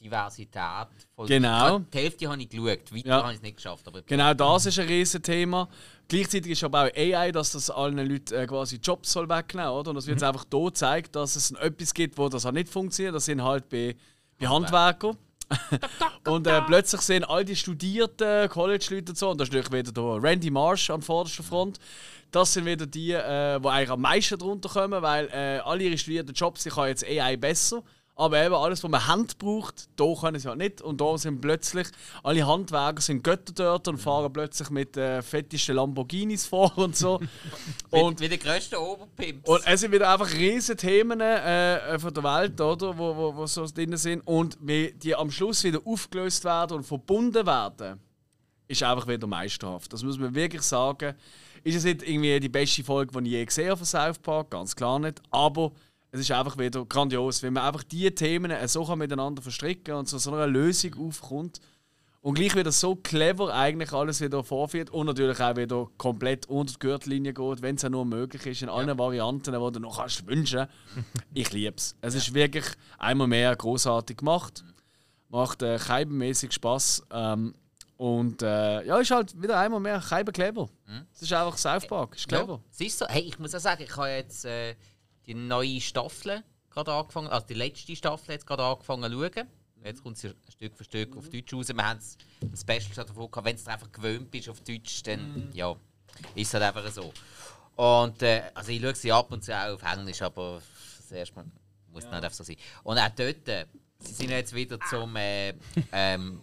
[0.00, 0.88] Diversität.
[1.14, 1.80] Voll genau.
[1.80, 3.22] Die Hälfte habe ich geschaut, weiter ja.
[3.22, 3.88] habe ich es nicht geschafft.
[3.88, 5.68] Aber genau das ist ein riesen Thema.
[6.06, 9.88] Gleichzeitig ist aber auch AI, dass das allen Leuten äh, quasi Jobs soll wegnehmen soll.
[9.88, 10.26] Und es wird mhm.
[10.28, 13.14] einfach hier gezeigt, dass es etwas gibt, wo das auch nicht funktioniert.
[13.14, 13.96] Das sind halt bei,
[14.38, 15.16] bei Handwerkern.
[16.26, 20.22] und äh, plötzlich sehen all die studierten College-Leute so, und da ist natürlich wieder der
[20.22, 21.78] Randy Marsh an vorderster Front.
[22.30, 25.98] Das sind wieder die, äh, die eigentlich am meisten drunter kommen, weil äh, alle ihre
[25.98, 27.82] studierten Jobs, die kann jetzt AI besser.
[28.18, 30.80] Aber eben alles, was man Hand braucht, da können sie halt nicht.
[30.80, 31.86] Und da sind plötzlich
[32.22, 37.20] alle Handwerker sind Götter dort und fahren plötzlich mit äh, fettesten Lamborghinis vor und so.
[37.90, 39.46] und wie die grössten Oberpimps.
[39.46, 43.46] Und es sind wieder einfach riesige Themen äh, von der Welt, oder, wo, wo, wo
[43.46, 44.26] so drin sind.
[44.26, 48.00] Und wie die am Schluss wieder aufgelöst werden und verbunden werden,
[48.66, 49.92] ist einfach wieder meisterhaft.
[49.92, 51.14] Das muss man wirklich sagen.
[51.66, 54.50] Ist es nicht irgendwie die beste Folge, die ich je gesehen habe von South Park?
[54.50, 55.20] Ganz klar nicht.
[55.32, 55.72] Aber
[56.12, 60.16] es ist einfach wieder grandios, wenn man einfach diese Themen so miteinander verstricken und so,
[60.18, 61.60] so eine Lösung aufkommt.
[62.20, 66.72] Und gleich wieder so clever eigentlich alles wieder vorführt und natürlich auch wieder komplett unter
[66.72, 68.98] die Gürtellinie geht, wenn es auch nur möglich ist, in allen ja.
[68.98, 70.68] Varianten, die du noch kannst wünschen.
[71.34, 71.96] ich liebe es.
[72.00, 72.20] Es ja.
[72.20, 74.64] ist wirklich einmal mehr großartig gemacht.
[75.30, 77.06] Macht äh, keibenmäßig Spaß.
[77.10, 77.54] Ähm,
[77.96, 80.68] und äh, ja, ist halt wieder einmal mehr keiben clever.
[80.86, 81.06] Mhm.
[81.14, 82.54] Es ist einfach South Park, ist clever.
[82.54, 84.74] Ja, siehst du, hey, ich muss auch sagen, ich habe jetzt äh,
[85.26, 89.48] die neue Staffel gerade angefangen, also die letzte Staffel jetzt gerade angefangen zu schauen.
[89.82, 91.18] Jetzt kommt sie Stück für Stück mhm.
[91.18, 91.68] auf Deutsch raus.
[91.68, 92.00] Wir haben
[92.42, 95.50] ein Special davon gehabt, wenn du einfach gewöhnt bist auf Deutsch, dann mhm.
[95.54, 95.74] ja,
[96.34, 97.12] ist es halt einfach so.
[97.76, 100.60] Und äh, also ich schaue sie ab und zu auch auf Englisch, aber
[100.98, 101.44] das erste Mal
[101.92, 102.10] muss ja.
[102.10, 102.56] nicht einfach so sein.
[102.82, 103.66] Und auch dort, äh,
[104.00, 105.54] sie sind jetzt wieder zum äh,
[105.92, 106.42] ähm,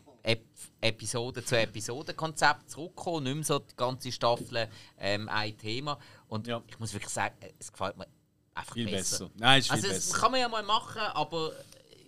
[0.83, 4.67] Episode zu Episoden-Konzept zurückgekommen, nicht mehr so die ganze Staffel
[4.99, 5.97] ähm, ein Thema.
[6.27, 6.61] Und ja.
[6.67, 8.07] ich muss wirklich sagen, es gefällt mir
[8.53, 9.25] einfach viel besser.
[9.25, 9.31] besser.
[9.37, 10.11] Nein, ist viel also, besser.
[10.11, 11.51] Das kann man ja mal machen, aber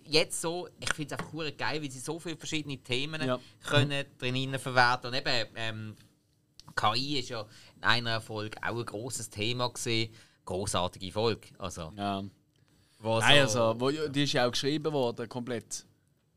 [0.04, 3.38] jetzt so, ich finde es einfach geil, wie sie so viele verschiedene Themen ja.
[3.64, 5.08] können drin verwerten.
[5.08, 5.96] Und eben, ähm,
[6.74, 7.46] KI ist ja
[7.76, 10.12] in einer Folge auch ein großes Thema gesehen.
[10.44, 11.48] Großartige Folge.
[11.58, 12.22] Also, ja.
[13.02, 15.84] Nein, so also, wo, die ist ja auch geschrieben worden, komplett.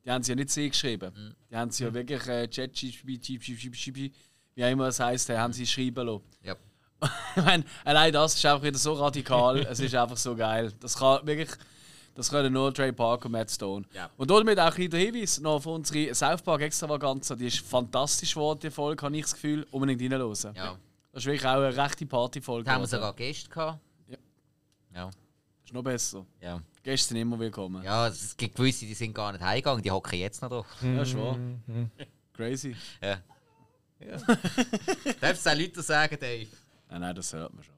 [0.05, 1.13] Die haben sie ja nicht sie geschrieben.
[1.15, 1.35] Mhm.
[1.49, 3.29] Die haben sie ja wirklich äh, ChatGPT,
[4.55, 6.23] wie auch immer es heisst, haben sie schreiben lassen.
[6.43, 6.55] Ja.
[7.35, 9.59] ich meine, allein das ist einfach wieder so radikal.
[9.69, 10.73] es ist einfach so geil.
[10.79, 11.49] Das kann wirklich.
[12.15, 13.85] Das können nur Trey Parker und Matt Stone.
[13.93, 14.09] Ja.
[14.17, 17.33] Und damit auch ein Hinweis noch auf unsere South Park Extravaganza.
[17.33, 19.65] Die ist fantastisch geworden, die Folge, habe ich das Gefühl.
[19.71, 20.35] Unbedingt reinhören.
[20.53, 20.77] Ja.
[21.13, 22.65] Das ist wirklich auch eine rechte Partyfolge.
[22.65, 23.79] Da haben wir sogar Gäste gehabt.
[24.07, 24.17] Ja.
[24.95, 25.09] ja.
[25.63, 26.25] Ist noch besser.
[26.41, 26.61] Ja.
[26.89, 27.83] Gäste sind immer willkommen.
[27.83, 30.87] Ja, es gibt gewisse, die sind gar nicht heimgegangen, die hocken jetzt noch da.
[30.87, 31.61] Ja, schon.
[32.33, 32.75] Crazy.
[32.99, 33.21] Ja.
[33.99, 34.17] ja.
[35.21, 36.47] Darfst du auch Leute sagen, Dave?
[36.89, 37.75] Nein, nein, das hört man schon.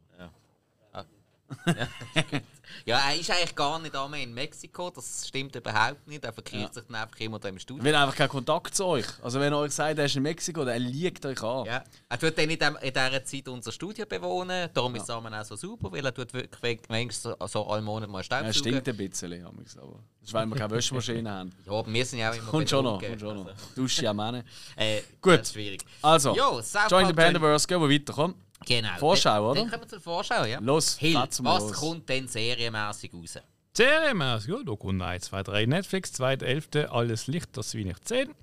[2.86, 3.00] Ja.
[3.10, 6.24] Er ist eigentlich gar nicht einmal in Mexiko, das stimmt überhaupt nicht.
[6.24, 6.74] Er verkehrt ja.
[6.74, 7.84] sich dann einfach immer da im Studio.
[7.84, 9.06] Er will einfach keinen Kontakt zu euch.
[9.22, 11.66] Also wenn er euch sagt, er ist in Mexiko, dann liegt euch an.
[11.66, 11.84] Ja.
[12.10, 15.02] Er tut dann in, dem, in dieser Zeit unser Studio bewohnen, darum ja.
[15.02, 18.24] ist es auch so super, weil er tut wirklich manchmal so, so alle Monate mal
[18.24, 18.50] Staubsaugen.
[18.50, 19.76] Er stinkt ein bisschen, aber das
[20.24, 21.52] ist, weil wir keine Wäschmaschine haben.
[21.66, 23.48] Ja, aber wir sind ja auch immer Kommt schon noch, kommt schon noch.
[23.48, 23.66] Also.
[23.76, 24.44] Dusche ja Männer.
[24.76, 25.84] Äh, Gut, schwierig.
[26.02, 28.36] Also, jo, Join the Pandaverse, gehen wir weiter, komm.
[28.66, 28.98] Genau.
[28.98, 29.62] Vorschau, oder?
[29.62, 30.60] Dann kommen wir zur Vorschau, ja.
[30.60, 31.74] Los, Hill, was los.
[31.74, 33.40] kommt denn serienmäßig raus?
[33.74, 36.86] Serienmäßig, ja, da kommt 1, 2, 3 Netflix, 2.11.
[36.88, 38.36] Alles Licht, das will ich sehen.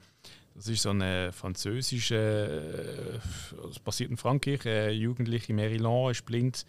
[0.55, 6.67] Das ist so eine französische, äh, das passiert in Frankreich, eine jugendliche Maryland ist blind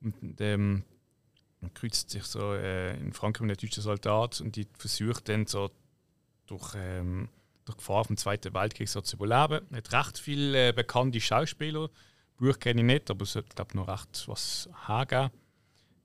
[0.00, 0.82] und ähm,
[1.74, 5.70] kreuzt sich so äh, in Frankreich mit einem deutschen Soldat und die versucht dann so
[6.46, 7.28] durch, ähm,
[7.66, 9.66] durch Gefahr vom Zweiten Weltkrieg so zu überleben.
[9.72, 11.90] Er hat recht viele äh, bekannte Schauspieler
[12.38, 15.30] Buch kenne ich nicht, aber es sollte glaube noch recht was haben.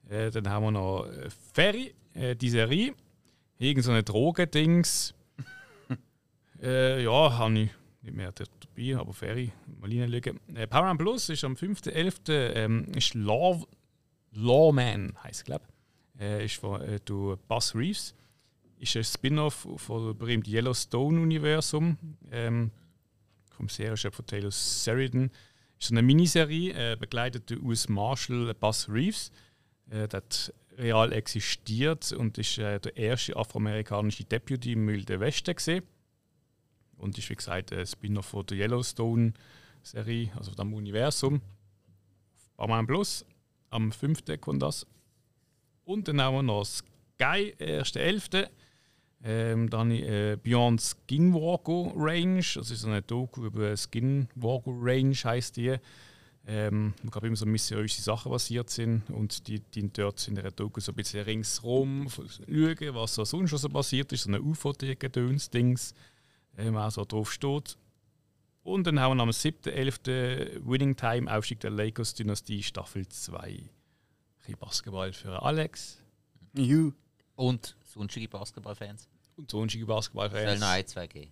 [0.09, 2.93] Äh, dann haben wir noch äh, Ferry, äh, die Serie.
[3.57, 5.13] Irgend so eine Drogendings.
[6.61, 7.69] äh, ja, habe ich
[8.01, 10.39] nicht mehr dabei, aber Ferry, mal reinschauen.
[10.55, 12.31] Äh, Paramount Plus ist am 5.11.
[12.31, 13.63] Ähm, ist Law,
[14.33, 16.21] Lawman, heisst glaube ich.
[16.21, 18.13] Äh, ist von äh, du Buzz Reeves.
[18.79, 21.97] ist ein Spin-off von berühmten Yellowstone-Universum.
[22.31, 22.71] Ähm,
[23.51, 25.31] vom Serienchef von Taylor Sheridan.
[25.83, 29.33] Ist eine Miniserie, äh, begleitet durch US Marshal Buzz Reeves.
[29.89, 30.23] Äh, der
[30.77, 35.83] real existiert und ist äh, der erste afroamerikanische Deputy im Wilden Westen gesehen.
[36.95, 41.41] Und ist wie gesagt ein Spin-off von der Yellowstone-Serie, also von dem Universum.
[42.55, 43.25] Paramount Plus.
[43.69, 44.39] Am 5.
[44.39, 44.87] kommt das.
[45.83, 48.47] Und dann haben wir noch Sky, 1.11.
[49.25, 55.55] Ähm, dann äh, Beyond Skinwalker Range, das ist so eine Doku über Skinwalker Range, heißt
[55.55, 55.77] die.
[56.45, 60.51] Ähm, wo gerade immer so mysteriöse Sachen passiert sind und die, die dort in der
[60.51, 64.41] Doku so ein bisschen ringsrum schauen, was so sonst schon so passiert ist, so eine
[64.41, 65.93] UFO-Gedöns-Dings,
[66.57, 67.77] ähm, auch so drauf steht.
[68.63, 70.65] Und dann haben wir am 7.11.
[70.65, 73.37] Winning Time, Aufstieg der Lakers Dynastie, Staffel 2.
[73.37, 73.69] Ein
[74.39, 76.01] bisschen Basketball für Alex.
[76.55, 76.91] Juhu.
[77.35, 79.07] Und sonstige Basketballfans.
[79.37, 80.59] Und sonstige Soll Basketballfans.
[80.59, 81.31] noch ein, zwei geben.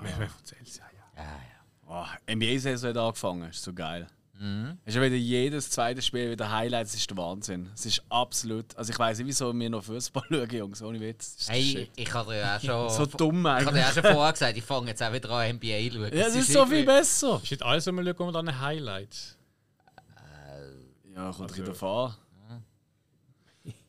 [0.00, 0.78] Wer erzählt's?
[0.78, 0.84] Ja,
[1.16, 1.22] ja.
[1.22, 2.16] Ja, ja.
[2.28, 4.06] Oh, NBA-Saison hat angefangen, ist so geil.
[4.38, 4.78] Mhm.
[4.84, 7.70] Es ist ja wieder jedes zweite Spiel wieder Highlights, das ist der Wahnsinn.
[7.74, 8.74] Es ist absolut.
[8.76, 11.36] Also ich weiß nicht, wieso wir noch Fußball schauen, Jungs, ohne Witz.
[11.42, 12.90] Ist Hey, ich habe dir ja auch schon.
[12.90, 13.74] So dumm ich habe eigentlich.
[13.84, 16.02] dir auch schon vorher gesagt, ich fange jetzt auch wieder an NBA zu schauen.
[16.18, 17.40] Ja, Es das ist so viel besser.
[17.44, 19.36] Ist nicht alles, was wir schauen, dann ein Highlight.
[21.14, 22.14] Ja, kommt Also- also, davon.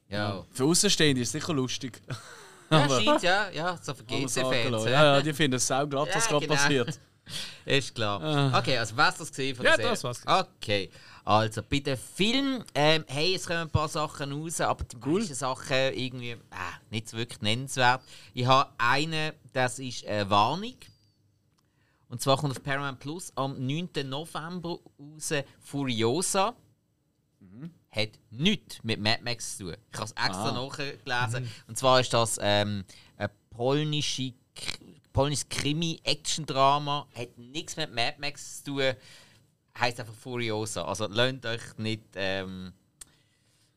[0.10, 0.46] Ja.
[0.52, 2.00] Für Außenstehende ist es sicher lustig.
[2.70, 4.36] Ja, scheint, ja, ja, so für GC-Fans.
[4.86, 6.60] Ja, Ja, ja, die finden es sau glatt, was Ja, gerade genau.
[6.60, 7.00] passiert.
[7.66, 8.22] Ist klar.
[8.22, 8.60] Ah.
[8.60, 10.18] Okay, also was das gesehen von Ja, der das Serie?
[10.26, 10.48] war's.
[10.58, 10.90] Okay,
[11.24, 15.34] also bei den Film, ähm, hey, es kommen ein paar Sachen raus, aber die meisten
[15.36, 16.38] Sachen irgendwie äh,
[16.90, 18.02] nicht so wirklich nennenswert.
[18.34, 20.76] Ich habe eine, das ist eine Warnung.
[22.10, 23.90] Und zwar kommt auf Paramount Plus am 9.
[24.06, 26.54] November raus Furiosa.
[27.96, 29.76] Hat nichts mit Mad Max zu tun.
[29.92, 31.50] Ich habe es extra nachgelesen.
[31.68, 32.86] Und zwar ist das ähm,
[33.18, 34.34] eine polnische,
[35.12, 37.08] polnisches Krimi-Action-Drama.
[37.16, 38.94] Hat nichts mit Mad Max zu tun.
[39.80, 40.86] Heißt einfach Furiosa.
[40.86, 42.74] Also lasst euch nicht ähm,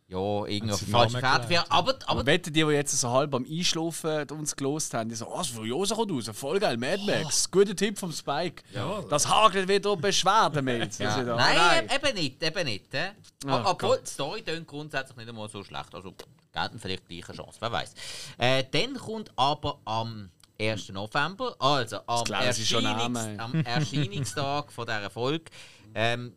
[0.09, 1.45] ja, irgendwie Fährte gelernt.
[1.47, 1.65] führen.
[1.69, 5.16] Aber, aber Aber wetten die, die jetzt so halb beim Einschlafen uns gelost haben, die
[5.16, 8.62] so, oh, das Furiosa kommt raus, voll geil, Mad Max, guter Tipp vom Spike.
[9.11, 10.99] Das hagelt wieder Beschwerden-Mails.
[10.99, 11.07] Ja.
[11.07, 11.91] Das ist ja- Nein, nein.
[11.95, 12.95] eben nicht, eben nicht.
[12.95, 13.11] Äh?
[13.47, 15.95] Ah, Obwohl die Story tönt grundsätzlich nicht einmal so schlecht.
[15.95, 16.15] Also
[16.53, 17.95] gelten vielleicht gleiche Chance, wer weiß.
[18.39, 20.89] Äh, dann kommt aber am 1.
[20.91, 25.45] November, also am, Erscheinungs am Erscheinungstag von dieser Folge,
[25.95, 26.33] ähm,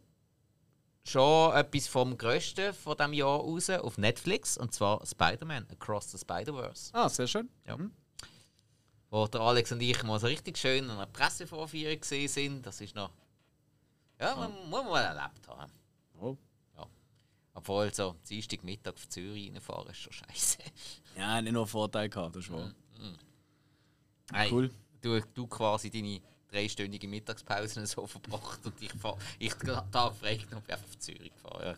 [1.10, 6.18] schon etwas vom Größten von diesem Jahr raus auf Netflix, und zwar Spider-Man Across the
[6.18, 6.94] Spider-Verse.
[6.94, 7.50] Ah, sehr schön.
[7.66, 7.78] Ja.
[9.10, 12.66] Wo der Alex und ich mal so richtig schön an einer Pressevorführung gesehen sind.
[12.66, 13.12] Das ist noch.
[14.20, 15.72] Ja, man muss man mal erlebt haben.
[16.20, 16.38] Oh.
[16.78, 16.86] Ja.
[17.54, 20.60] Obwohl so Dienstag Mittag auf Zürich reinfahren ist schon scheiße.
[21.18, 22.72] Ja, nicht nur Vorteil gehabt, das wahr.
[24.32, 24.70] Hey, Cool.
[25.02, 26.22] Du, du quasi deine
[26.52, 31.32] dreistündige Mittagspause so verbracht und ich fahr, ich den Tag freigenommen bin einfach auf Zürich
[31.34, 31.76] gefahren.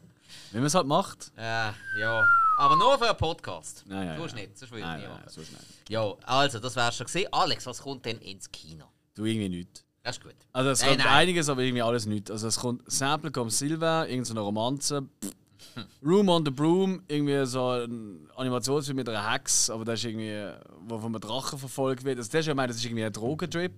[0.52, 1.31] Wie man es halt macht.
[1.38, 1.69] Ja.
[1.69, 2.26] Äh, ja.
[2.57, 3.84] Aber nur für einen Podcast.
[3.89, 4.34] Ja, ja, du ja.
[4.35, 5.65] nicht, sonst würde ich nicht machen.
[5.89, 7.27] Ja, also, das wär's schon gesehen.
[7.31, 8.85] Alex, was kommt denn ins Kino?
[9.14, 9.84] Du irgendwie nicht.
[10.03, 10.35] Das ist gut.
[10.53, 11.14] Also es Nein, kommt nein.
[11.14, 12.31] einiges, aber irgendwie alles nicht.
[12.31, 15.03] Also es kommt Sample kommt Silver, irgendeine Romanze.
[15.23, 15.31] pff.
[16.03, 20.52] Room on the Broom, irgendwie so ein Animationsfilm mit einer Hex, aber das ist irgendwie,
[20.88, 22.18] wo von einem Drachen verfolgt wird.
[22.18, 23.72] Also das ist ja, ich meine, das ist irgendwie ein Drogentrip.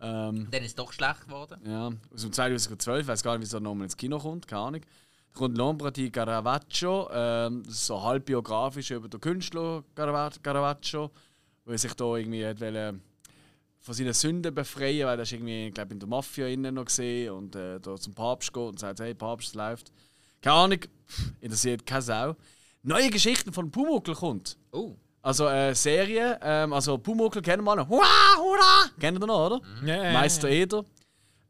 [0.00, 1.60] Ähm, Dann ist es doch schlecht geworden.
[1.66, 4.62] ja, aus dem 2012, ich weiß gar nicht, wie es nochmal ins Kino kommt, keine
[4.62, 4.80] Ahnung.
[5.32, 10.38] Da kommt L'Ombra di Caravaggio, ähm, das ist so halb biografisch über den Künstler Carava-
[10.42, 11.10] Caravaggio,
[11.64, 13.02] wo er sich da irgendwie hat wollen,
[13.80, 17.32] von seinen Sünden befreien, weil er ist irgendwie, glaube in der Mafia innen noch gesehen
[17.32, 19.92] und äh, da zum Papst geht und sagt, hey Papst, es läuft.
[20.40, 20.78] Keine Ahnung,
[21.40, 22.36] interessiert keine Sau.
[22.82, 24.56] Neue Geschichten von Pumuckl kommt.
[24.72, 24.94] Oh.
[25.28, 27.86] Also äh, Serie, ähm, also Pumuckl kennen wir noch.
[27.86, 28.88] Hurra, hurra!
[28.98, 29.60] Kennen ihr noch, oder?
[29.84, 30.86] Ja, Meister Eder.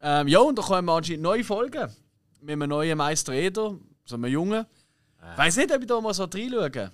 [0.01, 1.89] Ähm, ja, und da kommen anscheinend neue Folgen.
[2.41, 4.65] Mit einem neuen Meister Eder, so einem Jungen.
[5.31, 6.91] Ich weiß nicht, ob ich da mal so reinschauen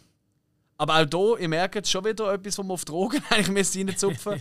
[0.77, 4.39] Aber auch hier, ihr merkt jetzt schon wieder etwas, wo man auf Drogen eigentlich reinzupfen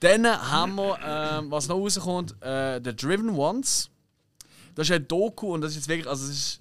[0.00, 3.88] Dann haben wir, ähm, was noch rauskommt, äh, The Driven Ones.
[4.74, 6.60] Das ist ein Doku und das ist jetzt wirklich, also das ist,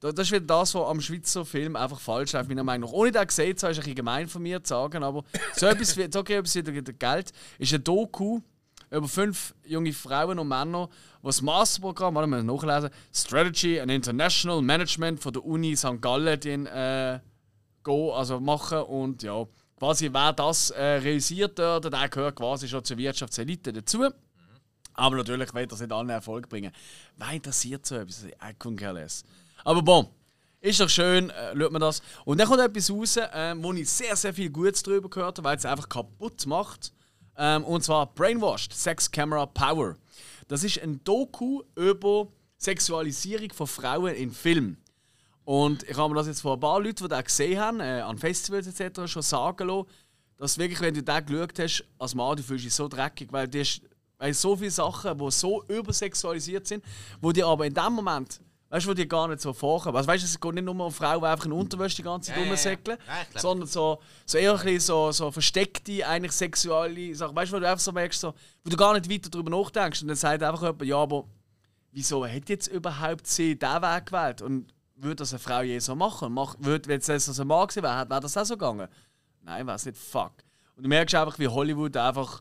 [0.00, 2.94] das ist wieder das, was am Schweizer Film einfach falsch läuft, meiner Meinung nach.
[2.96, 5.24] Ohne das gesehen zu haben, ist ein bisschen gemein von mir zu sagen, aber
[5.54, 8.40] so etwas, wie- so etwas wie Geld ist ein Doku
[8.90, 10.88] über fünf junge Frauen und Männer,
[11.22, 16.00] die das Masterprogramm, warte mal nachlesen, Strategy and International Management von der Uni St.
[16.00, 17.20] Gallen den, äh,
[17.82, 19.44] go, also machen und ja,
[19.78, 24.08] quasi wer das äh, realisiert dort, der gehört quasi schon zur Wirtschaftselite dazu.
[24.94, 26.72] Aber natürlich wird das nicht allen Erfolg bringen.
[27.16, 28.24] Wer interessiert so etwas?
[28.24, 29.24] I couldn't.
[29.64, 30.08] Aber bon,
[30.62, 32.02] Ist doch schön, äh, schaut man das.
[32.26, 35.48] Und dann kommt etwas raus, äh, wo ich sehr, sehr viel Gutes darüber gehört habe,
[35.48, 36.92] weil es einfach kaputt macht.
[37.38, 39.96] Ähm, und zwar Brainwashed, Sex Camera Power.
[40.48, 42.28] Das ist ein Doku über
[42.58, 44.76] Sexualisierung von Frauen in Filmen.
[45.44, 48.02] Und ich habe mir das jetzt von ein paar Leuten, die das gesehen haben, äh,
[48.02, 49.10] an Festivals etc.
[49.10, 49.88] schon sagen lassen,
[50.36, 53.48] dass wirklich, wenn du den geschaut hast, als Mann, du fühlst dich so dreckig, weil
[53.48, 53.80] du hast
[54.18, 56.84] weil so viele Sachen, die so übersexualisiert sind,
[57.22, 58.38] wo dir aber in dem Moment,
[58.70, 59.96] weißt du, dir gar nicht so vorkommen.
[59.96, 62.28] Also weißt du, es geht nicht nur um Frauen, die einfach in Unterwäsche die ganze
[62.28, 62.50] Zeit Ja, ja, ja.
[62.52, 63.40] rumsäckeln, Ja, glaub.
[63.42, 67.36] sondern so, so eher ein so, so versteckte, eigentlich sexuelle Sachen.
[67.36, 68.32] Weißt du, wo du einfach so merkst, so,
[68.64, 70.02] wo du gar nicht weiter darüber nachdenkst.
[70.02, 71.24] Und dann sagt einfach jemand, ja, aber
[71.92, 74.40] wieso hat jetzt überhaupt sie diesen Weg gewählt?
[74.42, 76.32] Und würde das eine Frau je so machen?
[76.32, 78.88] Mach, würde, wenn es das ein Mann gewesen wäre, wäre das auch so gegangen?
[79.42, 79.98] Nein, wäre es nicht.
[79.98, 80.32] Fuck.
[80.76, 82.40] Und du merkst einfach, wie Hollywood einfach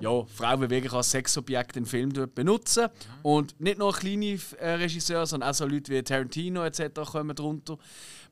[0.00, 2.88] ja, Frauen wirklich als Sexobjekt in Filmen benutzen.
[3.22, 7.00] Und nicht nur kleine äh, Regisseure, sondern auch so Leute wie Tarantino etc.
[7.10, 7.78] kommen drunter.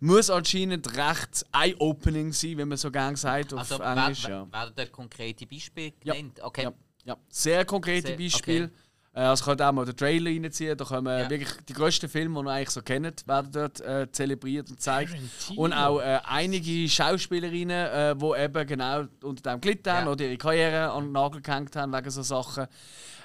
[0.00, 4.24] Muss anscheinend recht eye-opening sein, wie man so gerne sagt auf Also Englisch.
[4.24, 4.52] wer- ja.
[4.52, 6.14] werden da konkrete Beispiele Ja.
[6.14, 6.40] genannt?
[6.42, 6.64] Okay.
[6.64, 6.72] Ja,
[7.04, 7.16] ja.
[7.28, 8.70] Sehr konkrete Sehr- Beispiele.
[9.14, 10.76] Äh, Also ich könnte auch mal den Trailer reinziehen.
[10.76, 11.30] Da kommen Ja.
[11.30, 15.14] wirklich die grössten Filme, die man eigentlich so kennt, werden dort äh, zelebriert und gezeigt.
[15.56, 20.12] Und auch äh, einige Schauspielerinnen, äh, die eben genau unter dem gelitten haben Ja.
[20.12, 22.66] oder ihre Karriere an den Nagel gehängt haben wegen so Sachen.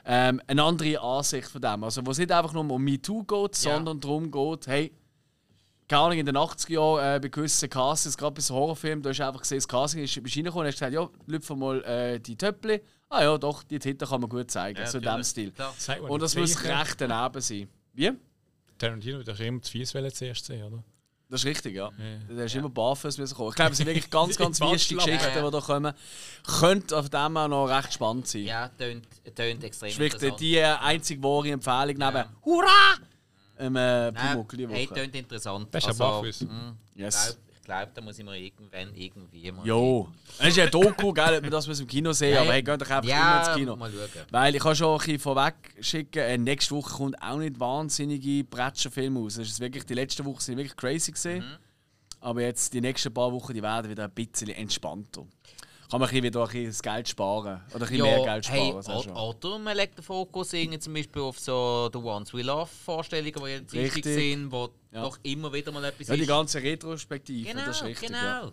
[0.05, 1.83] Ähm, eine andere Ansicht von dem.
[1.83, 3.73] Also wo es nicht einfach nur um MeToo geht, Ja.
[3.75, 4.91] sondern darum geht, hey,
[5.87, 9.09] keine Ahnung, in den 80er Jahren äh, bei gewissen Castings, gerade bei so Horrorfilmen, da
[9.09, 12.19] hast du einfach gesehen, das Casting ist, reingekommen und hast gesagt, ja, lüpfe mal äh,
[12.19, 12.79] die Töppli.
[13.09, 15.27] Ah ja, doch, die Titel kann man gut zeigen, Ja, so in dem natürlich.
[15.27, 16.01] Stil.
[16.07, 17.67] Und das muss recht daneben sein.
[17.93, 18.11] Wie?
[18.77, 20.83] Tarantino, der ist immer zu fies zuerst sehen, oder?
[21.29, 21.91] Das ist richtig, ja.
[21.97, 22.35] Ja.
[22.35, 23.49] Da ist immer barfuß müssen kommen.
[23.49, 24.99] Ich glaube, es sind wirklich ganz, ganz wichtige.
[25.01, 25.93] Geschichten, die da kommen.
[26.59, 28.45] Könnte auf dem auch noch recht spannend sein.
[28.45, 29.05] Ja, tönt,
[29.35, 32.29] tönt extrem Das ist wirklich die einzige wahre Empfehlung neben Ja.
[32.43, 32.95] Hurra!
[33.59, 35.67] Ähm, äh, Nein, Pumuckl die hey, tönt interessant.
[35.71, 36.41] Das ist ja barfuß.
[36.41, 37.37] mm, Yes.
[37.69, 39.65] Glaube, da muss ich mir irgendwann irgendwie mal.
[39.65, 40.09] Jo.
[40.39, 42.63] Es ist ja Doku, gell, ob wir das müssen im Kino sehen Ja, aber hey,
[42.63, 43.75] geht doch einfach ja, immer ins Kino.
[43.75, 44.25] mal schauen.
[44.31, 48.43] Weil ich kann schon ein bisschen vorweg schicken, äh, nächste Woche kommt auch nicht wahnsinnige
[48.43, 49.35] Bretschenfilme raus.
[49.35, 51.43] Das ist wirklich, die letzten Wochen sind wirklich crazy gesehen.
[51.43, 51.57] Mhm.
[52.21, 55.25] Aber jetzt die nächsten paar Wochen, die werden wieder ein bisschen entspannter.
[55.89, 57.61] Kann man ein bisschen wieder ein bisschen das Geld sparen.
[57.73, 58.83] Oder ein bisschen mehr Geld sparen.
[58.83, 62.67] hey, oder man legt den Fokus irgendwie zum Beispiel auf so The Ones We Love
[62.67, 65.01] Vorstellungen, die jetzt richtig sind, wo Ja.
[65.03, 66.27] doch immer wieder mal etwas Ja, die ist.
[66.27, 68.07] ganze Retrospektive, Genau, das ist richtig.
[68.07, 68.19] genau.
[68.19, 68.51] Ja.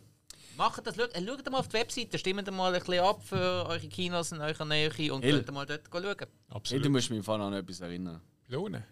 [0.57, 3.67] Macht das, schaut, äh, schaut mal auf die Webseite, stimmt mal ein bisschen ab für
[3.69, 6.03] eure Kinos in eurer Nähe und könnt mal dort schauen.
[6.19, 6.89] Hey, du Absolut.
[6.89, 8.23] musst mich im Fall an etwas erinnern.
[8.49, 8.83] Lohnen.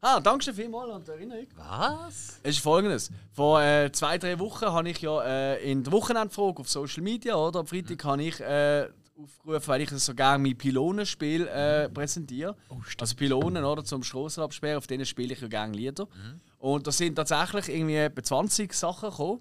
[0.00, 1.46] Ah, danke schön vielmals an die Erinnerung.
[1.56, 2.38] Was?
[2.44, 3.10] Es ist folgendes.
[3.32, 7.34] Vor äh, zwei, drei Wochen habe ich ja äh, in der Wochenendfrage auf Social Media,
[7.34, 7.60] oder?
[7.60, 8.88] Am Freitag habe ich äh,
[9.20, 12.54] aufgerufen, weil ich so gerne mein Pylonenspiel äh, präsentiere.
[13.00, 13.84] also Pylonen, oder?
[13.84, 16.06] Zum Strassen absperren, auf denen spiele ich ja gerne Lieder.
[16.58, 19.40] Und da sind tatsächlich irgendwie etwa 20 Sachen gekommen.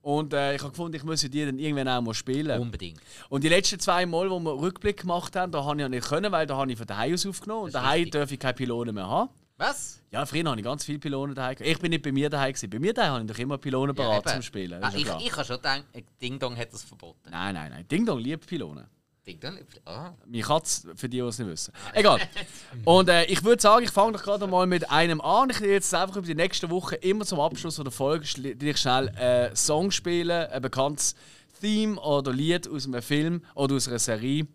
[0.00, 2.60] Und äh, ich habe gefunden, ich muss die dann irgendwann auch mal spielen.
[2.60, 3.00] Unbedingt.
[3.28, 6.06] Und die letzten zwei Mal, wo wir Rückblick gemacht haben, da habe ich ja nicht
[6.06, 7.64] können, weil da habe ich von daheim aus aufgenommen.
[7.64, 9.30] Und daheim darf ich keine Pylonen mehr haben.
[9.58, 10.00] Was?
[10.12, 11.56] Ja, früher habe ich ganz viele Pylonen daheim.
[11.60, 12.54] Ich bin nicht bei mir daheim.
[12.70, 14.34] Bei mir daheim habe ich doch immer Pylonen parat eben.
[14.34, 14.82] zum Spielen.
[14.82, 15.20] Ah, ich, ja klar.
[15.20, 17.28] ich habe schon gedacht, äh, Ding Dong hat das verboten.
[17.30, 17.88] Nein, nein, nein.
[17.88, 18.86] Ding Dong liebt Pylonen.
[19.26, 19.58] Ding Dong?
[19.84, 20.12] Ah.
[20.26, 21.74] Meine Katze, für die, die es nicht wissen.
[21.92, 22.20] Egal.
[22.84, 25.50] Und äh, ich würde sagen, ich fange doch gerade mal mit einem an.
[25.50, 29.56] Ich werde jetzt einfach über die nächsten Wochen immer zum Abschluss der Folge schnell einen
[29.56, 31.16] Song spielen, ein bekanntes
[31.60, 34.46] Theme oder Lied aus einem Film oder aus einer Serie.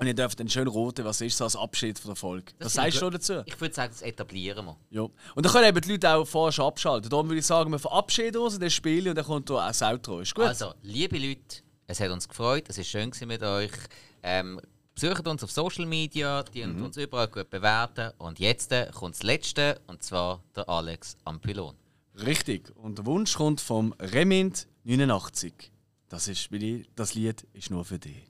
[0.00, 2.52] Und ihr dürft dann schön roten, was ist so als Abschied von der Folge.
[2.58, 3.42] Das Was sind sagst du dazu?
[3.44, 4.76] Ich würde sagen, das etablieren wir.
[4.90, 5.02] Ja.
[5.02, 7.10] Und dann können eben die Leute auch vorher schon abschalten.
[7.10, 9.66] Darum würde ich sagen, wir verabschieden uns in das Spiel und dann kommt da auch
[9.66, 10.20] das Outro.
[10.20, 10.46] Ist gut?
[10.46, 13.72] Also, liebe Leute, es hat uns gefreut, es war schön mit euch.
[14.22, 14.60] Ähm,
[14.94, 16.84] besucht uns auf Social Media, die Mhm.
[16.84, 18.12] uns überall gut bewerten.
[18.18, 21.74] Und jetzt kommt das Letzte, und zwar der Alex am Pylon.
[22.14, 22.74] Richtig.
[22.76, 25.70] Und der Wunsch kommt vom Remind 89.
[26.08, 26.48] Das, ist,
[26.96, 28.29] das Lied ist nur für dich.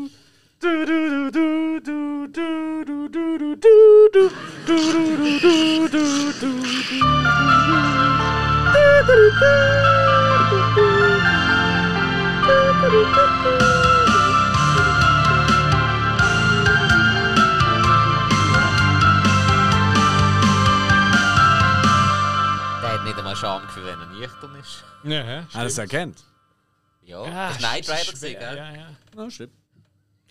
[0.61, 3.57] Du, du, du, du, du, du, du, du, du, du,
[5.87, 6.01] du,
[6.39, 6.51] du,
[22.81, 24.83] Der hat nicht einmal Scham für wenn er nüchtern ist.
[25.03, 25.37] Ja, hä?
[25.39, 26.23] Hat er es erkennt?
[27.01, 28.57] Ja, ah, das Knight Rider gesehen, gell?
[28.57, 28.89] Ja, ja.
[29.15, 29.60] Na, stimmt.